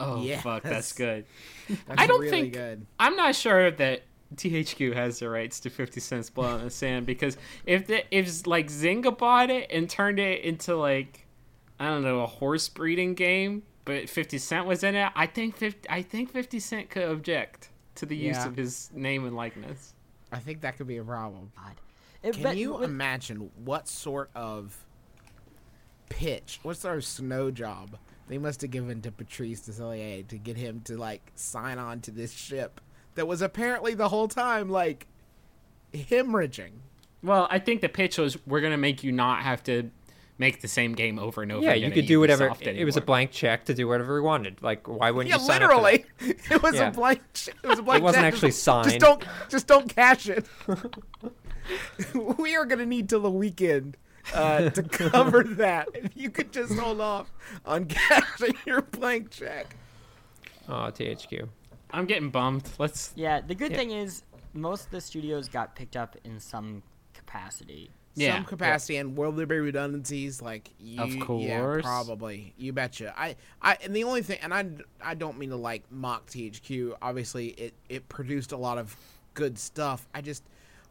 Oh 0.00 0.22
Yes. 0.22 0.42
fuck, 0.42 0.62
that's 0.62 0.92
good. 0.92 1.24
That's 1.68 2.00
I 2.00 2.06
don't 2.06 2.20
really 2.20 2.30
think 2.30 2.52
good. 2.54 2.86
I'm 2.98 3.16
not 3.16 3.34
sure 3.34 3.70
that 3.70 4.02
THQ 4.36 4.94
has 4.94 5.18
the 5.18 5.28
rights 5.28 5.58
to 5.60 5.70
50 5.70 6.00
Cent's 6.00 6.30
Blood 6.30 6.58
on 6.60 6.64
the 6.64 6.70
Sand 6.70 7.06
because 7.06 7.36
if 7.66 7.86
the, 7.86 8.04
if 8.16 8.46
like 8.46 8.68
Zynga 8.68 9.16
bought 9.16 9.50
it 9.50 9.70
and 9.70 9.88
turned 9.88 10.18
it 10.20 10.42
into 10.42 10.76
like 10.76 11.26
I 11.80 11.86
don't 11.86 12.02
know 12.02 12.20
a 12.20 12.26
horse 12.26 12.68
breeding 12.68 13.14
game, 13.14 13.62
but 13.84 14.08
50 14.08 14.38
Cent 14.38 14.66
was 14.66 14.82
in 14.84 14.94
it, 14.94 15.10
I 15.16 15.26
think 15.26 15.56
50 15.56 15.88
I 15.90 16.02
think 16.02 16.30
50 16.30 16.60
Cent 16.60 16.90
could 16.90 17.04
object 17.08 17.70
to 17.96 18.06
the 18.06 18.16
use 18.16 18.36
Yeah. 18.36 18.46
of 18.48 18.56
his 18.56 18.90
name 18.94 19.24
and 19.26 19.34
likeness. 19.36 19.94
I 20.32 20.38
think 20.38 20.60
that 20.62 20.76
could 20.76 20.86
be 20.86 20.98
a 20.98 21.04
problem. 21.04 21.52
God. 21.56 21.74
It- 22.22 22.34
Can 22.34 22.42
but 22.42 22.56
you 22.56 22.74
with- 22.74 22.84
imagine 22.84 23.50
what 23.64 23.88
sort 23.88 24.30
of 24.34 24.84
pitch, 26.08 26.58
what 26.62 26.76
sort 26.76 26.96
of 26.96 27.04
snow 27.04 27.50
job 27.50 27.96
they 28.28 28.38
must 28.38 28.60
have 28.62 28.70
given 28.70 29.00
to 29.02 29.10
Patrice 29.12 29.60
Désilets 29.62 30.28
to 30.28 30.36
get 30.38 30.56
him 30.56 30.80
to 30.82 30.96
like 30.96 31.32
sign 31.34 31.78
on 31.78 32.00
to 32.02 32.10
this 32.10 32.32
ship 32.32 32.80
that 33.14 33.26
was 33.26 33.40
apparently 33.40 33.94
the 33.94 34.08
whole 34.08 34.28
time 34.28 34.68
like 34.68 35.06
hemorrhaging. 35.94 36.72
Well, 37.22 37.48
I 37.50 37.58
think 37.58 37.80
the 37.80 37.88
pitch 37.88 38.18
was 38.18 38.36
we're 38.46 38.60
gonna 38.60 38.76
make 38.78 39.02
you 39.02 39.12
not 39.12 39.42
have 39.42 39.62
to 39.64 39.90
make 40.38 40.60
the 40.60 40.68
same 40.68 40.92
game 40.94 41.18
over 41.18 41.42
and 41.42 41.50
over. 41.52 41.64
Yeah, 41.64 41.72
again 41.72 41.88
you 41.90 41.94
could 41.94 42.06
do 42.06 42.20
whatever. 42.20 42.48
Ubisoft 42.50 42.66
It 42.76 42.84
was 42.84 42.96
a 42.96 43.00
blank 43.00 43.30
check 43.32 43.64
to 43.66 43.74
do 43.74 43.88
whatever 43.88 44.14
we 44.14 44.20
wanted. 44.20 44.62
Like, 44.62 44.86
why 44.86 45.10
wouldn't 45.10 45.30
Yeah, 45.30 45.38
you 45.40 45.44
sign 45.46 45.62
up 45.62 45.70
for 45.72 45.80
that? 45.80 45.82
literally, 45.82 46.04
it 46.50 46.62
was 46.62 46.74
Yeah. 46.76 46.88
a 46.88 46.92
blank. 46.92 47.20
ch- 47.34 47.48
It 47.48 47.66
was 47.66 47.78
a 47.78 47.82
blank. 47.82 48.02
wasn't 48.04 48.22
check. 48.24 48.34
actually 48.34 48.50
signed. 48.66 48.84
Just 48.88 48.98
don't, 49.00 49.24
just 49.48 49.66
don't 49.66 49.94
cash 49.94 50.28
it. 50.28 50.46
we 52.38 52.56
are 52.56 52.64
gonna 52.64 52.86
need 52.86 53.08
till 53.08 53.20
the 53.20 53.30
weekend 53.30 53.96
uh, 54.34 54.70
to 54.70 54.82
cover 54.82 55.42
that. 55.44 55.88
If 55.94 56.16
you 56.16 56.30
could 56.30 56.52
just 56.52 56.78
hold 56.78 57.00
off 57.00 57.30
on 57.64 57.86
cashing 57.86 58.54
your 58.66 58.82
blank 58.82 59.30
check. 59.30 59.76
Oh, 60.68 60.90
THQ. 60.92 61.48
I'm 61.90 62.04
getting 62.06 62.28
bummed. 62.30 62.68
Let's. 62.78 63.12
Yeah, 63.16 63.40
the 63.40 63.54
good 63.54 63.72
Yeah. 63.72 63.78
thing 63.78 63.90
is 63.92 64.22
most 64.52 64.86
of 64.86 64.90
the 64.90 65.00
studios 65.00 65.48
got 65.48 65.74
picked 65.74 65.96
up 65.96 66.16
in 66.24 66.38
some 66.40 66.82
capacity. 67.14 67.90
Yeah. 68.20 68.34
Some 68.36 68.44
capacity 68.44 68.96
and 68.96 69.16
will 69.16 69.32
there 69.32 69.46
be 69.46 69.58
redundancies? 69.58 70.40
Like, 70.42 70.70
you, 70.78 71.00
Of 71.02 71.14
yeah, 71.14 71.24
course. 71.24 71.84
probably. 71.84 72.52
You 72.56 72.72
betcha. 72.72 73.14
I, 73.16 73.36
I, 73.62 73.76
and 73.82 73.94
the 73.94 74.04
only 74.04 74.22
thing, 74.22 74.38
and 74.42 74.52
I, 74.52 74.66
I 75.00 75.14
don't 75.14 75.38
mean 75.38 75.50
to 75.50 75.56
like 75.56 75.82
mock 75.90 76.26
THQ. 76.28 76.96
Obviously, 77.02 77.48
it 77.48 77.74
it 77.88 78.08
produced 78.08 78.52
a 78.52 78.56
lot 78.56 78.78
of 78.78 78.96
good 79.34 79.58
stuff. 79.58 80.06
I 80.14 80.20
just, 80.20 80.42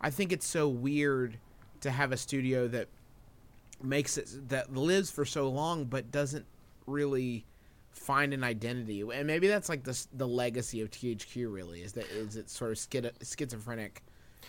I 0.01 0.09
think 0.09 0.31
it's 0.31 0.47
so 0.47 0.67
weird 0.69 1.37
to 1.81 1.91
have 1.91 2.11
a 2.11 2.17
studio 2.17 2.67
that 2.69 2.87
makes 3.81 4.17
it 4.17 4.49
that 4.49 4.73
lives 4.75 5.11
for 5.11 5.23
so 5.23 5.47
long 5.49 5.85
but 5.85 6.11
doesn't 6.11 6.45
really 6.87 7.45
find 7.91 8.33
an 8.33 8.43
identity 8.43 9.01
and 9.01 9.27
maybe 9.27 9.47
that's 9.47 9.69
like 9.69 9.83
the 9.83 10.05
the 10.13 10.27
legacy 10.27 10.81
of 10.81 10.89
THQ 10.89 11.53
really 11.53 11.81
is 11.83 11.93
that 11.93 12.05
is 12.09 12.35
it 12.37 12.49
sort 12.49 12.71
of 12.71 12.77
schizo- 12.77 13.11
schizophrenic 13.37 14.01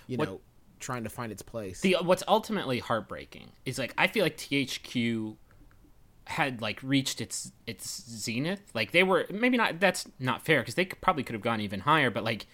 you 0.07 0.17
What- 0.17 0.29
know 0.29 0.41
trying 0.79 1.05
to 1.05 1.11
find 1.11 1.33
its 1.33 1.43
place 1.43 1.81
The 1.81 1.97
what's 2.03 2.23
ultimately 2.29 2.79
heartbreaking 2.79 3.53
is 3.65 3.79
like 3.79 3.95
I 3.99 4.07
feel 4.07 4.25
like 4.25 4.37
THQ 4.37 5.37
had 6.29 6.61
like 6.61 6.79
reached 6.83 7.21
its 7.21 7.53
its 7.67 7.89
zenith. 7.89 8.61
Like 8.75 8.93
they 8.93 9.03
were 9.03 9.27
maybe 9.31 9.57
not. 9.57 9.81
That's 9.81 10.07
not 10.19 10.45
fair 10.45 10.61
because 10.61 10.75
they 10.75 10.85
could, 10.85 11.01
probably 11.01 11.23
could 11.23 11.35
have 11.35 11.43
gone 11.43 11.61
even 11.61 11.81
higher. 11.81 12.11
But 12.11 12.23
like 12.23 12.47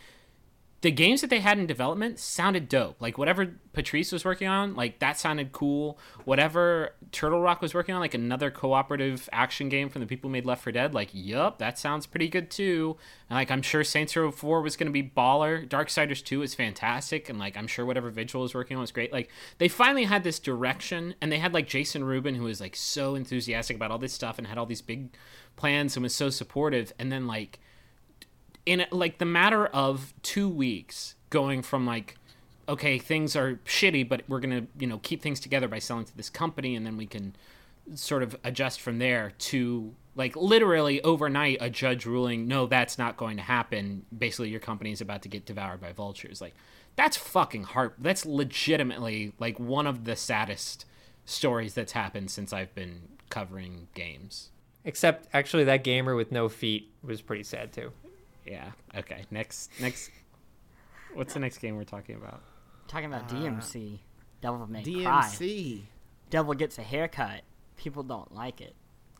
the 0.85 0.91
games 0.91 1.23
that 1.23 1.31
they 1.31 1.41
had 1.41 1.59
in 1.59 1.67
development 1.67 2.19
sounded 2.19 2.69
dope. 2.69 3.01
Like 3.01 3.17
whatever 3.17 3.55
Patrice 3.73 4.13
was 4.13 4.23
working 4.23 4.49
on, 4.49 4.75
like 4.75 4.99
that 4.99 5.19
sounded 5.19 5.51
cool. 5.51 5.99
Whatever 6.27 6.93
Turtle 7.11 7.41
Rock 7.41 7.63
was 7.63 7.73
working 7.73 7.95
on, 7.95 8.03
like 8.03 8.13
another 8.13 8.51
cooperative 8.51 9.27
action 9.33 9.71
game 9.71 9.89
from 9.89 10.03
the 10.03 10.07
people 10.07 10.29
who 10.29 10.33
made 10.33 10.45
Left 10.45 10.63
4 10.63 10.75
Dead, 10.75 10.93
like 10.93 11.09
yup, 11.15 11.57
that 11.57 11.79
sounds 11.79 12.05
pretty 12.05 12.29
good 12.29 12.51
too. 12.51 12.99
And 13.31 13.39
like 13.39 13.51
I'm 13.51 13.63
sure 13.63 13.83
Saints 13.83 14.15
Row 14.15 14.31
4 14.31 14.61
was 14.61 14.77
going 14.77 14.87
to 14.87 14.93
be 14.93 15.03
baller. 15.03 15.67
Darksiders 15.67 16.23
2 16.23 16.43
is 16.43 16.55
fantastic, 16.55 17.31
and 17.31 17.39
like 17.39 17.57
I'm 17.57 17.67
sure 17.67 17.87
whatever 17.87 18.11
Vigil 18.11 18.43
was 18.43 18.55
working 18.55 18.77
on 18.77 18.83
was 18.83 18.93
great. 18.93 19.11
Like 19.11 19.31
they 19.57 19.69
finally 19.69 20.05
had 20.05 20.23
this 20.23 20.39
direction, 20.39 21.15
and 21.23 21.33
they 21.33 21.39
had 21.39 21.55
like 21.55 21.67
Jason 21.67 22.05
Rubin 22.05 22.35
who 22.35 22.45
was 22.45 22.61
like 22.61 22.77
so 22.77 23.15
enthusiastic 23.15 23.77
about 23.77 23.91
all 23.91 23.97
this 23.97 24.13
stuff 24.13 24.37
and 24.37 24.47
had 24.47 24.59
all 24.59 24.67
these 24.67 24.83
big 24.83 25.17
plans 25.57 25.97
and 25.97 26.03
was 26.03 26.15
so 26.15 26.29
supportive, 26.29 26.93
and 26.99 27.11
then 27.11 27.27
like 27.27 27.59
in 28.67 28.85
like 28.91 29.19
the 29.19 29.25
matter 29.25 29.67
of 29.67 30.15
two 30.23 30.49
weeks 30.49 31.15
going 31.31 31.63
from 31.63 31.87
like 31.87 32.17
okay 32.69 32.99
things 32.99 33.37
are 33.37 33.61
shitty 33.67 34.09
but 34.09 34.23
we're 34.29 34.41
gonna 34.41 34.67
you 34.79 34.87
know 34.87 34.99
keep 35.03 35.21
things 35.21 35.41
together 35.41 35.69
by 35.69 35.79
selling 35.79 36.05
to 36.05 36.17
this 36.17 36.31
company 36.31 36.75
and 36.75 36.87
then 36.87 36.97
we 36.97 37.07
can 37.07 37.35
sort 37.95 38.23
of 38.23 38.35
adjust 38.45 38.81
from 38.81 38.99
there 38.99 39.33
to 39.39 39.93
like 40.17 40.35
literally 40.37 41.03
overnight 41.03 41.59
a 41.61 41.69
judge 41.69 42.07
ruling 42.07 42.49
no 42.49 42.67
that's 42.67 42.97
not 42.99 43.17
going 43.17 43.37
to 43.37 43.43
happen. 43.43 44.07
Basically 44.17 44.49
your 44.49 44.61
company 44.61 44.93
is 44.93 45.01
about 45.01 45.23
to 45.23 45.29
get 45.29 45.45
devoured 45.45 45.81
by 45.81 45.93
vultures. 45.93 46.41
Like 46.41 46.55
that's 46.97 47.17
fucking 47.17 47.65
heart 47.65 47.95
that's 47.99 48.25
legitimately 48.25 49.35
like 49.39 49.59
one 49.61 49.87
of 49.87 50.05
the 50.05 50.17
saddest 50.17 50.87
stories 51.27 51.75
that's 51.75 51.93
happened 51.93 52.31
since 52.31 52.53
i've 52.53 52.75
been 52.75 53.01
covering 53.31 53.89
games. 53.95 54.51
Except, 54.85 55.27
actually, 55.33 55.65
that 55.65 55.83
gamer 55.83 56.15
with 56.15 56.31
no 56.31 56.49
feet 56.49 56.91
was 57.03 57.23
pretty 57.23 57.43
sad 57.43 57.73
too. 57.73 57.91
Yeah 58.47 58.71
okay 58.97 59.25
next 59.31 59.71
next 59.81 60.11
what's 61.15 61.35
the 61.35 61.41
next 61.41 61.59
game 61.59 61.77
we're 61.77 61.85
talking 61.85 62.17
about 62.17 62.41
Talking 62.87 63.07
about 63.07 63.33
Uh, 63.33 63.37
DMC, 63.37 63.99
Devil 64.43 64.67
May 64.67 64.83
Cry. 64.83 65.23
DMC 65.25 65.83
Devil 66.29 66.53
gets 66.55 66.77
a 66.79 66.83
haircut. 66.83 67.41
People 67.77 68.03
don't 68.03 68.35
like 68.35 68.61
it. 68.61 68.75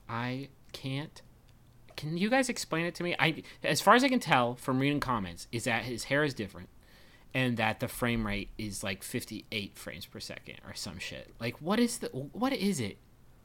I 0.09 0.49
can't. 0.73 1.23
Can 1.97 2.17
you 2.19 2.29
guys 2.29 2.49
explain 2.51 2.85
it 2.85 2.95
to 2.97 3.03
me? 3.03 3.15
I, 3.19 3.43
as 3.63 3.81
far 3.81 3.95
as 3.95 4.05
I 4.05 4.09
can 4.09 4.21
tell 4.21 4.55
from 4.57 4.79
reading 4.81 5.01
comments, 5.01 5.47
is 5.51 5.65
that 5.65 5.85
his 5.85 6.05
hair 6.05 6.25
is 6.25 6.35
different, 6.35 6.69
and 7.33 7.57
that 7.57 7.81
the 7.81 7.89
frame 7.89 8.27
rate 8.27 8.51
is 8.59 8.83
like 8.85 9.03
58 9.03 9.79
frames 9.79 10.05
per 10.05 10.21
second 10.21 10.57
or 10.67 10.75
some 10.75 10.99
shit. 10.99 11.33
Like, 11.41 11.61
what 11.63 11.79
is 11.81 11.99
the? 11.99 12.09
What 12.09 12.53
is 12.53 12.81
it? 12.81 12.99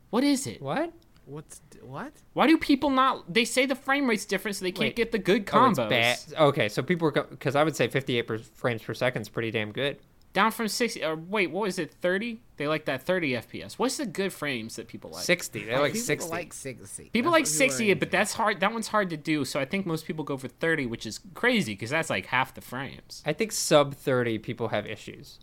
What 0.09 0.23
is 0.25 0.47
it? 0.47 0.61
What? 0.61 0.91
What's 1.29 1.61
what 1.81 2.13
Why 2.33 2.47
do 2.47 2.57
people 2.57 2.89
not? 2.89 3.31
They 3.33 3.45
say 3.45 3.65
the 3.65 3.75
frame 3.75 4.07
rate's 4.09 4.25
different, 4.25 4.57
so 4.57 4.65
they 4.65 4.71
can't 4.71 4.89
Wait. 4.89 4.95
get 4.95 5.11
the 5.11 5.19
good 5.19 5.47
Oh, 5.51 5.57
combos. 5.57 5.89
bad. 5.89 6.19
Okay, 6.37 6.69
so 6.69 6.81
people 6.81 7.05
were 7.05 7.23
because 7.23 7.55
I 7.55 7.63
would 7.63 7.75
say 7.75 7.87
58 7.87 8.21
per, 8.27 8.37
frames 8.37 8.81
per 8.81 8.93
second 8.93 9.21
is 9.23 9.29
pretty 9.29 9.51
damn 9.51 9.71
good. 9.71 9.97
Down 10.31 10.51
from 10.51 10.67
60. 10.67 11.03
Or 11.03 11.13
uh, 11.13 11.15
wait, 11.15 11.49
what 11.49 11.61
was 11.61 11.79
it? 11.79 11.91
30? 11.91 12.39
They 12.57 12.67
like 12.67 12.85
that 12.85 13.01
30 13.01 13.31
FPS. 13.33 13.73
What's 13.73 13.97
the 13.97 14.05
good 14.05 14.31
frames 14.31 14.75
that 14.75 14.87
people 14.87 15.09
like? 15.09 15.23
60. 15.23 15.65
They 15.65 15.71
like 15.77 15.93
people 15.93 16.05
60. 16.05 16.29
like 16.29 16.53
60 16.53 17.09
People 17.09 17.31
That's 17.31 17.39
like 17.39 17.41
what 17.41 17.71
60, 17.71 17.93
but 17.95 18.11
that's 18.11 18.33
hard. 18.33 18.59
That 18.59 18.71
one's 18.71 18.89
hard 18.89 19.09
to 19.09 19.17
do. 19.17 19.43
So 19.43 19.59
I 19.59 19.65
think 19.65 19.87
most 19.87 20.05
people 20.05 20.23
go 20.23 20.37
for 20.37 20.47
30, 20.47 20.85
which 20.85 21.07
is 21.07 21.19
crazy 21.33 21.73
because 21.73 21.89
that's 21.89 22.11
like 22.11 22.27
half 22.27 22.53
the 22.53 22.61
frames. 22.61 23.23
I 23.25 23.33
think 23.33 23.51
sub 23.51 23.95
30 23.95 24.37
people 24.37 24.67
have 24.67 24.85
issues. 24.85 25.39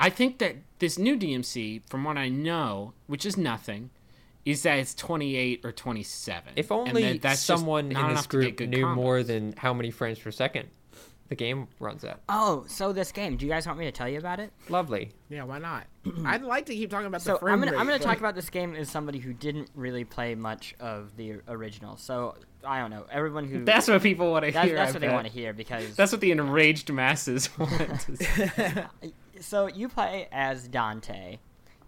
I 0.00 0.10
think 0.10 0.38
that 0.38 0.56
this 0.80 0.98
new 0.98 1.16
DMC, 1.16 1.82
from 1.88 2.02
what 2.04 2.18
I 2.18 2.28
know, 2.28 2.94
which 3.06 3.24
is 3.24 3.36
nothing, 3.36 3.90
is 4.46 4.62
that 4.62 4.78
it's 4.78 4.94
28 4.94 5.60
or 5.64 5.72
27. 5.72 6.52
If 6.56 6.70
And 6.70 6.80
only 6.88 7.02
that 7.14 7.20
that's 7.22 7.40
someone 7.40 7.86
in 7.86 7.94
this 7.94 7.98
enough 7.98 8.28
to 8.30 8.40
get 8.42 8.56
group 8.56 8.70
knew 8.70 8.86
combos. 8.86 8.94
more 8.94 9.22
than 9.22 9.52
how 9.58 9.74
many 9.74 9.90
frames 9.90 10.18
per 10.18 10.30
second 10.30 10.68
the 11.28 11.34
game 11.34 11.66
runs 11.80 12.04
at. 12.04 12.20
Oh, 12.28 12.64
so 12.68 12.92
this 12.92 13.10
game. 13.10 13.36
Do 13.36 13.44
you 13.44 13.50
guys 13.50 13.66
want 13.66 13.80
me 13.80 13.84
to 13.86 13.90
tell 13.90 14.08
you 14.08 14.18
about 14.18 14.38
it? 14.38 14.52
Lovely. 14.68 15.10
yeah 15.28 15.42
why 15.42 15.58
not 15.58 15.84
I'd 16.24 16.42
like 16.44 16.66
to 16.66 16.74
keep 16.74 16.88
talking 16.88 17.08
about 17.08 17.20
So 17.22 17.32
the 17.32 17.38
frame 17.40 17.54
I'm 17.54 17.58
gonna 17.58 17.72
rate, 17.72 17.78
I'm 17.80 17.86
gonna 17.86 17.98
but- 17.98 18.04
talk 18.04 18.18
about 18.18 18.36
this 18.36 18.48
game 18.48 18.76
as 18.76 18.88
somebody 18.88 19.18
who 19.18 19.32
didn't 19.32 19.68
really 19.74 20.04
play 20.04 20.36
much 20.36 20.74
of 20.78 21.16
the 21.16 21.40
original. 21.48 21.96
So 21.96 22.36
I 22.64 22.78
don't 22.78 22.90
know. 22.90 23.06
Everyone 23.10 23.44
who 23.48 23.64
That's 23.64 23.88
what 23.88 24.00
people 24.02 24.30
want 24.30 24.44
to 24.44 24.52
that's, 24.52 24.66
hear. 24.68 24.76
that's 24.76 24.90
I 24.90 24.94
what 24.94 25.00
they 25.00 25.08
want 25.08 25.26
to 25.26 25.32
hear 25.32 25.52
because 25.52 25.96
That's 25.96 26.12
what 26.12 26.20
the 26.20 26.30
enraged 26.30 26.92
masses 26.92 27.50
want. 27.58 27.72
to 28.02 28.16
see. 29.02 29.12
so 29.40 29.66
you 29.66 29.88
play 29.88 30.28
as 30.30 30.68
Dante, 30.68 31.38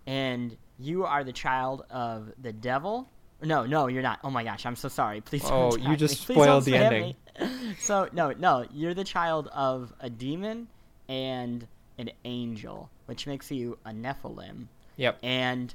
and 0.07 0.57
you 0.79 1.05
are 1.05 1.25
the 1.25 1.33
child 1.33 1.85
of 1.91 2.33
the 2.41 2.53
devil. 2.53 3.09
No, 3.43 3.67
no, 3.67 3.87
you're 3.87 4.03
not. 4.03 4.19
Oh 4.25 4.31
my 4.31 4.43
gosh, 4.45 4.67
I'm 4.67 4.77
so 4.77 4.89
sorry. 4.89 5.21
Please. 5.21 5.45
Oh, 5.47 5.71
don't 5.71 5.87
Oh, 5.87 5.91
you 5.91 5.97
just 5.97 6.29
me. 6.29 6.35
Spoiled 6.35 6.65
the 6.65 6.77
ending. 6.77 7.03
me. 7.03 7.17
So 7.79 8.09
no, 8.13 8.33
no, 8.33 8.67
you're 8.73 8.95
the 8.95 9.05
child 9.05 9.49
of 9.55 9.93
a 10.01 10.11
demon 10.11 10.67
and 11.09 11.67
an 11.99 12.11
angel, 12.25 12.91
which 13.07 13.27
makes 13.29 13.51
you 13.51 13.79
a 13.85 13.91
Nephilim. 13.91 14.67
Yep. 14.97 15.19
And 15.23 15.73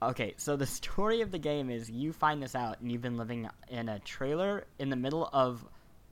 okay, 0.00 0.34
so 0.36 0.56
the 0.56 0.66
story 0.78 1.20
of 1.22 1.32
the 1.32 1.38
game 1.38 1.68
is 1.70 1.90
you 1.90 2.12
find 2.12 2.40
this 2.40 2.54
out, 2.54 2.80
and 2.80 2.92
you've 2.92 3.02
been 3.02 3.16
living 3.16 3.48
in 3.68 3.88
a 3.88 3.98
trailer 4.00 4.64
in 4.78 4.88
the 4.90 4.96
middle 4.96 5.28
of 5.32 5.64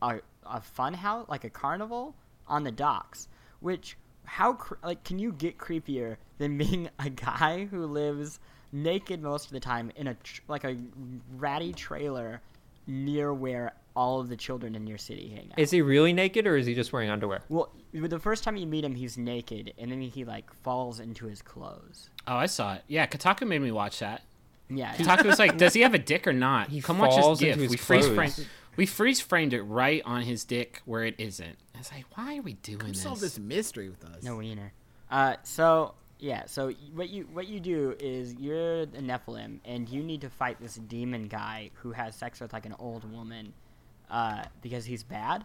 a, 0.03 0.19
a 0.45 0.61
fun 0.61 0.95
house, 0.95 1.29
like 1.29 1.45
a 1.45 1.51
carnival, 1.51 2.15
on 2.49 2.65
the 2.65 2.73
docks. 2.73 3.29
Which 3.61 3.97
how 4.29 4.53
cr- 4.53 4.75
like 4.83 5.03
can 5.05 5.19
you 5.19 5.33
get 5.33 5.59
creepier 5.59 6.17
than 6.39 6.57
being 6.59 6.89
a 6.99 7.09
guy 7.11 7.65
who 7.67 7.85
lives 7.87 8.39
naked 8.73 9.23
most 9.23 9.47
of 9.47 9.53
the 9.53 9.61
time 9.61 9.91
in 9.97 10.07
a 10.09 10.15
tr- 10.15 10.43
like 10.49 10.65
a 10.65 10.77
ratty 11.37 11.73
trailer 11.73 12.41
near 12.87 13.33
where 13.35 13.73
all 13.97 14.21
of 14.21 14.29
the 14.29 14.37
children 14.37 14.75
in 14.75 14.87
your 14.87 14.99
city 14.99 15.29
hang 15.35 15.51
out? 15.53 15.59
Is 15.59 15.71
he 15.71 15.83
really 15.83 16.13
naked 16.13 16.47
or 16.47 16.57
is 16.57 16.67
he 16.67 16.75
just 16.75 16.93
wearing 16.93 17.11
underwear? 17.11 17.41
well, 17.49 17.71
the 17.93 18.19
first 18.19 18.45
time 18.45 18.57
you 18.57 18.67
meet 18.67 18.85
him, 18.85 18.95
he's 18.95 19.17
naked, 19.19 19.73
and 19.79 19.91
then 19.91 20.01
he 20.03 20.25
like 20.25 20.53
falls 20.53 21.01
into 21.01 21.27
his 21.27 21.43
clothes. 21.43 22.11
oh, 22.27 22.37
I 22.37 22.47
saw 22.47 22.75
it. 22.75 22.83
Yeah, 22.87 23.07
Kotaku 23.07 23.47
made 23.49 23.63
me 23.63 23.73
watch 23.73 23.99
that. 24.01 24.23
Yeah, 24.71 24.95
Kotaku 24.95 25.25
was 25.25 25.39
like, 25.39 25.57
"Does 25.65 25.73
he 25.73 25.81
have 25.81 25.95
a 25.95 25.99
dick 25.99 26.27
or 26.27 26.33
not?" 26.35 26.69
He 26.69 26.83
Come 26.83 26.99
watch 26.99 27.13
falls 27.19 27.41
this 27.41 27.49
into 27.49 27.63
GIF. 27.63 27.63
his 27.63 27.71
We 27.71 27.77
freeze 27.79 28.05
clothes. 28.05 28.15
framed. 28.35 28.49
We 28.79 28.87
freeze 28.87 29.21
framed 29.21 29.53
it 29.53 29.63
right 29.63 30.01
on 30.05 30.23
his 30.23 30.45
dick 30.45 30.83
where 30.85 31.05
it 31.05 31.17
isn't. 31.19 31.59
I 31.75 31.79
was 31.79 31.91
like, 31.91 32.07
"Why 32.17 32.39
are 32.39 32.43
we 32.43 32.53
doing 32.53 32.79
Come 32.79 32.89
this?" 32.91 33.03
solve 33.03 33.19
this 33.19 33.37
mystery 33.37 33.89
with 33.89 34.05
us 34.05 34.23
No 34.23 34.37
wiener. 34.37 34.73
Uh, 35.11 35.35
so 35.43 35.95
yeah, 36.21 36.47
so 36.47 36.71
what 36.95 37.11
you 37.11 37.25
what 37.33 37.49
you 37.49 37.59
do 37.59 37.97
is 37.99 38.35
you're 38.35 38.83
a 38.83 38.87
Nephilim, 38.87 39.59
and 39.65 39.89
you 39.89 40.05
need 40.05 40.21
to 40.21 40.31
fight 40.31 40.61
this 40.61 40.77
demon 40.77 41.27
guy 41.27 41.73
who 41.75 41.91
has 41.91 42.15
sex 42.15 42.41
with 42.41 42.53
like 42.53 42.67
an 42.67 42.77
old 42.79 43.11
woman, 43.13 43.53
uh, 44.11 44.45
because 44.63 44.85
he's 44.85 45.03
bad. 45.03 45.45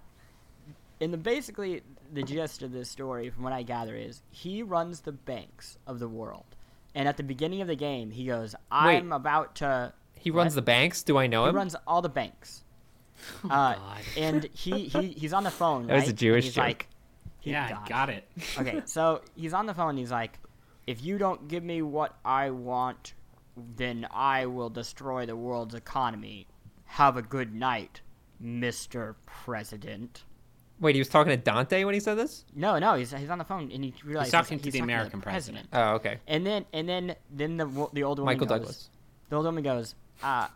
And 1.01 1.11
the 1.11 1.17
basically 1.17 1.81
the 2.13 2.21
gist 2.21 2.61
of 2.61 2.71
this 2.71 2.87
story, 2.87 3.31
from 3.31 3.43
what 3.43 3.51
I 3.51 3.63
gather, 3.63 3.95
is 3.95 4.21
he 4.29 4.61
runs 4.61 5.01
the 5.01 5.11
banks 5.11 5.79
of 5.87 5.97
the 5.97 6.07
world, 6.07 6.55
and 6.93 7.07
at 7.07 7.17
the 7.17 7.23
beginning 7.23 7.61
of 7.61 7.67
the 7.67 7.75
game, 7.75 8.11
he 8.11 8.27
goes, 8.27 8.53
"I'm 8.69 9.11
about 9.11 9.55
to." 9.55 9.93
He 10.13 10.29
runs 10.29 10.51
What? 10.53 10.55
the 10.55 10.61
banks. 10.61 11.01
Do 11.01 11.17
I 11.17 11.25
know 11.25 11.45
He 11.45 11.49
him? 11.49 11.55
He 11.55 11.57
runs 11.57 11.75
all 11.87 12.03
the 12.03 12.09
banks. 12.09 12.63
Uh, 13.45 13.47
God. 13.75 14.01
and 14.17 14.49
he, 14.53 14.87
he 14.87 15.07
he's 15.09 15.33
on 15.33 15.43
the 15.43 15.51
phone. 15.51 15.87
That 15.87 15.95
was 15.95 16.07
a? 16.09 16.13
Jewish 16.13 16.45
he's 16.45 16.55
joke. 16.55 16.63
Like, 16.63 16.87
he- 17.39 17.51
yeah, 17.51 17.69
God. 17.69 17.81
I 17.85 17.89
got 17.89 18.09
it. 18.09 18.27
okay, 18.59 18.81
so 18.85 19.21
he's 19.35 19.53
on 19.53 19.65
the 19.65 19.73
phone. 19.73 19.91
And 19.91 19.99
he's 19.99 20.11
like, 20.11 20.39
"If 20.87 21.03
you 21.03 21.17
don't 21.17 21.47
give 21.47 21.63
me 21.63 21.81
what 21.81 22.17
I 22.23 22.49
want, 22.51 23.13
then 23.75 24.07
I 24.11 24.45
will 24.45 24.69
destroy 24.69 25.25
the 25.25 25.35
world's 25.35 25.75
economy. 25.75 26.47
Have 26.85 27.17
a 27.17 27.21
good 27.21 27.53
night, 27.53 28.01
Mister 28.39 29.15
President." 29.25 30.23
Wait, 30.79 30.95
he 30.95 30.99
was 30.99 31.07
talking 31.07 31.29
to 31.31 31.37
Dante 31.37 31.83
when 31.85 31.93
he 31.93 31.99
said 31.99 32.17
this? 32.17 32.43
No, 32.55 32.77
no, 32.79 32.95
he's, 32.95 33.13
he's 33.13 33.29
on 33.29 33.37
the 33.37 33.43
phone 33.45 33.71
and 33.71 33.83
he 33.85 33.93
realizes 34.03 34.31
talking 34.33 34.59
to 34.59 34.71
the 34.71 34.79
American 34.79 35.21
president. 35.21 35.67
Oh, 35.71 35.93
okay. 35.93 36.17
And 36.27 36.45
then 36.45 36.65
and 36.73 36.89
then 36.89 37.15
then 37.31 37.57
the 37.57 37.67
wo- 37.67 37.89
the 37.93 38.03
old 38.03 38.19
woman 38.19 38.33
Michael 38.33 38.47
goes, 38.47 38.59
Douglas. 38.59 38.89
The 39.29 39.35
old 39.37 39.45
woman 39.45 39.63
goes, 39.63 39.95
uh, 40.23 40.47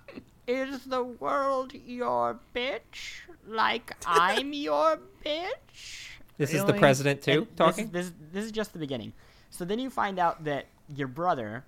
"Is 0.48 0.86
the 0.86 1.04
world 1.04 1.74
your 1.74 2.40
bitch? 2.56 3.22
Like 3.48 3.96
I'm 4.08 4.54
your 4.54 5.00
bitch?" 5.26 6.08
This 6.38 6.54
is 6.54 6.64
the 6.66 6.74
president 6.74 7.22
too 7.22 7.48
And 7.50 7.58
talking. 7.58 7.90
This 7.90 8.08
is, 8.08 8.12
this, 8.12 8.30
this 8.32 8.46
is 8.46 8.52
just 8.52 8.74
the 8.74 8.80
beginning. 8.80 9.14
So 9.50 9.66
then 9.66 9.80
you 9.80 9.90
find 9.90 10.20
out 10.20 10.44
that 10.44 10.68
your 10.96 11.08
brother, 11.08 11.66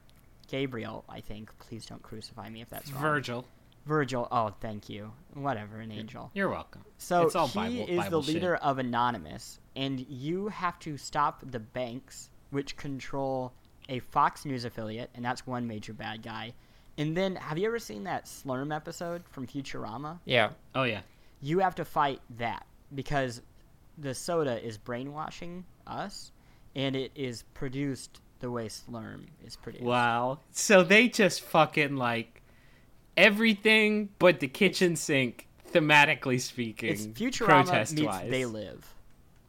Gabriel, 0.48 1.04
I 1.10 1.22
think. 1.22 1.50
Please 1.60 1.86
don't 1.86 2.02
crucify 2.04 2.50
me 2.50 2.62
if 2.62 2.70
that's 2.70 2.92
wrong. 2.92 3.02
Virgil, 3.02 3.46
Virgil. 3.86 4.28
Oh, 4.32 4.54
thank 4.62 4.90
you. 4.90 5.12
Whatever, 5.34 5.80
an 5.80 5.92
angel. 5.92 6.30
you're 6.34 6.50
welcome. 6.50 6.84
So 6.98 7.24
it's 7.24 7.36
all 7.36 7.48
he 7.48 7.60
Bible, 7.60 7.86
is 7.88 7.98
Bible 7.98 8.22
the 8.22 8.26
shit. 8.28 8.36
leader 8.36 8.56
of 8.58 8.78
Anonymous, 8.78 9.60
and 9.76 10.00
you 10.08 10.50
have 10.50 10.78
to 10.80 10.98
stop 10.98 11.44
the 11.52 11.60
banks, 11.60 12.30
which 12.52 12.76
control 12.78 13.54
a 13.90 14.00
Fox 14.00 14.46
News 14.46 14.66
affiliate, 14.66 15.10
and 15.16 15.26
that's 15.26 15.48
one 15.48 15.66
major 15.68 15.94
bad 15.94 16.22
guy. 16.22 16.54
And 17.00 17.16
then, 17.16 17.38
have 17.38 17.58
you 17.58 17.66
ever 17.66 17.80
seen 17.80 18.04
that 18.04 18.26
Slurm 18.26 18.76
episode 18.76 19.24
from 19.32 19.48
Futurama? 19.48 20.20
yeah. 20.26 20.50
Oh 20.76 20.84
yeah. 20.84 21.02
You 21.42 21.60
have 21.60 21.74
to 21.76 21.86
fight 21.86 22.20
that 22.38 22.66
because 22.94 23.42
the 23.98 24.14
soda 24.14 24.62
is 24.62 24.78
brainwashing 24.78 25.64
us, 25.88 26.34
and 26.76 26.98
it 26.98 27.14
is 27.16 27.44
produced 27.54 28.20
the 28.42 28.52
way 28.52 28.68
Slurm 28.68 29.28
is 29.46 29.56
produced. 29.56 29.86
Wow. 29.86 30.40
So 30.52 30.84
they 30.84 31.08
just 31.08 31.40
fucking 31.40 31.96
like 31.96 32.42
everything 33.16 34.10
but 34.20 34.42
the 34.42 34.50
kitchen 34.50 34.98
sink, 34.98 35.48
thematically 35.72 36.42
speaking. 36.42 36.90
It's 36.90 37.06
Futurama 37.06 37.66
protest 37.66 37.96
meets 37.96 38.06
wise. 38.06 38.30
They 38.30 38.44
Live. 38.46 38.94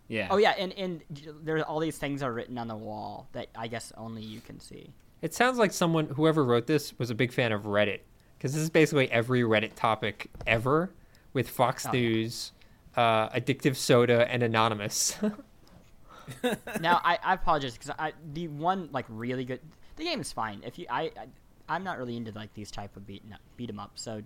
Yeah. 0.07 0.29
Oh 0.31 0.37
yeah, 0.37 0.55
and 0.57 0.73
and 0.75 1.03
there 1.43 1.65
all 1.65 1.81
these 1.81 1.99
things 1.99 2.23
are 2.23 2.33
written 2.33 2.59
on 2.59 2.69
the 2.69 2.77
wall 2.77 3.29
that 3.33 3.49
I 3.57 3.67
guess 3.67 3.93
only 3.97 4.23
you 4.23 4.41
can 4.41 4.61
see. 4.61 4.93
It 5.23 5.35
sounds 5.35 5.59
like 5.59 5.73
someone, 5.73 6.07
whoever 6.07 6.45
wrote 6.45 6.67
this, 6.67 6.99
was 6.99 7.11
a 7.11 7.15
big 7.15 7.33
fan 7.33 7.53
of 7.53 7.63
Reddit. 7.63 8.01
Because 8.39 8.55
this 8.55 8.63
is 8.63 8.71
basically 8.71 9.11
every 9.11 9.43
Reddit 9.43 9.75
topic 9.75 10.31
ever 10.47 10.91
with 11.33 11.49
Fox 11.49 11.87
Oh, 11.87 11.93
yeah. 11.93 12.01
News, 12.01 12.53
uh, 12.97 13.29
Addictive 13.31 13.77
Soda, 13.77 14.31
and 14.33 14.43
Anonymous. 14.43 15.17
now 16.81 17.01
I, 17.05 17.19
I 17.23 17.35
apologize 17.35 17.73
because 17.75 17.91
I 17.99 18.13
the 18.33 18.49
one 18.49 18.89
like 18.93 19.07
really 19.09 19.45
good 19.45 19.61
the 19.97 20.05
game 20.05 20.21
is 20.21 20.33
fine 20.33 20.63
if 20.65 20.79
you 20.79 20.87
I, 20.89 21.03
I 21.03 21.27
I'm 21.69 21.85
not 21.85 21.99
really 21.99 22.17
into 22.17 22.33
like 22.33 22.55
these 22.55 22.71
type 22.71 22.97
of 22.97 23.07
beat 23.07 23.23
beat 23.57 23.69
'em 23.69 23.79
up 23.81 23.93
so 23.95 24.23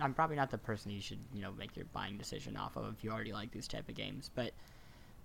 I'm 0.00 0.14
probably 0.14 0.36
not 0.36 0.50
the 0.50 0.58
person 0.58 0.90
you 0.90 1.00
should 1.00 1.18
you 1.34 1.42
know 1.42 1.52
make 1.52 1.76
your 1.76 1.86
buying 1.92 2.16
decision 2.16 2.56
off 2.56 2.76
of 2.76 2.94
if 2.96 3.04
you 3.04 3.10
already 3.10 3.32
like 3.32 3.52
these 3.52 3.68
type 3.68 3.88
of 3.88 3.94
games 3.94 4.30
but 4.34 4.52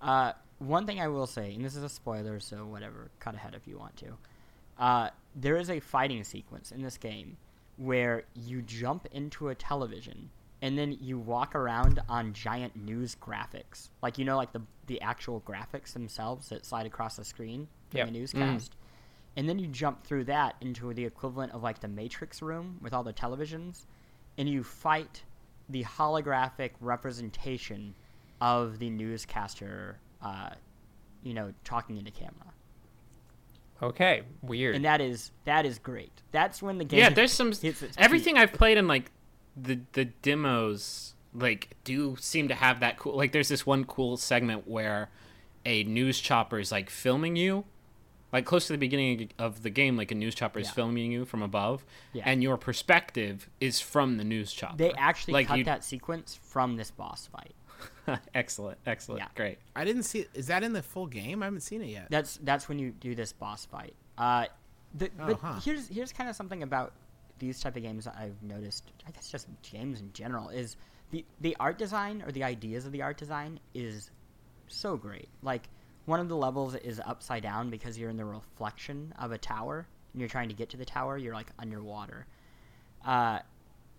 uh, 0.01 0.34
one 0.59 0.86
thing 0.86 0.99
I 0.99 1.07
will 1.07 1.28
say 1.28 1.53
and 1.53 1.63
this 1.63 1.76
is 1.76 1.84
a 1.84 1.89
spoiler 1.89 2.39
so 2.39 2.65
whatever 2.65 3.09
cut 3.20 3.34
ahead 3.36 3.55
if 3.55 3.68
you 3.68 3.78
want 3.78 3.95
to 3.97 4.18
uh, 4.80 5.09
there 5.36 5.57
is 5.57 5.69
a 5.69 5.80
fighting 5.80 6.23
sequence 6.23 6.71
in 6.71 6.82
this 6.82 6.97
game 6.97 7.38
where 7.78 8.23
you 8.34 8.61
jump 8.61 9.07
into 9.11 9.49
a 9.49 9.55
television 9.55 10.30
and 10.61 10.78
then 10.78 10.97
you 10.99 11.19
walk 11.19 11.53
around 11.53 11.99
on 12.09 12.34
giant 12.34 12.75
news 12.75 13.15
graphics. 13.15 13.89
Like 14.01 14.17
you 14.17 14.25
know 14.25 14.36
like 14.38 14.51
the 14.53 14.61
the 14.88 14.99
actual 15.01 15.41
graphics 15.41 15.93
themselves 15.93 16.49
that 16.49 16.65
slide 16.65 16.86
across 16.86 17.15
the 17.17 17.23
screen 17.25 17.67
from 17.89 17.97
Yep. 17.99 18.07
the 18.07 18.13
newscast? 18.13 18.75
And 19.36 19.47
then 19.47 19.59
you 19.59 19.67
jump 19.67 20.03
through 20.03 20.23
that 20.25 20.55
into 20.61 20.91
the 20.93 21.05
equivalent 21.05 21.51
of 21.51 21.61
like 21.61 21.80
the 21.80 21.88
matrix 21.88 22.41
room 22.41 22.80
with 22.82 22.93
all 22.93 23.03
the 23.03 23.13
televisions 23.13 23.86
and 24.39 24.49
you 24.49 24.63
fight 24.63 25.21
the 25.69 25.84
holographic 25.84 26.71
representation 26.80 27.93
of 28.41 28.80
the 28.80 28.89
newscaster 28.89 29.99
uh, 30.23 30.49
you 31.23 31.34
know 31.34 31.53
talking 31.63 31.97
into 31.97 32.09
camera 32.11 32.53
okay, 33.82 34.23
weird. 34.41 34.75
and 34.75 34.86
that 34.86 35.01
is 35.01 35.32
that 35.45 35.65
is 35.65 35.80
great. 35.80 36.11
That's 36.32 36.61
when 36.61 36.78
the 36.78 36.86
game. 36.86 36.99
Yeah, 36.99 37.09
there's 37.09 37.32
some 37.32 37.47
hits 37.51 37.63
its 37.65 37.82
peak. 37.82 37.93
everything 37.97 38.38
I've 38.38 38.53
played 38.53 38.78
in 38.78 38.88
like 38.88 39.11
the 39.55 39.80
the 39.93 40.05
demos 40.05 41.13
like 41.34 41.75
do 41.84 42.15
seem 42.19 42.47
to 42.47 42.55
have 42.55 42.80
that 42.80 42.97
cool 42.97 43.15
like 43.15 43.32
there's 43.32 43.49
this 43.49 43.65
one 43.65 43.84
cool 43.86 44.17
segment 44.17 44.67
where 44.67 45.09
a 45.65 45.84
news 45.84 46.19
chopper 46.19 46.59
is 46.59 46.71
like 46.71 46.89
filming 46.89 47.36
you 47.36 47.65
like 48.32 48.45
close 48.45 48.67
to 48.67 48.73
the 48.73 48.78
beginning 48.78 49.30
of 49.38 49.63
the 49.63 49.69
game 49.69 49.97
like 49.97 50.11
a 50.11 50.15
news 50.15 50.36
chopper 50.36 50.59
is 50.59 50.67
Yeah. 50.67 50.71
filming 50.73 51.11
you 51.11 51.25
from 51.25 51.41
above 51.43 51.86
Yeah. 52.13 52.23
and 52.25 52.41
your 52.43 52.57
perspective 52.57 53.49
is 53.59 53.80
from 53.80 54.17
the 54.17 54.23
news 54.23 54.53
chopper 54.53 54.78
They 54.78 54.91
actually 54.93 55.34
like 55.34 55.47
cut 55.47 55.57
you 55.59 55.63
that 55.65 55.84
sequence 55.84 56.39
from 56.41 56.75
this 56.78 56.91
boss 56.91 57.28
fight. 57.28 57.53
excellent 58.33 58.77
excellent 58.85 59.21
Yeah. 59.21 59.27
great 59.35 59.57
I 59.75 59.83
didn't 59.85 60.03
see. 60.03 60.25
Is 60.33 60.47
that 60.47 60.63
in 60.63 60.73
the 60.73 60.81
full 60.83 61.07
game? 61.07 61.41
I 61.43 61.45
haven't 61.47 61.61
seen 61.61 61.81
it 61.81 61.89
yet. 61.89 62.07
That's 62.09 62.37
that's 62.43 62.67
when 62.69 62.79
you 62.79 62.91
do 62.91 63.15
this 63.15 63.33
boss 63.33 63.65
fight. 63.65 63.93
Uh, 64.17 64.45
the, 64.93 65.09
Oh, 65.19 65.27
but 65.27 65.39
huh. 65.39 65.59
here's 65.63 65.87
here's 65.89 66.11
kind 66.13 66.29
of 66.29 66.35
something 66.35 66.63
about 66.63 66.93
these 67.39 67.59
type 67.59 67.75
of 67.75 67.83
games 67.83 68.05
that 68.05 68.15
I've 68.17 68.41
noticed. 68.41 68.91
I 69.07 69.11
guess 69.11 69.29
just 69.29 69.47
games 69.71 69.99
in 70.01 70.11
general 70.13 70.49
is 70.49 70.75
the 71.11 71.25
the 71.41 71.55
art 71.59 71.77
design 71.77 72.23
or 72.25 72.31
the 72.31 72.43
ideas 72.43 72.85
of 72.85 72.91
the 72.91 73.01
art 73.01 73.17
design 73.17 73.59
is 73.73 74.09
so 74.67 74.97
great. 74.97 75.29
Like 75.43 75.69
one 76.05 76.19
of 76.19 76.29
the 76.29 76.37
levels 76.37 76.73
is 76.75 77.01
upside 77.05 77.43
down 77.43 77.69
because 77.69 77.97
you're 77.99 78.09
in 78.09 78.17
the 78.17 78.25
reflection 78.25 79.13
of 79.19 79.31
a 79.31 79.37
tower 79.37 79.85
and 80.13 80.21
you're 80.21 80.29
trying 80.29 80.47
to 80.49 80.55
get 80.55 80.69
to 80.69 80.77
the 80.77 80.85
tower. 80.85 81.17
You're 81.17 81.33
like 81.33 81.47
underwater. 81.59 82.25
Uh, 83.05 83.39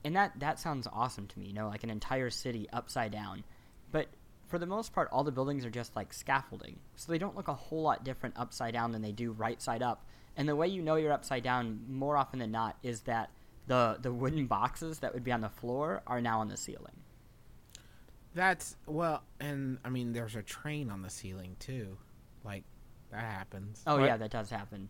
and 0.04 0.16
that 0.16 0.32
that 0.40 0.58
sounds 0.58 0.86
awesome 0.92 1.26
to 1.28 1.38
me. 1.38 1.46
You 1.46 1.52
know, 1.52 1.68
like 1.68 1.84
an 1.84 1.90
entire 1.90 2.30
city 2.30 2.66
upside 2.72 3.12
down. 3.12 3.44
But 4.48 4.50
for 4.50 4.58
the 4.58 4.66
most 4.66 4.92
part, 4.94 5.08
all 5.12 5.24
the 5.24 5.32
buildings 5.32 5.64
are 5.64 5.70
just 5.70 5.94
like 5.94 6.12
scaffolding, 6.12 6.78
so 6.96 7.12
they 7.12 7.18
don't 7.18 7.36
look 7.36 7.48
a 7.48 7.54
whole 7.54 7.82
lot 7.82 8.04
different 8.04 8.36
upside 8.38 8.72
down 8.72 8.92
than 8.92 9.02
they 9.02 9.12
do 9.12 9.32
right 9.32 9.60
side 9.60 9.82
up. 9.82 10.04
And 10.36 10.48
the 10.48 10.56
way 10.56 10.68
you 10.68 10.82
know 10.82 10.94
you're 10.96 11.12
upside 11.12 11.42
down 11.42 11.80
more 11.88 12.16
often 12.16 12.38
than 12.38 12.50
not 12.50 12.76
is 12.82 13.02
that 13.02 13.30
the 13.66 13.98
the 14.00 14.12
wooden 14.12 14.46
boxes 14.46 15.00
that 15.00 15.12
would 15.12 15.24
be 15.24 15.32
on 15.32 15.40
the 15.40 15.48
floor 15.48 16.02
are 16.06 16.20
now 16.20 16.40
on 16.40 16.48
the 16.48 16.56
ceiling. 16.56 16.96
That's 18.34 18.76
well, 18.86 19.22
and 19.40 19.78
I 19.84 19.88
mean, 19.88 20.12
there's 20.12 20.36
a 20.36 20.42
train 20.42 20.90
on 20.90 21.02
the 21.02 21.10
ceiling 21.10 21.56
too. 21.58 21.98
Like 22.44 22.64
that 23.10 23.24
happens. 23.24 23.82
Oh 23.86 23.98
What? 23.98 24.06
yeah, 24.06 24.16
that 24.16 24.30
does 24.30 24.50
happen. 24.50 24.88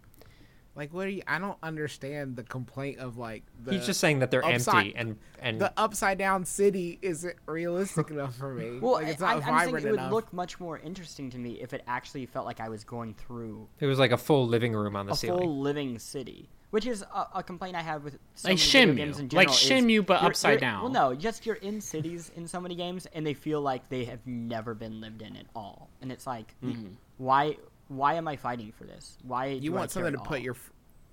Like, 0.78 0.94
what 0.94 1.06
do 1.06 1.10
you? 1.10 1.22
I 1.26 1.40
don't 1.40 1.58
understand 1.60 2.36
the 2.36 2.44
complaint 2.44 3.00
of 3.00 3.18
like 3.18 3.42
the. 3.64 3.72
He's 3.72 3.84
just 3.84 3.98
saying 3.98 4.20
that 4.20 4.30
they're 4.30 4.44
upside- 4.44 4.86
empty 4.86 4.96
and 4.96 5.16
and 5.40 5.60
the 5.60 5.72
upside 5.76 6.18
down 6.18 6.44
city 6.44 7.00
isn't 7.02 7.34
realistic 7.46 8.10
enough 8.10 8.36
for 8.36 8.54
me. 8.54 8.78
Well, 8.78 8.92
like, 8.92 9.08
it's 9.08 9.20
I, 9.20 9.34
not 9.34 9.42
I'm 9.42 9.42
saying 9.42 9.72
vibrant 9.74 9.86
it 9.86 9.90
would 9.90 10.10
look 10.12 10.32
much 10.32 10.60
more 10.60 10.78
interesting 10.78 11.30
to 11.30 11.38
me 11.38 11.60
if 11.60 11.74
it 11.74 11.82
actually 11.88 12.26
felt 12.26 12.46
like 12.46 12.60
I 12.60 12.68
was 12.68 12.84
going 12.84 13.14
through 13.14 13.66
it 13.80 13.86
was 13.86 13.98
like 13.98 14.12
a 14.12 14.16
full 14.16 14.46
living 14.46 14.72
room 14.72 14.94
on 14.94 15.06
the 15.06 15.14
a 15.14 15.16
ceiling. 15.16 15.40
full 15.42 15.58
living 15.60 15.98
city, 15.98 16.48
which 16.70 16.86
is 16.86 17.02
a, 17.02 17.26
a 17.34 17.42
complaint 17.42 17.74
I 17.74 17.82
have 17.82 18.04
with 18.04 18.16
so 18.36 18.48
Like 18.48 18.58
many 18.58 18.70
video 18.86 18.94
games 18.94 19.18
in 19.18 19.28
general. 19.28 19.52
is 19.52 19.58
Shenmue, 19.58 20.06
but 20.06 20.20
you're- 20.20 20.30
upside 20.30 20.50
you're- 20.52 20.60
down. 20.60 20.82
Well, 20.84 20.92
no, 20.92 21.14
just 21.16 21.44
you're 21.44 21.56
in 21.56 21.80
cities 21.80 22.30
in 22.36 22.46
so 22.46 22.60
many 22.60 22.76
games, 22.76 23.06
and 23.12 23.26
they 23.26 23.34
feel 23.34 23.60
like 23.60 23.88
they 23.88 24.04
have 24.04 24.24
never 24.26 24.74
been 24.74 25.00
lived 25.00 25.22
in 25.22 25.34
at 25.34 25.46
all, 25.56 25.88
and 26.00 26.12
it's 26.12 26.24
like, 26.26 26.54
mm. 26.64 26.90
why? 27.16 27.56
Why 27.88 28.14
am 28.14 28.28
I 28.28 28.36
fighting 28.36 28.72
for 28.72 28.84
this? 28.84 29.18
Why 29.22 29.46
you 29.46 29.60
do 29.60 29.72
I 29.74 29.78
want 29.80 29.92
care 29.92 30.04
something 30.04 30.20
to 30.22 30.28
put 30.28 30.40
your 30.42 30.56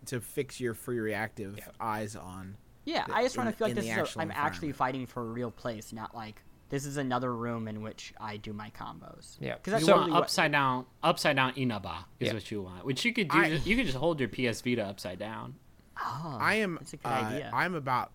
to 0.07 0.21
fix 0.21 0.59
your 0.59 0.73
free 0.73 0.99
reactive 0.99 1.57
eyes 1.79 2.15
on. 2.15 2.57
Yeah, 2.83 3.05
the- 3.07 3.15
I 3.15 3.23
just 3.23 3.37
want 3.37 3.49
to 3.49 3.55
feel 3.55 3.67
like 3.67 3.75
this 3.75 3.85
is. 3.85 3.91
A, 3.91 4.01
actual 4.01 4.21
I'm 4.21 4.31
actually 4.31 4.71
fighting 4.71 5.07
for 5.07 5.21
a 5.21 5.25
real 5.25 5.49
place, 5.51 5.91
not 5.93 6.13
like 6.13 6.43
this 6.69 6.85
is 6.85 6.97
another 6.97 7.33
room 7.35 7.67
in 7.67 7.81
which 7.81 8.13
I 8.19 8.37
do 8.37 8.51
my 8.53 8.71
combos. 8.71 9.37
Yeah. 9.39 9.55
because 9.55 9.71
that's 9.71 9.81
you 9.81 9.85
So- 9.87 9.91
want 9.93 10.01
literally 10.03 10.11
what- 10.13 10.23
upside 10.23 10.51
down 10.51 10.85
upside 11.01 11.35
down 11.37 11.53
inaba 11.55 12.05
is 12.19 12.27
Yeah. 12.27 12.33
what 12.33 12.51
you 12.51 12.61
want 12.63 12.85
which 12.85 13.05
you 13.05 13.13
could 13.13 13.29
do 13.29 13.37
I- 13.37 13.47
you 13.47 13.75
could 13.75 13.85
just 13.85 13.97
hold 13.97 14.19
your 14.19 14.29
ps 14.29 14.61
vita 14.61 14.83
upside 14.85 15.17
down 15.19 15.55
Oh, 15.97 16.37
I 16.41 16.55
am. 16.55 16.75
That's 16.75 16.91
a 16.93 16.97
good 16.97 17.07
uh, 17.07 17.11
idea. 17.11 17.51
I'm 17.53 17.73
about 17.73 18.11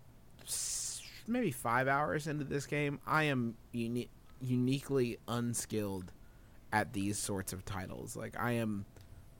maybe 1.27 1.51
five 1.51 1.89
hours 1.89 2.27
into 2.27 2.45
this 2.45 2.67
game. 2.67 3.01
I 3.07 3.25
am 3.25 3.57
uni- 3.73 4.11
uniquely 4.41 5.19
unskilled 5.29 6.13
at 6.73 6.93
these 6.93 7.19
sorts 7.19 7.53
of 7.53 7.65
titles. 7.65 8.17
Like 8.17 8.39
I 8.39 8.53
am, 8.53 8.85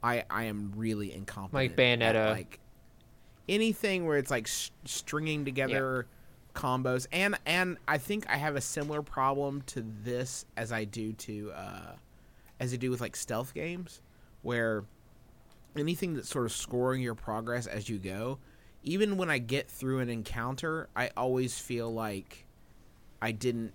I 0.03 0.23
I 0.29 0.45
am 0.45 0.73
really 0.75 1.13
incompetent. 1.13 1.53
Like 1.53 1.75
at, 2.01 2.15
like 2.31 2.59
anything 3.47 4.05
where 4.05 4.17
it's 4.17 4.31
like 4.31 4.47
s- 4.47 4.71
stringing 4.85 5.45
together 5.45 6.07
combos, 6.53 7.07
and 7.11 7.37
and 7.45 7.77
I 7.87 7.97
think 7.97 8.29
I 8.29 8.37
have 8.37 8.55
a 8.55 8.61
similar 8.61 9.01
problem 9.01 9.61
to 9.67 9.85
this 10.03 10.45
as 10.57 10.71
I 10.71 10.83
do 10.85 11.13
to 11.13 11.51
uh, 11.55 11.91
as 12.59 12.73
I 12.73 12.77
do 12.77 12.91
with 12.91 13.01
like 13.01 13.15
stealth 13.15 13.53
games, 13.53 14.01
where 14.41 14.83
anything 15.77 16.15
that's 16.15 16.29
sort 16.29 16.45
of 16.45 16.51
scoring 16.51 17.01
your 17.01 17.15
progress 17.15 17.65
as 17.67 17.87
you 17.87 17.97
go, 17.97 18.39
even 18.83 19.15
when 19.17 19.29
I 19.29 19.37
get 19.37 19.69
through 19.69 19.99
an 19.99 20.09
encounter, 20.09 20.89
I 20.95 21.11
always 21.15 21.57
feel 21.57 21.93
like 21.93 22.45
I 23.21 23.31
didn't 23.31 23.73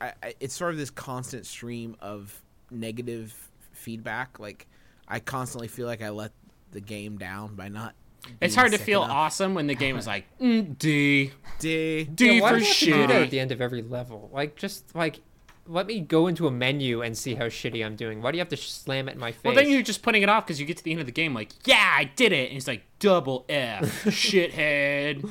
I, 0.00 0.34
it's 0.40 0.54
sort 0.54 0.72
of 0.72 0.78
this 0.78 0.90
constant 0.90 1.46
stream 1.46 1.96
of 2.00 2.42
negative 2.70 3.34
feedback. 3.72 4.38
Like 4.38 4.66
I 5.08 5.20
constantly 5.20 5.68
feel 5.68 5.86
like 5.86 6.02
I 6.02 6.10
let 6.10 6.32
the 6.72 6.80
game 6.80 7.16
down 7.18 7.54
by 7.54 7.68
not. 7.68 7.94
It's 8.40 8.54
hard 8.54 8.72
to 8.72 8.78
feel 8.78 9.04
enough. 9.04 9.14
awesome 9.14 9.54
when 9.54 9.66
the 9.66 9.74
game 9.74 9.96
is 9.96 10.06
like 10.06 10.24
mm, 10.40 10.78
D 10.78 11.32
D. 11.58 12.04
D 12.04 12.38
Yeah, 12.38 12.48
for 12.48 12.58
do 12.58 12.64
you 12.64 12.66
have 12.66 12.76
to 12.76 12.84
do 12.86 13.06
that 13.06 13.22
at 13.22 13.30
the 13.30 13.40
end 13.40 13.52
of 13.52 13.60
every 13.60 13.82
level? 13.82 14.30
Like, 14.32 14.56
just 14.56 14.94
like, 14.94 15.20
let 15.66 15.86
me 15.86 16.00
go 16.00 16.26
into 16.26 16.46
a 16.46 16.50
menu 16.50 17.02
and 17.02 17.16
see 17.16 17.34
how 17.34 17.44
shitty 17.44 17.84
I'm 17.84 17.96
doing. 17.96 18.22
Why 18.22 18.30
do 18.32 18.38
you 18.38 18.40
have 18.40 18.48
to 18.48 18.56
sh- 18.56 18.70
slam 18.70 19.08
it 19.08 19.12
in 19.12 19.18
my 19.18 19.32
face? 19.32 19.44
Well, 19.44 19.54
then 19.54 19.70
you're 19.70 19.82
just 19.82 20.02
putting 20.02 20.22
it 20.22 20.28
off 20.28 20.46
because 20.46 20.58
you 20.58 20.66
get 20.66 20.76
to 20.78 20.84
the 20.84 20.92
end 20.92 21.00
of 21.00 21.06
the 21.06 21.12
game 21.12 21.34
like, 21.34 21.52
yeah, 21.66 21.94
I 21.96 22.04
did 22.04 22.32
it, 22.32 22.48
and 22.48 22.56
it's 22.56 22.66
like 22.66 22.84
double 22.98 23.44
F, 23.48 23.82
shithead. 24.04 25.28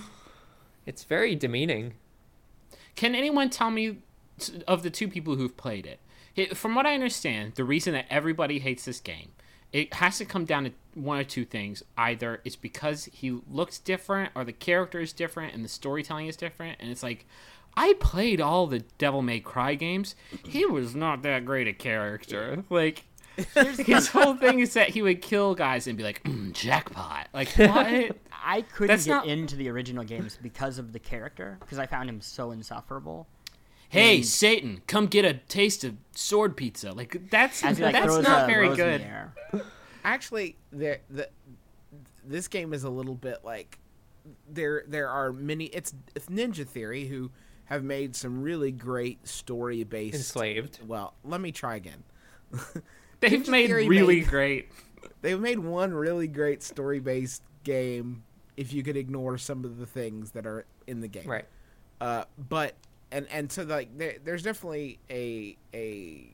It's 0.85 1.03
very 1.03 1.35
demeaning. 1.35 1.93
Can 2.95 3.15
anyone 3.15 3.49
tell 3.49 3.71
me 3.71 3.99
of 4.67 4.83
the 4.83 4.89
two 4.89 5.07
people 5.07 5.35
who've 5.35 5.55
played 5.55 5.85
it? 5.85 5.99
From 6.53 6.75
what 6.75 6.85
I 6.85 6.93
understand, 6.93 7.55
the 7.55 7.63
reason 7.63 7.93
that 7.93 8.05
everybody 8.09 8.59
hates 8.59 8.85
this 8.85 8.99
game, 8.99 9.31
it 9.71 9.93
has 9.95 10.17
to 10.19 10.25
come 10.25 10.45
down 10.45 10.63
to 10.65 10.71
one 10.95 11.19
or 11.19 11.23
two 11.23 11.45
things. 11.45 11.83
Either 11.97 12.41
it's 12.43 12.55
because 12.55 13.05
he 13.11 13.39
looks 13.49 13.79
different, 13.79 14.31
or 14.35 14.43
the 14.43 14.53
character 14.53 14.99
is 14.99 15.13
different, 15.13 15.53
and 15.53 15.63
the 15.63 15.69
storytelling 15.69 16.27
is 16.27 16.35
different. 16.35 16.77
And 16.79 16.89
it's 16.89 17.03
like, 17.03 17.25
I 17.75 17.93
played 17.99 18.39
all 18.39 18.67
the 18.67 18.79
Devil 18.99 19.21
May 19.21 19.39
Cry 19.39 19.75
games. 19.75 20.15
He 20.45 20.65
was 20.65 20.95
not 20.95 21.23
that 21.23 21.45
great 21.45 21.67
a 21.67 21.73
character. 21.73 22.63
Like. 22.69 23.05
His 23.55 24.09
whole 24.09 24.35
thing 24.35 24.59
is 24.59 24.75
that 24.75 24.89
he 24.89 25.01
would 25.01 25.23
kill 25.23 25.55
guys 25.55 25.87
and 25.87 25.97
be 25.97 26.03
like, 26.03 26.21
mm, 26.23 26.53
jackpot. 26.53 27.29
Like, 27.33 27.49
what? 27.55 28.15
I 28.31 28.61
couldn't 28.61 28.89
That's 28.95 29.05
get 29.05 29.11
not- 29.11 29.25
into 29.25 29.55
the 29.55 29.69
original 29.69 30.03
games 30.03 30.37
because 30.39 30.77
of 30.77 30.93
the 30.93 30.99
character, 30.99 31.57
because 31.59 31.79
I 31.79 31.87
found 31.87 32.09
him 32.09 32.21
so 32.21 32.51
insufferable. 32.51 33.27
Hey, 33.93 34.21
Satan, 34.21 34.81
come 34.87 35.07
get 35.07 35.23
a 35.25 35.33
taste 35.35 35.83
of 35.83 35.95
sword 36.15 36.55
pizza. 36.57 36.91
Like, 36.91 37.29
that's, 37.29 37.61
he 37.61 37.67
like 37.67 37.93
that's 37.93 38.17
not 38.19 38.43
a 38.43 38.47
very 38.47 38.75
good. 38.75 39.01
the 39.51 39.63
actually 40.03 40.57
there 40.71 40.99
the 41.09 41.29
this 42.25 42.47
game 42.47 42.73
is 42.73 42.83
a 42.83 42.89
little 42.89 43.15
bit 43.15 43.37
like 43.43 43.79
there 44.49 44.83
there 44.87 45.09
are 45.09 45.31
many 45.31 45.65
it's, 45.65 45.93
it's 46.15 46.25
ninja 46.27 46.65
theory 46.67 47.05
who 47.07 47.29
have 47.65 47.83
made 47.83 48.15
some 48.15 48.41
really 48.41 48.71
great 48.71 49.25
story 49.27 49.83
based 49.85 50.15
Enslaved. 50.15 50.79
well 50.85 51.13
let 51.23 51.39
me 51.41 51.51
try 51.51 51.75
again 51.75 52.03
They've 53.21 53.41
Ninja 53.43 53.47
made 53.49 53.67
Theory 53.67 53.87
really 53.87 54.19
made- 54.19 54.27
great. 54.27 54.71
they've 55.21 55.39
made 55.39 55.59
one 55.59 55.93
really 55.93 56.27
great 56.27 56.61
story 56.63 56.99
based 56.99 57.41
game 57.63 58.23
if 58.57 58.73
you 58.73 58.83
could 58.83 58.97
ignore 58.97 59.37
some 59.37 59.63
of 59.63 59.77
the 59.77 59.85
things 59.85 60.31
that 60.31 60.45
are 60.45 60.65
in 60.87 60.99
the 60.99 61.07
game 61.07 61.27
Right. 61.29 61.45
uh, 62.01 62.25
but 62.49 62.73
and 63.13 63.27
and 63.31 63.51
so 63.51 63.63
like 63.63 63.95
there, 63.97 64.15
there's 64.25 64.43
definitely 64.43 64.99
a 65.09 65.55
a 65.73 66.27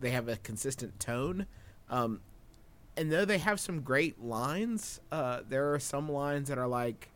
they 0.00 0.10
have 0.10 0.28
a 0.28 0.36
consistent 0.36 0.98
tone 1.00 1.46
um 1.88 2.20
and 2.96 3.10
though 3.10 3.24
they 3.24 3.38
have 3.38 3.58
some 3.60 3.80
great 3.80 4.22
lines 4.22 5.00
uh 5.12 5.40
there 5.48 5.72
are 5.72 5.78
some 5.78 6.10
lines 6.10 6.48
that 6.48 6.58
are 6.58 6.68
like 6.68 7.08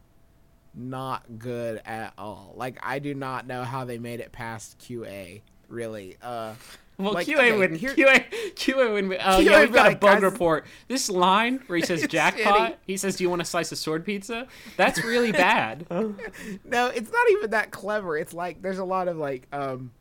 not 0.74 1.38
good 1.38 1.80
at 1.84 2.12
all. 2.16 2.54
Like 2.56 2.78
i 2.82 2.98
do 3.00 3.14
not 3.14 3.46
know 3.46 3.64
how 3.64 3.84
they 3.84 3.98
made 3.98 4.20
it 4.20 4.30
past 4.32 4.78
qa 4.78 5.40
really 5.68 6.16
uh 6.22 6.54
Well, 6.98 7.12
like, 7.12 7.26
QA 7.28 7.34
okay, 7.36 7.52
wouldn't. 7.56 7.78
here- 7.80 7.94
QA, 7.94 8.24
QA 8.54 8.92
wouldn't. 8.92 9.12
Oh, 9.24 9.38
QA 9.40 9.44
yeah, 9.44 9.60
we've 9.60 9.72
got 9.72 9.88
be 9.88 9.94
a 9.94 9.98
bug 9.98 10.14
guys- 10.14 10.22
report. 10.22 10.66
This 10.88 11.08
line 11.08 11.60
where 11.68 11.78
he 11.78 11.84
says 11.84 12.06
jackpot, 12.08 12.72
shitty. 12.72 12.76
he 12.86 12.96
says, 12.96 13.16
"Do 13.16 13.24
you 13.24 13.30
want 13.30 13.42
a 13.42 13.44
slice 13.44 13.70
of 13.70 13.78
sword 13.78 14.04
pizza?" 14.04 14.46
That's 14.76 15.04
really 15.04 15.30
bad. 15.32 15.86
no 15.90 16.86
it's 16.88 17.12
not 17.12 17.30
even 17.30 17.50
that 17.50 17.70
clever 17.70 18.16
it's 18.18 18.34
like 18.34 18.60
there's 18.62 18.78
a 18.78 18.84
lot 18.84 19.06
of 19.08 19.16
like 19.16 19.46
um 19.52 19.92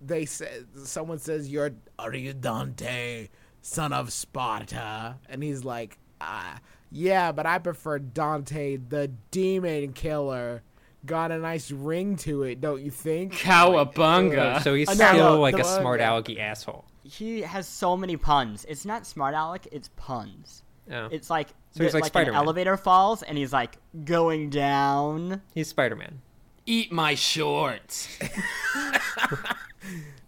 they 0.00 0.24
said 0.26 0.66
someone 0.84 1.18
says 1.18 1.48
you're 1.50 1.70
are 1.98 2.14
you 2.14 2.32
dante 2.32 3.28
son 3.62 3.92
of 3.92 4.12
sparta 4.12 5.16
and 5.28 5.42
he's 5.42 5.64
like 5.64 5.98
ah 6.20 6.58
yeah 6.90 7.32
but 7.32 7.46
i 7.46 7.58
prefer 7.58 7.98
dante 7.98 8.76
the 8.76 9.08
demon 9.30 9.92
killer 9.92 10.62
got 11.06 11.30
a 11.30 11.38
nice 11.38 11.70
ring 11.70 12.16
to 12.16 12.42
it 12.42 12.60
don't 12.60 12.82
you 12.82 12.90
think 12.90 13.32
Cowabunga. 13.34 14.62
So 14.62 14.74
he's 14.74 14.90
still 14.90 15.16
no, 15.16 15.40
like 15.40 15.58
a 15.58 15.64
smart 15.64 16.00
manga. 16.00 16.22
alecky 16.32 16.38
asshole. 16.40 16.84
He 17.04 17.42
has 17.42 17.66
so 17.66 17.96
many 17.96 18.16
puns. 18.16 18.66
It's 18.68 18.84
not 18.84 19.06
smart 19.06 19.34
aleck, 19.34 19.66
it's 19.72 19.88
puns. 19.96 20.62
Oh. 20.90 21.08
It's 21.10 21.30
like, 21.30 21.48
So 21.70 21.84
he's 21.84 21.92
the- 21.92 21.98
like 21.98 22.04
an 22.04 22.08
Spider-Man. 22.10 22.38
elevator 22.40 22.76
falls 22.76 23.22
and 23.22 23.38
he's 23.38 23.52
like 23.52 23.76
going 24.04 24.50
down. 24.50 25.42
He's 25.54 25.68
Spider 25.68 25.96
Man. 25.96 26.20
Eat 26.66 26.92
my 26.92 27.14
shorts. 27.14 28.18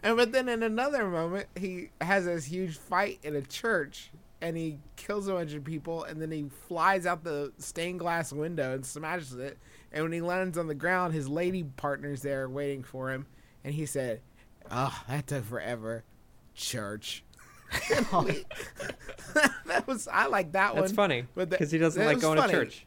and 0.03 0.17
but 0.17 0.33
then 0.33 0.49
in 0.49 0.63
another 0.63 1.07
moment 1.09 1.47
he 1.57 1.91
has 2.01 2.25
this 2.25 2.47
huge 2.47 2.79
fight 2.79 3.19
in 3.23 3.37
a 3.37 3.43
church 3.43 4.11
and 4.41 4.57
he 4.57 4.79
kills 4.97 5.29
a 5.29 5.33
bunch 5.35 5.53
of 5.53 5.65
people 5.65 6.05
and 6.05 6.21
then 6.21 6.31
he 6.31 6.47
flies 6.69 7.05
out 7.07 7.25
the 7.25 7.53
stained 7.59 7.99
glass 7.99 8.33
window 8.33 8.73
and 8.75 8.85
smashes 8.87 9.35
it 9.35 9.59
and 9.93 10.03
when 10.05 10.13
he 10.13 10.21
lands 10.21 10.57
on 10.59 10.67
the 10.67 10.75
ground 10.75 11.13
his 11.15 11.29
lady 11.29 11.63
partner's 11.65 12.23
there 12.23 12.49
waiting 12.49 12.83
for 12.83 13.11
him 13.11 13.27
and 13.65 13.75
he 13.75 13.87
said 13.87 14.21
oh 14.71 15.03
that 15.09 15.27
took 15.27 15.45
forever 15.45 16.05
church 16.55 17.25
that 19.67 19.85
was 19.87 20.09
i 20.09 20.27
like 20.27 20.53
that 20.53 20.75
one 20.75 20.83
That's 20.83 20.93
funny 20.93 21.25
because 21.35 21.71
he 21.71 21.79
doesn't 21.79 22.05
like 22.05 22.21
going 22.21 22.39
funny. 22.39 22.53
to 22.53 22.59
church. 22.59 22.87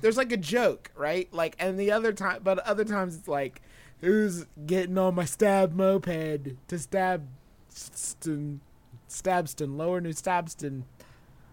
there's 0.00 0.16
like 0.16 0.32
a 0.32 0.36
joke, 0.36 0.90
right? 0.96 1.32
Like, 1.32 1.56
and 1.58 1.78
the 1.78 1.90
other 1.92 2.12
time, 2.12 2.40
but 2.42 2.58
other 2.60 2.84
times 2.84 3.16
it's 3.16 3.28
like, 3.28 3.62
who's 4.00 4.46
getting 4.66 4.98
on 4.98 5.14
my 5.14 5.24
stab 5.24 5.72
moped 5.72 6.68
to 6.68 6.78
stab 6.78 7.26
Ston, 7.68 8.60
Stabston, 9.08 9.76
Lower 9.76 10.00
New 10.00 10.12
Stabston? 10.12 10.82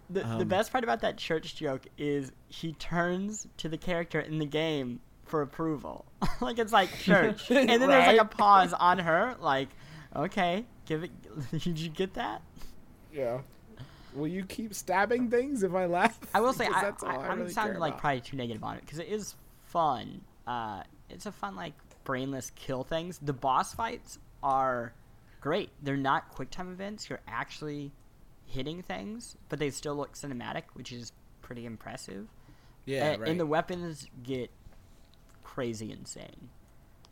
The, 0.10 0.22
the 0.22 0.26
Um, 0.28 0.48
best 0.48 0.72
part 0.72 0.84
about 0.84 1.02
that 1.02 1.18
church 1.18 1.56
joke 1.56 1.86
is 1.98 2.32
he 2.48 2.74
turns 2.74 3.48
to 3.58 3.70
the 3.70 3.78
character 3.78 4.20
in 4.20 4.40
the 4.40 4.46
game 4.46 5.02
for 5.26 5.42
approval. 5.42 6.06
like 6.42 6.58
it's 6.58 6.74
like 6.74 6.90
church. 7.00 7.50
And 7.52 7.70
then 7.70 7.88
there's 7.88 8.08
like 8.08 8.20
a 8.20 8.26
pause 8.26 8.74
on 8.74 9.00
her, 9.00 9.36
like, 9.40 9.70
okay, 10.16 10.66
give 10.86 11.04
it 11.04 11.12
did 11.52 11.80
you 11.80 11.90
get 11.90 12.16
that? 12.16 12.42
Yeah. 13.14 13.42
Will 14.16 14.28
you 14.28 14.44
keep 14.44 14.74
stabbing 14.74 15.30
things 15.30 15.62
if 15.62 15.74
I 15.76 15.86
laugh? 15.86 16.20
I 16.34 16.42
will 16.42 16.54
say 16.54 16.66
I, 16.66 16.92
I, 17.04 17.06
I 17.06 17.28
I'm 17.28 17.40
really 17.40 17.52
sounding 17.52 17.78
like 17.80 18.00
probably 18.00 18.22
too 18.22 18.38
negative 18.38 18.64
on 18.64 18.78
it 18.78 18.82
because 18.82 18.98
it 18.98 19.08
is 19.08 19.36
fun. 19.66 20.22
Uh, 20.48 20.82
it's 21.12 21.28
a 21.28 21.32
fun 21.32 21.56
like 21.56 21.74
brainless 22.04 22.52
kill 22.56 22.84
things. 22.84 23.20
The 23.22 23.34
boss 23.34 23.76
fights 23.76 24.18
are 24.42 24.94
great. 25.42 25.70
They're 25.84 25.96
not 25.96 26.30
quick 26.30 26.50
time 26.50 26.72
events. 26.72 27.08
You're 27.08 27.22
actually 27.28 27.92
hitting 28.50 28.82
things, 28.82 29.38
but 29.48 29.60
they 29.60 29.70
still 29.70 29.96
look 29.96 30.14
cinematic, 30.14 30.64
which 30.74 30.92
is 30.92 31.12
pretty 31.42 31.66
impressive. 31.66 32.28
Yeah, 32.86 33.12
and, 33.12 33.22
right. 33.22 33.30
and 33.30 33.40
the 33.40 33.46
weapons 33.46 34.08
get 34.24 34.50
crazy 35.44 35.92
insane. 35.92 36.50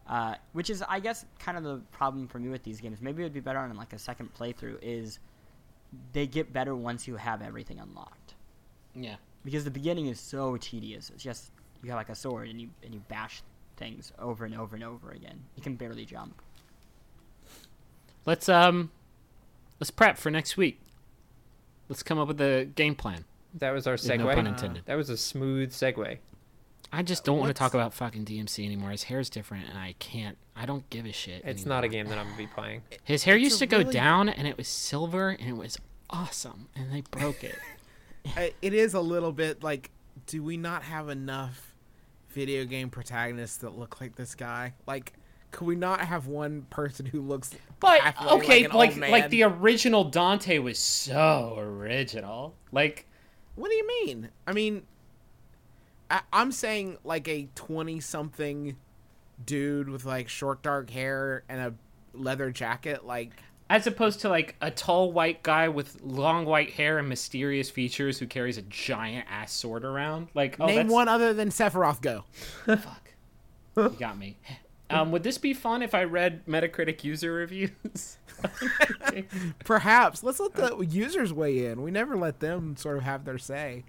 Uh, 0.07 0.35
which 0.53 0.69
is, 0.69 0.81
I 0.87 0.99
guess, 1.01 1.25
kind 1.37 1.57
of 1.57 1.63
the 1.63 1.81
problem 1.91 2.27
for 2.27 2.39
me 2.39 2.47
with 2.49 2.63
these 2.63 2.79
games. 2.79 3.01
Maybe 3.01 3.21
it 3.21 3.25
would 3.25 3.33
be 3.33 3.41
better 3.41 3.59
on 3.59 3.75
like 3.75 3.91
a 3.93 3.99
second 3.99 4.33
playthrough. 4.33 4.77
Is 4.81 5.19
they 6.13 6.27
get 6.27 6.53
better 6.53 6.75
once 6.75 7.07
you 7.07 7.17
have 7.17 7.41
everything 7.41 7.79
unlocked 7.79 8.35
Yeah. 8.95 9.15
because 9.43 9.63
the 9.63 9.71
beginning 9.71 10.07
is 10.07 10.19
so 10.19 10.57
tedious. 10.57 11.09
It's 11.09 11.23
just 11.23 11.51
you 11.83 11.89
have 11.89 11.97
like 11.97 12.09
a 12.09 12.15
sword 12.15 12.47
and 12.49 12.59
you 12.59 12.69
and 12.83 12.93
you 12.93 13.01
bash 13.07 13.41
things 13.75 14.11
over 14.17 14.45
and 14.45 14.55
over 14.55 14.75
and 14.75 14.83
over 14.83 15.11
again. 15.11 15.43
You 15.55 15.63
can 15.63 15.75
barely 15.75 16.05
jump. 16.05 16.41
Let's 18.25 18.49
um, 18.49 18.91
let's 19.79 19.91
prep 19.91 20.17
for 20.17 20.29
next 20.31 20.57
week. 20.57 20.79
Let's 21.89 22.03
come 22.03 22.19
up 22.19 22.27
with 22.27 22.41
a 22.41 22.65
game 22.65 22.95
plan. 22.95 23.25
That 23.55 23.71
was 23.71 23.87
our 23.87 23.95
segue. 23.95 24.17
no 24.19 24.25
segue. 24.27 24.35
pun 24.35 24.47
intended. 24.47 24.83
That 24.85 24.95
was 24.95 25.09
a 25.09 25.17
smooth 25.17 25.71
segue. 25.71 26.17
I 26.91 27.03
just 27.03 27.25
don't 27.25 27.37
want 27.39 27.49
to 27.49 27.53
talk 27.53 27.73
about 27.73 27.93
fucking 27.93 28.23
DMC 28.25 28.65
anymore. 28.65 28.91
His 28.91 29.03
hair's 29.03 29.29
different, 29.29 29.67
and 29.69 29.77
I 29.77 29.95
can't. 29.99 30.37
I 30.55 30.65
don't 30.65 30.89
give 30.89 31.05
a 31.05 31.11
shit. 31.11 31.41
It's 31.43 31.61
anymore. 31.63 31.77
not 31.77 31.83
a 31.83 31.87
game 31.89 32.07
that 32.07 32.17
I'm 32.17 32.25
gonna 32.27 32.37
be 32.37 32.47
playing. 32.47 32.81
His 33.03 33.23
hair 33.25 33.35
It's 33.35 33.43
used 33.43 33.55
a 33.57 33.59
to 33.59 33.65
go 33.67 33.77
really- 33.79 33.91
down, 33.91 34.29
and 34.29 34.47
it 34.47 34.57
was 34.57 34.67
silver, 34.67 35.29
and 35.29 35.49
it 35.49 35.57
was 35.57 35.77
awesome, 36.09 36.67
and 36.75 36.91
they 36.93 37.01
broke 37.01 37.43
it. 37.43 37.57
It 38.61 38.73
is 38.73 38.93
a 38.93 38.99
little 38.99 39.31
bit 39.31 39.63
like, 39.63 39.89
do 40.25 40.43
we 40.43 40.57
not 40.57 40.83
have 40.83 41.07
enough 41.07 41.73
video 42.29 42.65
game 42.65 42.89
protagonists 42.89 43.57
that 43.59 43.77
look 43.79 44.01
like 44.01 44.15
this 44.17 44.35
guy? 44.35 44.73
Like, 44.85 45.13
could 45.51 45.65
we 45.65 45.75
not 45.75 46.01
have 46.01 46.27
one 46.27 46.63
person 46.69 47.05
who 47.05 47.21
looks 47.21 47.51
But 47.79 48.01
okay, 48.31 48.67
like, 48.67 48.97
like 48.97 49.11
like, 49.11 49.29
the 49.29 49.43
original 49.43 50.03
Dante 50.05 50.57
was 50.59 50.77
so 50.79 51.55
original. 51.57 52.55
Like 52.71 53.07
What 53.55 53.69
do 53.69 53.75
you 53.75 53.87
mean? 53.87 54.29
I 54.45 54.53
mean, 54.53 54.83
I, 56.09 56.21
I'm 56.31 56.51
saying 56.51 56.97
like 57.03 57.27
a 57.27 57.47
twenty-something 57.55 58.75
dude 59.43 59.89
with 59.89 60.05
like 60.05 60.29
short 60.29 60.61
dark 60.61 60.89
hair 60.89 61.43
and 61.49 61.59
a 61.61 61.73
leather 62.17 62.51
jacket. 62.51 63.05
Like, 63.05 63.31
as 63.69 63.87
opposed 63.87 64.21
to 64.21 64.29
like 64.29 64.55
a 64.61 64.71
tall 64.71 65.11
white 65.11 65.43
guy 65.43 65.69
with 65.69 66.01
long 66.01 66.45
white 66.45 66.71
hair 66.71 66.97
and 66.99 67.09
mysterious 67.09 67.69
features 67.69 68.19
who 68.19 68.27
carries 68.27 68.57
a 68.57 68.61
giant 68.63 69.27
ass 69.29 69.51
sword 69.51 69.83
around. 69.85 70.27
Like 70.33 70.57
oh, 70.59 70.65
name 70.65 70.75
that's- 70.75 70.91
one 70.91 71.07
other 71.07 71.33
than 71.33 71.49
Sephiroth. 71.49 72.01
Go. 72.01 72.23
Fuck, 72.65 73.13
you 73.75 73.89
got 73.99 74.17
me. 74.17 74.37
Um, 74.89 75.11
would 75.11 75.23
this 75.23 75.37
be 75.37 75.53
fun 75.53 75.81
if 75.81 75.93
I 75.93 76.03
read 76.03 76.45
Metacritic 76.45 77.03
user 77.03 77.33
reviews? 77.33 78.17
Perhaps 79.65 80.23
let's 80.23 80.39
let 80.39 80.55
the 80.55 80.77
users 80.77 81.33
weigh 81.33 81.65
in. 81.65 81.81
We 81.81 81.91
never 81.91 82.15
let 82.15 82.39
them 82.39 82.75
sort 82.77 82.97
of 82.97 83.03
have 83.03 83.25
their 83.25 83.37
say. 83.37 83.83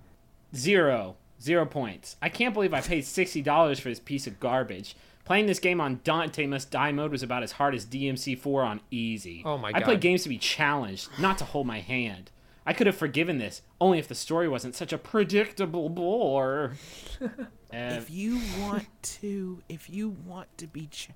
Zero. 0.54 1.16
Zero 1.40 1.66
points. 1.66 2.16
I 2.20 2.28
can't 2.28 2.52
believe 2.52 2.74
I 2.74 2.80
paid 2.80 3.04
$60 3.04 3.80
for 3.80 3.88
this 3.88 4.00
piece 4.00 4.26
of 4.26 4.40
garbage. 4.40 4.96
Playing 5.24 5.46
this 5.46 5.60
game 5.60 5.80
on 5.80 6.00
Dante 6.04 6.46
Must 6.46 6.70
Die 6.70 6.92
mode 6.92 7.12
was 7.12 7.22
about 7.22 7.42
as 7.42 7.52
hard 7.52 7.74
as 7.74 7.84
DMC4 7.84 8.64
on 8.64 8.80
easy. 8.90 9.42
Oh 9.44 9.58
my 9.58 9.72
god. 9.72 9.82
I 9.82 9.84
play 9.84 9.96
games 9.96 10.22
to 10.22 10.28
be 10.28 10.38
challenged, 10.38 11.10
not 11.18 11.38
to 11.38 11.44
hold 11.44 11.66
my 11.66 11.80
hand. 11.80 12.30
I 12.68 12.74
could 12.74 12.86
have 12.86 12.98
forgiven 12.98 13.38
this, 13.38 13.62
only 13.80 13.98
if 13.98 14.08
the 14.08 14.14
story 14.14 14.46
wasn't 14.46 14.74
such 14.74 14.92
a 14.92 14.98
predictable 14.98 15.88
bore. 15.88 16.74
If 17.70 18.08
you 18.08 18.40
want 18.60 18.86
to, 19.02 19.62
if 19.68 19.90
you 19.90 20.16
want 20.24 20.48
to 20.56 20.66
be, 20.66 20.86
ch- 20.86 21.10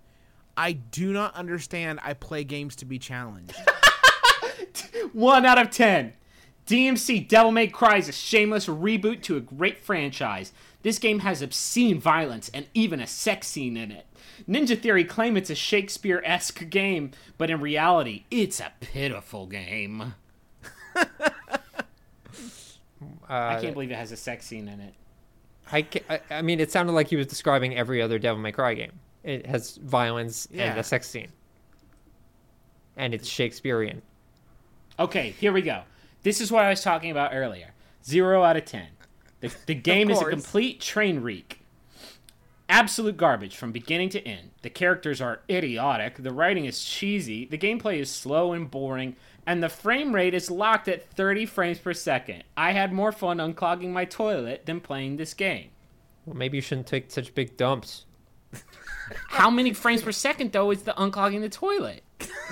I 0.55 0.73
do 0.73 1.11
not 1.15 1.35
understand. 1.35 1.99
I 2.03 2.13
play 2.13 2.45
games 2.45 2.77
to 2.77 2.85
be 2.85 2.99
challenged. 2.99 3.57
One 5.15 5.47
out 5.47 5.57
of 5.57 5.71
ten. 5.71 6.13
DMC 6.67 7.27
Devil 7.27 7.53
May 7.53 7.69
Cry 7.69 7.97
is 7.97 8.09
a 8.11 8.13
shameless 8.13 8.67
reboot 8.67 9.23
to 9.23 9.39
a 9.39 9.41
great 9.41 9.83
franchise. 9.83 10.53
This 10.83 10.99
game 10.99 11.21
has 11.21 11.41
obscene 11.41 11.99
violence 11.99 12.51
and 12.53 12.67
even 12.75 13.01
a 13.01 13.07
sex 13.07 13.47
scene 13.47 13.79
in 13.79 13.91
it. 13.91 14.07
Ninja 14.47 14.79
Theory 14.79 15.05
claim 15.05 15.39
it's 15.39 15.49
a 15.49 15.55
Shakespeare 15.55 16.21
esque 16.23 16.69
game, 16.69 17.13
but 17.39 17.49
in 17.49 17.61
reality, 17.61 18.25
it's 18.31 18.61
a 18.61 18.73
pitiful 18.81 19.47
game. 19.47 20.15
I 23.35 23.55
Uh, 23.57 23.61
can't 23.61 23.73
believe 23.75 23.91
it 23.91 23.97
has 23.97 24.13
a 24.13 24.17
sex 24.17 24.45
scene 24.47 24.69
in 24.69 24.81
it. 24.81 24.95
I, 25.71 25.83
ca- 25.83 26.03
I, 26.11 26.21
I 26.31 26.43
mean, 26.43 26.61
it 26.61 26.71
sounded 26.73 26.93
like 26.93 27.09
he 27.09 27.17
was 27.17 27.27
describing 27.27 27.77
every 27.77 28.03
other 28.03 28.19
Devil 28.19 28.43
May 28.43 28.53
Cry 28.53 28.75
game. 28.75 28.93
It 29.23 29.47
has 29.47 29.77
violence 29.77 30.49
and 30.53 30.79
a 30.79 30.83
sex 30.83 31.09
scene, 31.09 31.29
and 32.97 33.15
it's 33.15 33.29
Shakespearean. 33.29 34.03
Okay, 34.99 35.31
here 35.39 35.53
we 35.53 35.63
go. 35.63 35.83
This 36.25 36.41
is 36.41 36.51
what 36.53 36.65
I 36.65 36.71
was 36.71 36.83
talking 36.83 37.11
about 37.11 37.33
earlier. 37.33 37.71
Zero 38.05 38.43
out 38.43 38.57
of 38.57 38.65
ten. 38.65 38.89
The, 39.41 39.55
the 39.67 39.75
game 39.91 40.11
is 40.11 40.21
a 40.21 40.25
complete 40.25 40.81
train 40.81 41.21
wreck. 41.21 41.59
Absolute 42.69 43.17
garbage 43.17 43.55
from 43.57 43.71
beginning 43.71 44.09
to 44.11 44.27
end. 44.27 44.51
The 44.63 44.71
characters 44.71 45.21
are 45.21 45.41
idiotic, 45.51 46.17
the 46.23 46.33
writing 46.33 46.65
is 46.65 46.83
cheesy, 46.85 47.45
the 47.45 47.59
gameplay 47.59 47.99
is 47.99 48.11
slow 48.11 48.53
and 48.53 48.71
boring, 48.71 49.15
and 49.47 49.63
the 49.63 49.69
frame 49.69 50.15
rate 50.15 50.35
is 50.35 50.51
locked 50.51 50.89
at 50.89 51.11
30 51.11 51.47
frames 51.47 51.79
per 51.79 51.93
second. 51.93 52.45
I 52.57 52.73
had 52.73 52.93
more 52.93 53.13
fun 53.13 53.39
unclogging 53.39 53.91
my 53.91 54.05
toilet 54.05 54.67
than 54.67 54.81
playing 54.81 55.17
this 55.17 55.35
game. 55.35 55.71
Well, 56.27 56.37
maybe 56.37 56.59
you 56.59 56.63
shouldn't 56.63 56.87
take 56.87 57.11
such 57.11 57.35
big 57.35 57.57
dumps. 57.57 58.05
How 59.29 59.51
many 59.51 59.73
frames 59.73 60.03
per 60.03 60.13
second 60.13 60.53
though 60.53 60.71
is 60.71 60.83
the 60.83 60.93
unclogging 60.93 61.41
the 61.41 61.49
toilet? 61.49 62.03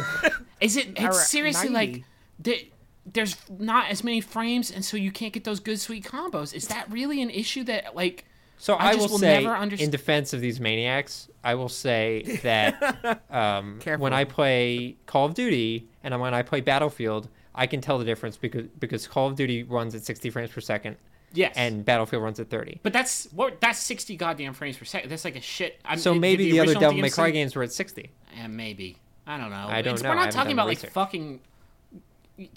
Is 0.60 0.76
it? 0.76 0.88
It's 0.90 1.00
Alright, 1.00 1.14
seriously 1.14 1.70
90. 1.70 1.92
like 1.92 2.04
the, 2.38 2.70
there's 3.06 3.36
not 3.48 3.90
as 3.90 4.04
many 4.04 4.20
frames, 4.20 4.70
and 4.70 4.84
so 4.84 4.96
you 4.96 5.10
can't 5.10 5.32
get 5.32 5.44
those 5.44 5.60
good 5.60 5.80
sweet 5.80 6.04
combos. 6.04 6.54
Is 6.54 6.68
that 6.68 6.90
really 6.90 7.22
an 7.22 7.30
issue 7.30 7.64
that 7.64 7.96
like? 7.96 8.26
So 8.62 8.74
I 8.74 8.90
I, 8.90 8.94
will 8.94 9.08
will 9.08 9.18
say, 9.18 9.42
in 9.78 9.90
defense 9.90 10.34
of 10.34 10.42
these 10.42 10.60
maniacs, 10.60 11.28
I 11.42 11.54
will 11.54 11.70
say 11.70 12.38
that 12.42 13.22
um, 13.30 13.80
when 13.98 14.12
I 14.12 14.24
play 14.24 14.96
Call 15.06 15.24
of 15.24 15.32
Duty 15.34 15.88
and 16.04 16.20
when 16.20 16.34
I 16.34 16.42
play 16.42 16.60
Battlefield, 16.60 17.28
I 17.54 17.66
can 17.66 17.80
tell 17.80 17.98
the 17.98 18.04
difference 18.04 18.36
because 18.36 18.66
because 18.78 19.06
Call 19.08 19.28
of 19.28 19.34
Duty 19.34 19.62
runs 19.62 19.94
at 19.94 20.04
60 20.04 20.28
frames 20.28 20.50
per 20.50 20.60
second 20.60 20.96
Yes. 21.32 21.54
and 21.56 21.84
Battlefield 21.86 22.22
runs 22.22 22.38
at 22.38 22.50
30. 22.50 22.80
but 22.82 22.92
that's 22.92 23.28
what 23.32 23.60
that's 23.62 23.78
sixty 23.78 24.14
goddamn 24.16 24.52
frames 24.52 24.76
per 24.76 24.84
second. 24.84 25.08
That's 25.10 25.24
like 25.24 25.36
a 25.36 25.40
shit. 25.40 25.80
I'm, 25.84 25.98
So 25.98 26.12
maybe 26.12 26.50
the, 26.50 26.60
other 26.60 26.70
original 26.72 26.90
Devil 26.90 27.00
May 27.00 27.08
Cry 27.10 27.30
games 27.30 27.56
were 27.56 27.62
at 27.62 27.72
60. 27.72 28.10
Yeah, 28.36 28.46
maybe. 28.48 28.98
I 29.26 29.38
don't 29.38 29.50
know. 29.50 29.66
I 29.68 29.80
don't 29.80 29.94
It's- 29.94 30.02
know. 30.02 30.10
We're 30.10 30.16
not 30.16 30.32
talking 30.32 30.52
about 30.52 30.64
the 30.64 30.70
like 30.82 30.90
fucking 30.90 31.40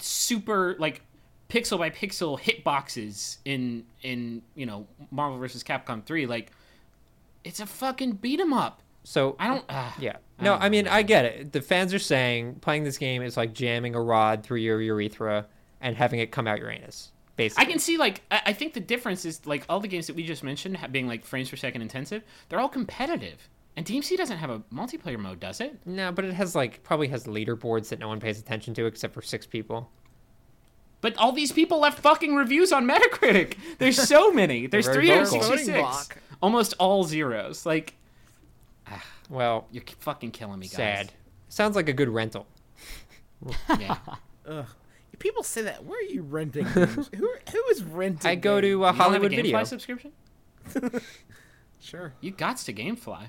super 0.00 0.76
like 0.78 1.02
pixel 1.48 1.78
by 1.78 1.90
pixel 1.90 2.38
hitboxes 2.40 3.38
in 3.44 3.84
in 4.02 4.42
you 4.54 4.66
know 4.66 4.86
Marvel 5.10 5.38
vs. 5.38 5.62
Capcom 5.62 6.04
three. 6.04 6.26
Like 6.26 6.50
it's 7.44 7.60
a 7.60 7.66
fucking 7.66 8.12
beat 8.12 8.40
'em 8.40 8.52
up. 8.52 8.82
So 9.04 9.36
I 9.38 9.48
don't. 9.48 9.64
Uh, 9.68 9.90
Yeah. 9.98 10.16
No, 10.40 10.52
don't 10.54 10.62
I 10.62 10.68
mean 10.68 10.86
know, 10.86 10.92
I 10.92 11.02
get 11.02 11.24
it. 11.26 11.52
The 11.52 11.60
fans 11.60 11.92
are 11.94 11.98
saying 11.98 12.56
playing 12.56 12.84
this 12.84 12.98
game 12.98 13.22
is 13.22 13.36
like 13.36 13.52
jamming 13.52 13.94
a 13.94 14.00
rod 14.00 14.42
through 14.42 14.58
your 14.58 14.80
urethra 14.80 15.46
and 15.80 15.94
having 15.96 16.20
it 16.20 16.32
come 16.32 16.46
out 16.46 16.58
your 16.58 16.70
anus. 16.70 17.12
Basically. 17.36 17.66
I 17.66 17.70
can 17.70 17.78
see 17.78 17.98
like 17.98 18.22
I, 18.30 18.40
I 18.46 18.52
think 18.52 18.74
the 18.74 18.80
difference 18.80 19.24
is 19.24 19.44
like 19.46 19.64
all 19.68 19.80
the 19.80 19.88
games 19.88 20.06
that 20.06 20.16
we 20.16 20.22
just 20.24 20.42
mentioned 20.42 20.78
being 20.90 21.06
like 21.06 21.24
frames 21.24 21.50
per 21.50 21.56
second 21.56 21.82
intensive. 21.82 22.22
They're 22.48 22.60
all 22.60 22.68
competitive, 22.68 23.48
and 23.76 23.84
DMC 23.84 24.16
doesn't 24.16 24.38
have 24.38 24.50
a 24.50 24.60
multiplayer 24.72 25.18
mode, 25.18 25.40
does 25.40 25.60
it? 25.60 25.78
No, 25.84 26.10
but 26.12 26.24
it 26.24 26.32
has 26.34 26.54
like 26.54 26.82
probably 26.82 27.08
has 27.08 27.24
leaderboards 27.24 27.88
that 27.90 27.98
no 27.98 28.08
one 28.08 28.20
pays 28.20 28.38
attention 28.38 28.72
to 28.74 28.86
except 28.86 29.12
for 29.12 29.20
six 29.22 29.46
people. 29.46 29.90
But 31.04 31.18
all 31.18 31.32
these 31.32 31.52
people 31.52 31.80
left 31.80 31.98
fucking 31.98 32.34
reviews 32.34 32.72
on 32.72 32.86
Metacritic. 32.88 33.56
There's 33.76 34.02
so 34.02 34.32
many. 34.32 34.66
There's 34.66 34.86
very 34.86 35.08
vocal. 35.08 35.38
366. 35.42 36.18
Almost 36.40 36.72
all 36.78 37.04
zeros. 37.04 37.66
Like 37.66 37.92
Well, 39.28 39.66
you're 39.70 39.84
fucking 39.98 40.30
killing 40.30 40.58
me, 40.58 40.66
guys. 40.66 40.76
sad. 40.76 41.12
Sounds 41.50 41.76
like 41.76 41.90
a 41.90 41.92
good 41.92 42.08
rental. 42.08 42.46
Yeah. 43.78 43.98
Ugh. 44.48 44.64
People 45.18 45.42
say 45.42 45.60
that. 45.60 45.84
Where 45.84 45.98
are 45.98 46.10
you 46.10 46.22
renting? 46.22 46.66
games? 46.74 47.10
who 47.14 47.28
who 47.52 47.64
is 47.70 47.84
renting? 47.84 48.30
I 48.30 48.34
go 48.34 48.62
to 48.62 48.66
uh, 48.66 48.70
You 48.70 48.78
don't 48.78 48.84
have 48.86 48.98
a 48.98 49.02
Hollywood 49.02 49.32
GameFly 49.32 49.42
Video. 49.42 49.64
subscription? 49.64 50.12
Sure. 51.80 52.14
You 52.22 52.30
got 52.30 52.56
to 52.56 52.72
GameFly. 52.72 53.26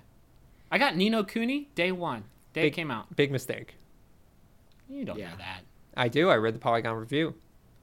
I 0.72 0.78
got 0.78 0.96
Ni 0.96 1.10
no 1.10 1.26
Kuni 1.26 1.68
day 1.76 1.92
one. 1.92 2.24
Day 2.54 2.68
it 2.68 2.72
came 2.72 2.90
out. 2.90 3.14
Big 3.18 3.32
mistake. 3.34 3.76
You 4.88 5.04
don't 5.04 5.20
Yeah. 5.20 5.32
know 5.32 5.38
that. 5.40 5.60
I 5.98 6.08
do. 6.08 6.30
I 6.30 6.36
read 6.38 6.56
the 6.56 6.60
Polygon 6.60 6.96
review. 6.96 7.36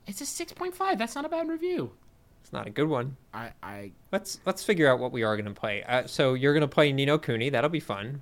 It's 0.06 0.20
a 0.20 0.24
6.5. 0.24 0.98
That's 0.98 1.14
not 1.14 1.24
a 1.24 1.28
bad 1.28 1.48
review. 1.48 1.92
It's 2.42 2.52
not 2.52 2.66
a 2.66 2.70
good 2.70 2.88
one. 2.88 3.16
I 3.32 3.52
I 3.62 3.92
Let's 4.10 4.40
let's 4.44 4.64
figure 4.64 4.90
out 4.90 4.98
what 4.98 5.12
we 5.12 5.22
are 5.22 5.36
going 5.36 5.52
to 5.52 5.58
play. 5.58 5.84
Uh, 5.84 6.06
so 6.06 6.34
you're 6.34 6.52
going 6.52 6.62
to 6.62 6.68
play 6.68 6.92
Ni 6.92 7.06
no 7.06 7.18
Kuni. 7.18 7.50
That'll 7.50 7.70
be 7.70 7.80
fun. 7.80 8.20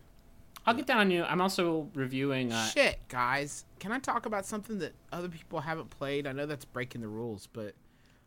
I'll 0.66 0.74
get 0.74 0.87
down 0.87 0.99
on 0.99 1.11
you. 1.11 1.24
I'm 1.24 1.41
also 1.41 1.89
reviewing. 1.95 2.53
Uh, 2.53 2.66
shit, 2.66 2.99
guys. 3.09 3.64
Can 3.78 3.93
I 3.93 3.99
talk 3.99 4.26
about 4.26 4.45
something 4.45 4.78
that 4.81 4.93
other 5.11 5.28
people 5.28 5.61
haven't 5.61 5.89
played? 5.89 6.26
I 6.26 6.33
know 6.33 6.45
that's 6.45 6.66
breaking 6.66 7.01
the 7.01 7.09
rules, 7.09 7.49
but 7.53 7.74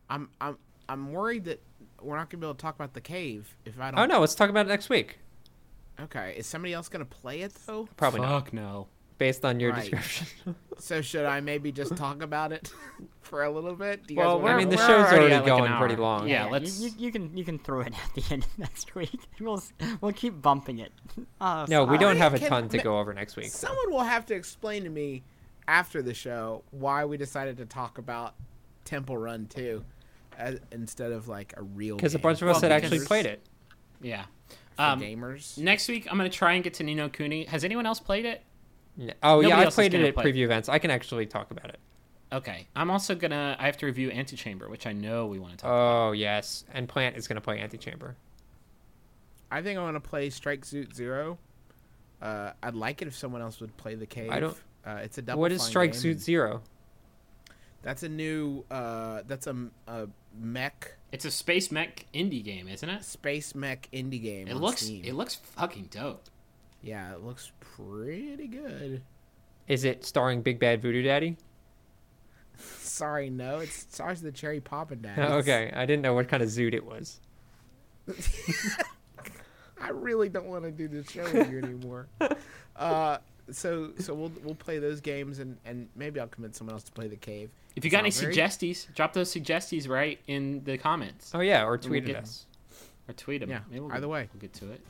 I'm 0.10 0.30
I'm 0.42 0.58
I'm 0.90 1.12
worried 1.14 1.46
that 1.46 1.62
we're 2.02 2.18
not 2.18 2.30
gonna 2.30 2.42
be 2.42 2.48
able 2.48 2.56
to 2.56 2.62
talk 2.62 2.76
about 2.76 2.94
the 2.94 3.02
cave 3.02 3.56
if 3.66 3.80
I 3.80 3.92
don't. 3.92 4.00
Oh 4.00 4.06
no, 4.06 4.20
let's 4.20 4.36
talk 4.36 4.50
about 4.50 4.66
it 4.66 4.70
next 4.70 4.90
week. 4.90 5.20
Okay, 6.00 6.34
is 6.36 6.48
somebody 6.48 6.74
else 6.74 6.90
gonna 6.90 7.06
play 7.06 7.42
it 7.42 7.54
though? 7.68 7.88
Probably 7.98 8.22
not, 8.22 8.46
fuck 8.46 8.54
no. 8.54 8.88
Based 9.18 9.46
on 9.46 9.60
your 9.60 9.72
Right. 9.72 9.90
description. 9.92 10.56
So 10.80 11.02
should 11.02 11.26
I 11.26 11.40
maybe 11.40 11.72
just 11.72 11.96
talk 11.96 12.22
about 12.24 12.52
it 12.52 12.74
for 13.22 13.44
a 13.44 13.50
little 13.50 13.76
bit? 13.76 14.06
Do 14.08 14.16
you 14.16 14.20
Well, 14.20 14.38
guys 14.40 14.42
I 14.42 14.44
wanna- 14.44 14.58
mean, 14.58 14.70
the 14.70 14.78
show's 14.78 14.90
already 14.90 15.16
already 15.18 15.34
at, 15.36 15.44
like, 15.44 15.46
going 15.46 15.78
pretty 15.78 15.96
long. 15.96 16.28
Yeah, 16.28 16.46
you- 16.48 16.52
let's- 16.52 16.80
You, 16.82 16.90
you 16.98 17.12
can 17.12 17.38
you 17.38 17.46
can 17.46 17.60
throw 17.60 17.82
it 17.82 17.94
at 17.94 18.14
the 18.16 18.24
end 18.34 18.44
of 18.44 18.58
next 18.60 18.94
week. 18.96 19.18
We'll 19.40 19.64
we'll 20.02 20.12
keep 20.14 20.42
bumping 20.42 20.80
it. 20.80 20.92
Oh, 21.40 21.66
No, 21.70 21.86
we 21.86 21.98
don't 22.00 22.18
have 22.18 22.34
a 22.34 22.40
ton 22.40 22.68
to 22.70 22.78
ma- 22.78 22.84
go 22.84 23.00
over 23.00 23.14
next 23.14 23.36
week. 23.38 23.46
so. 23.52 23.68
Someone 23.68 23.92
will 23.92 24.04
have 24.04 24.26
to 24.26 24.36
explain 24.36 24.84
to 24.84 24.90
me 24.90 25.24
after 25.68 26.02
the 26.02 26.14
show 26.14 26.64
why 26.72 27.06
we 27.06 27.16
decided 27.18 27.56
to 27.58 27.66
talk 27.66 27.98
about 28.00 28.34
Temple 28.84 29.18
Run 29.18 29.46
2 29.46 29.86
as, 30.38 30.60
instead 30.72 31.12
of 31.14 31.28
like 31.30 31.54
a 31.56 31.62
real. 31.64 31.96
Because 31.96 32.16
a 32.16 32.20
bunch 32.20 32.42
of 32.42 32.50
us 32.50 32.56
Well, 32.56 32.62
had 32.64 32.72
actually 32.74 33.06
played 33.06 33.28
it. 33.28 33.42
Yeah. 34.02 34.26
for 34.76 34.82
Um, 34.82 35.00
gamers. 35.00 35.58
next 35.60 35.88
week, 35.88 36.08
I'm 36.12 36.18
going 36.18 36.30
to 36.30 36.36
try 36.36 36.54
and 36.54 36.64
get 36.64 36.74
to 36.76 36.84
Ni 36.84 36.96
no 36.96 37.08
Kuni. 37.08 37.46
Has 37.46 37.64
anyone 37.64 37.86
else 37.86 38.00
played 38.02 38.26
it? 38.26 38.42
N- 39.00 39.14
Oh 39.24 39.42
Nobody 39.42 39.50
yeah, 39.50 39.60
I 39.60 39.70
played 39.70 39.94
it 39.94 40.06
at 40.06 40.14
play. 40.14 40.24
preview 40.32 40.44
events. 40.46 40.70
I 40.70 40.80
can 40.80 40.92
actually 40.92 41.26
talk 41.26 41.52
about 41.52 41.70
it. 41.70 41.80
Okay. 42.32 42.68
I'm 42.76 42.90
also 42.92 43.14
going 43.16 43.32
to. 43.32 43.56
I 43.60 43.66
have 43.66 43.78
to 43.78 43.86
review 43.86 44.10
Antichamber, 44.12 44.68
which 44.70 44.88
I 44.88 44.94
know 44.94 45.28
we 45.28 45.40
want 45.40 45.52
to 45.54 45.58
talk 45.58 45.68
about. 45.70 46.08
Oh 46.08 46.12
yes, 46.14 46.66
and 46.74 46.88
Plante 46.90 47.16
is 47.18 47.28
going 47.28 47.36
to 47.36 47.42
play 47.42 47.60
Antichamber. 47.60 48.16
I 49.52 49.62
think 49.62 49.78
I 49.78 49.84
want 49.84 49.96
to 49.96 50.00
play 50.10 50.30
Strike 50.30 50.66
Suit 50.66 50.96
Zero. 50.96 51.38
Uh, 52.22 52.52
I'd 52.64 52.74
like 52.76 53.02
it 53.02 53.08
if 53.08 53.16
someone 53.16 53.42
else 53.42 53.60
would 53.62 53.76
play 53.78 53.96
the 53.96 54.06
cave. 54.08 54.32
I 54.32 54.40
don't- 54.40 54.58
Uh, 54.86 55.00
it's 55.04 55.18
a 55.18 55.22
double. 55.22 55.42
What 55.42 55.52
is 55.52 55.62
Strike 55.62 55.92
game, 55.94 56.02
Suit 56.02 56.20
Zero? 56.20 56.62
That's 57.84 58.04
a 58.04 58.10
new. 58.10 58.64
Uh, 58.72 59.22
that's 59.28 59.46
a, 59.48 59.56
a 59.88 60.08
mech 60.40 60.96
It's 61.12 61.26
a 61.26 61.32
space 61.32 61.72
mech 61.72 62.06
indie 62.14 62.44
game, 62.44 62.68
isn't 62.68 62.90
it? 62.90 63.04
space 63.04 63.54
mech 63.56 63.88
indie 63.94 64.22
game. 64.22 64.48
It 64.48 64.54
on 64.56 64.62
looks 64.62 64.82
Steam. 64.82 65.04
it 65.06 65.14
looks 65.14 65.36
fucking 65.36 65.90
dope. 65.92 66.24
yeah, 66.82 67.14
it 67.14 67.22
looks 67.24 67.52
pretty 67.78 68.48
good. 68.48 69.02
Is 69.68 69.84
it 69.86 70.06
starring 70.06 70.42
Big 70.42 70.60
Bad 70.60 70.82
Voodoo 70.82 71.02
Daddy? 71.04 71.38
Sorry, 72.58 73.30
no, 73.30 73.60
it 73.60 73.70
stars 73.70 74.22
the 74.22 74.32
Cherry 74.32 74.60
Poppin' 74.60 75.02
Daddy. 75.02 75.22
okay, 75.22 75.72
I 75.76 75.86
didn't 75.86 76.02
know 76.04 76.14
what 76.14 76.28
kind 76.28 76.44
of 76.44 76.50
zoot 76.50 76.74
it 76.74 76.86
was. 76.86 77.20
I 79.82 79.90
really 79.90 80.30
don't 80.30 80.48
want 80.48 80.64
to 80.64 80.72
do 80.72 80.88
this 80.88 81.10
show 81.10 81.24
with 81.24 81.52
you 81.52 81.58
anymore. 81.60 82.08
uh, 82.76 83.18
so 83.52 83.92
so 84.00 84.14
we'll 84.14 84.32
we'll 84.44 84.56
play 84.56 84.80
those 84.80 85.02
games 85.02 85.40
and 85.40 85.58
and 85.66 85.90
maybe 85.96 86.20
I'll 86.20 86.28
convince 86.28 86.58
someone 86.58 86.74
else 86.76 86.84
to 86.84 86.92
play 86.94 87.08
the 87.08 87.16
cave. 87.18 87.50
If 87.76 87.84
you 87.84 87.92
got 87.92 88.00
any 88.00 88.12
very- 88.12 88.34
suggesties, 88.34 88.94
drop 88.94 89.14
those 89.14 89.34
suggesties 89.34 89.90
right 89.90 90.20
in 90.28 90.64
the 90.64 90.78
comments 90.78 91.32
Oh 91.34 91.40
yeah, 91.42 91.64
or 91.66 91.72
we'll 91.72 91.80
tweet 91.80 92.06
get- 92.06 92.16
at 92.18 92.24
us. 92.24 92.46
or 93.08 93.14
tweet 93.14 93.42
them. 93.42 93.50
Yeah, 93.50 93.60
Maybe 93.70 93.80
we'll 93.82 93.92
either 93.92 94.02
get, 94.02 94.10
way. 94.10 94.30
we'll 94.34 94.42
get 94.42 94.54
to 94.54 94.72
it. 94.72 94.82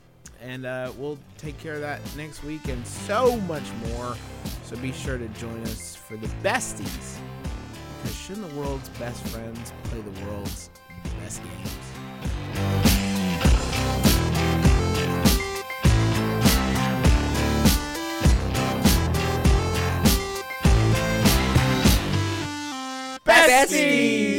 And 0.43 0.65
uh, 0.65 0.91
we'll 0.97 1.17
take 1.37 1.57
care 1.59 1.75
of 1.75 1.81
that 1.81 2.01
next 2.17 2.43
week 2.43 2.67
and 2.67 2.85
so 2.85 3.37
much 3.41 3.63
more. 3.87 4.15
So 4.65 4.75
be 4.75 4.91
sure 4.91 5.17
to 5.17 5.27
join 5.29 5.61
us 5.63 5.95
for 5.95 6.17
the 6.17 6.27
besties. 6.43 7.17
Because 8.01 8.17
shouldn't 8.17 8.49
the 8.49 8.59
world's 8.59 8.89
best 8.89 9.25
friends 9.27 9.71
play 9.85 10.01
the 10.01 10.25
world's 10.25 10.69
best 11.21 11.41
games? 11.43 11.69
Besties! 23.25 24.32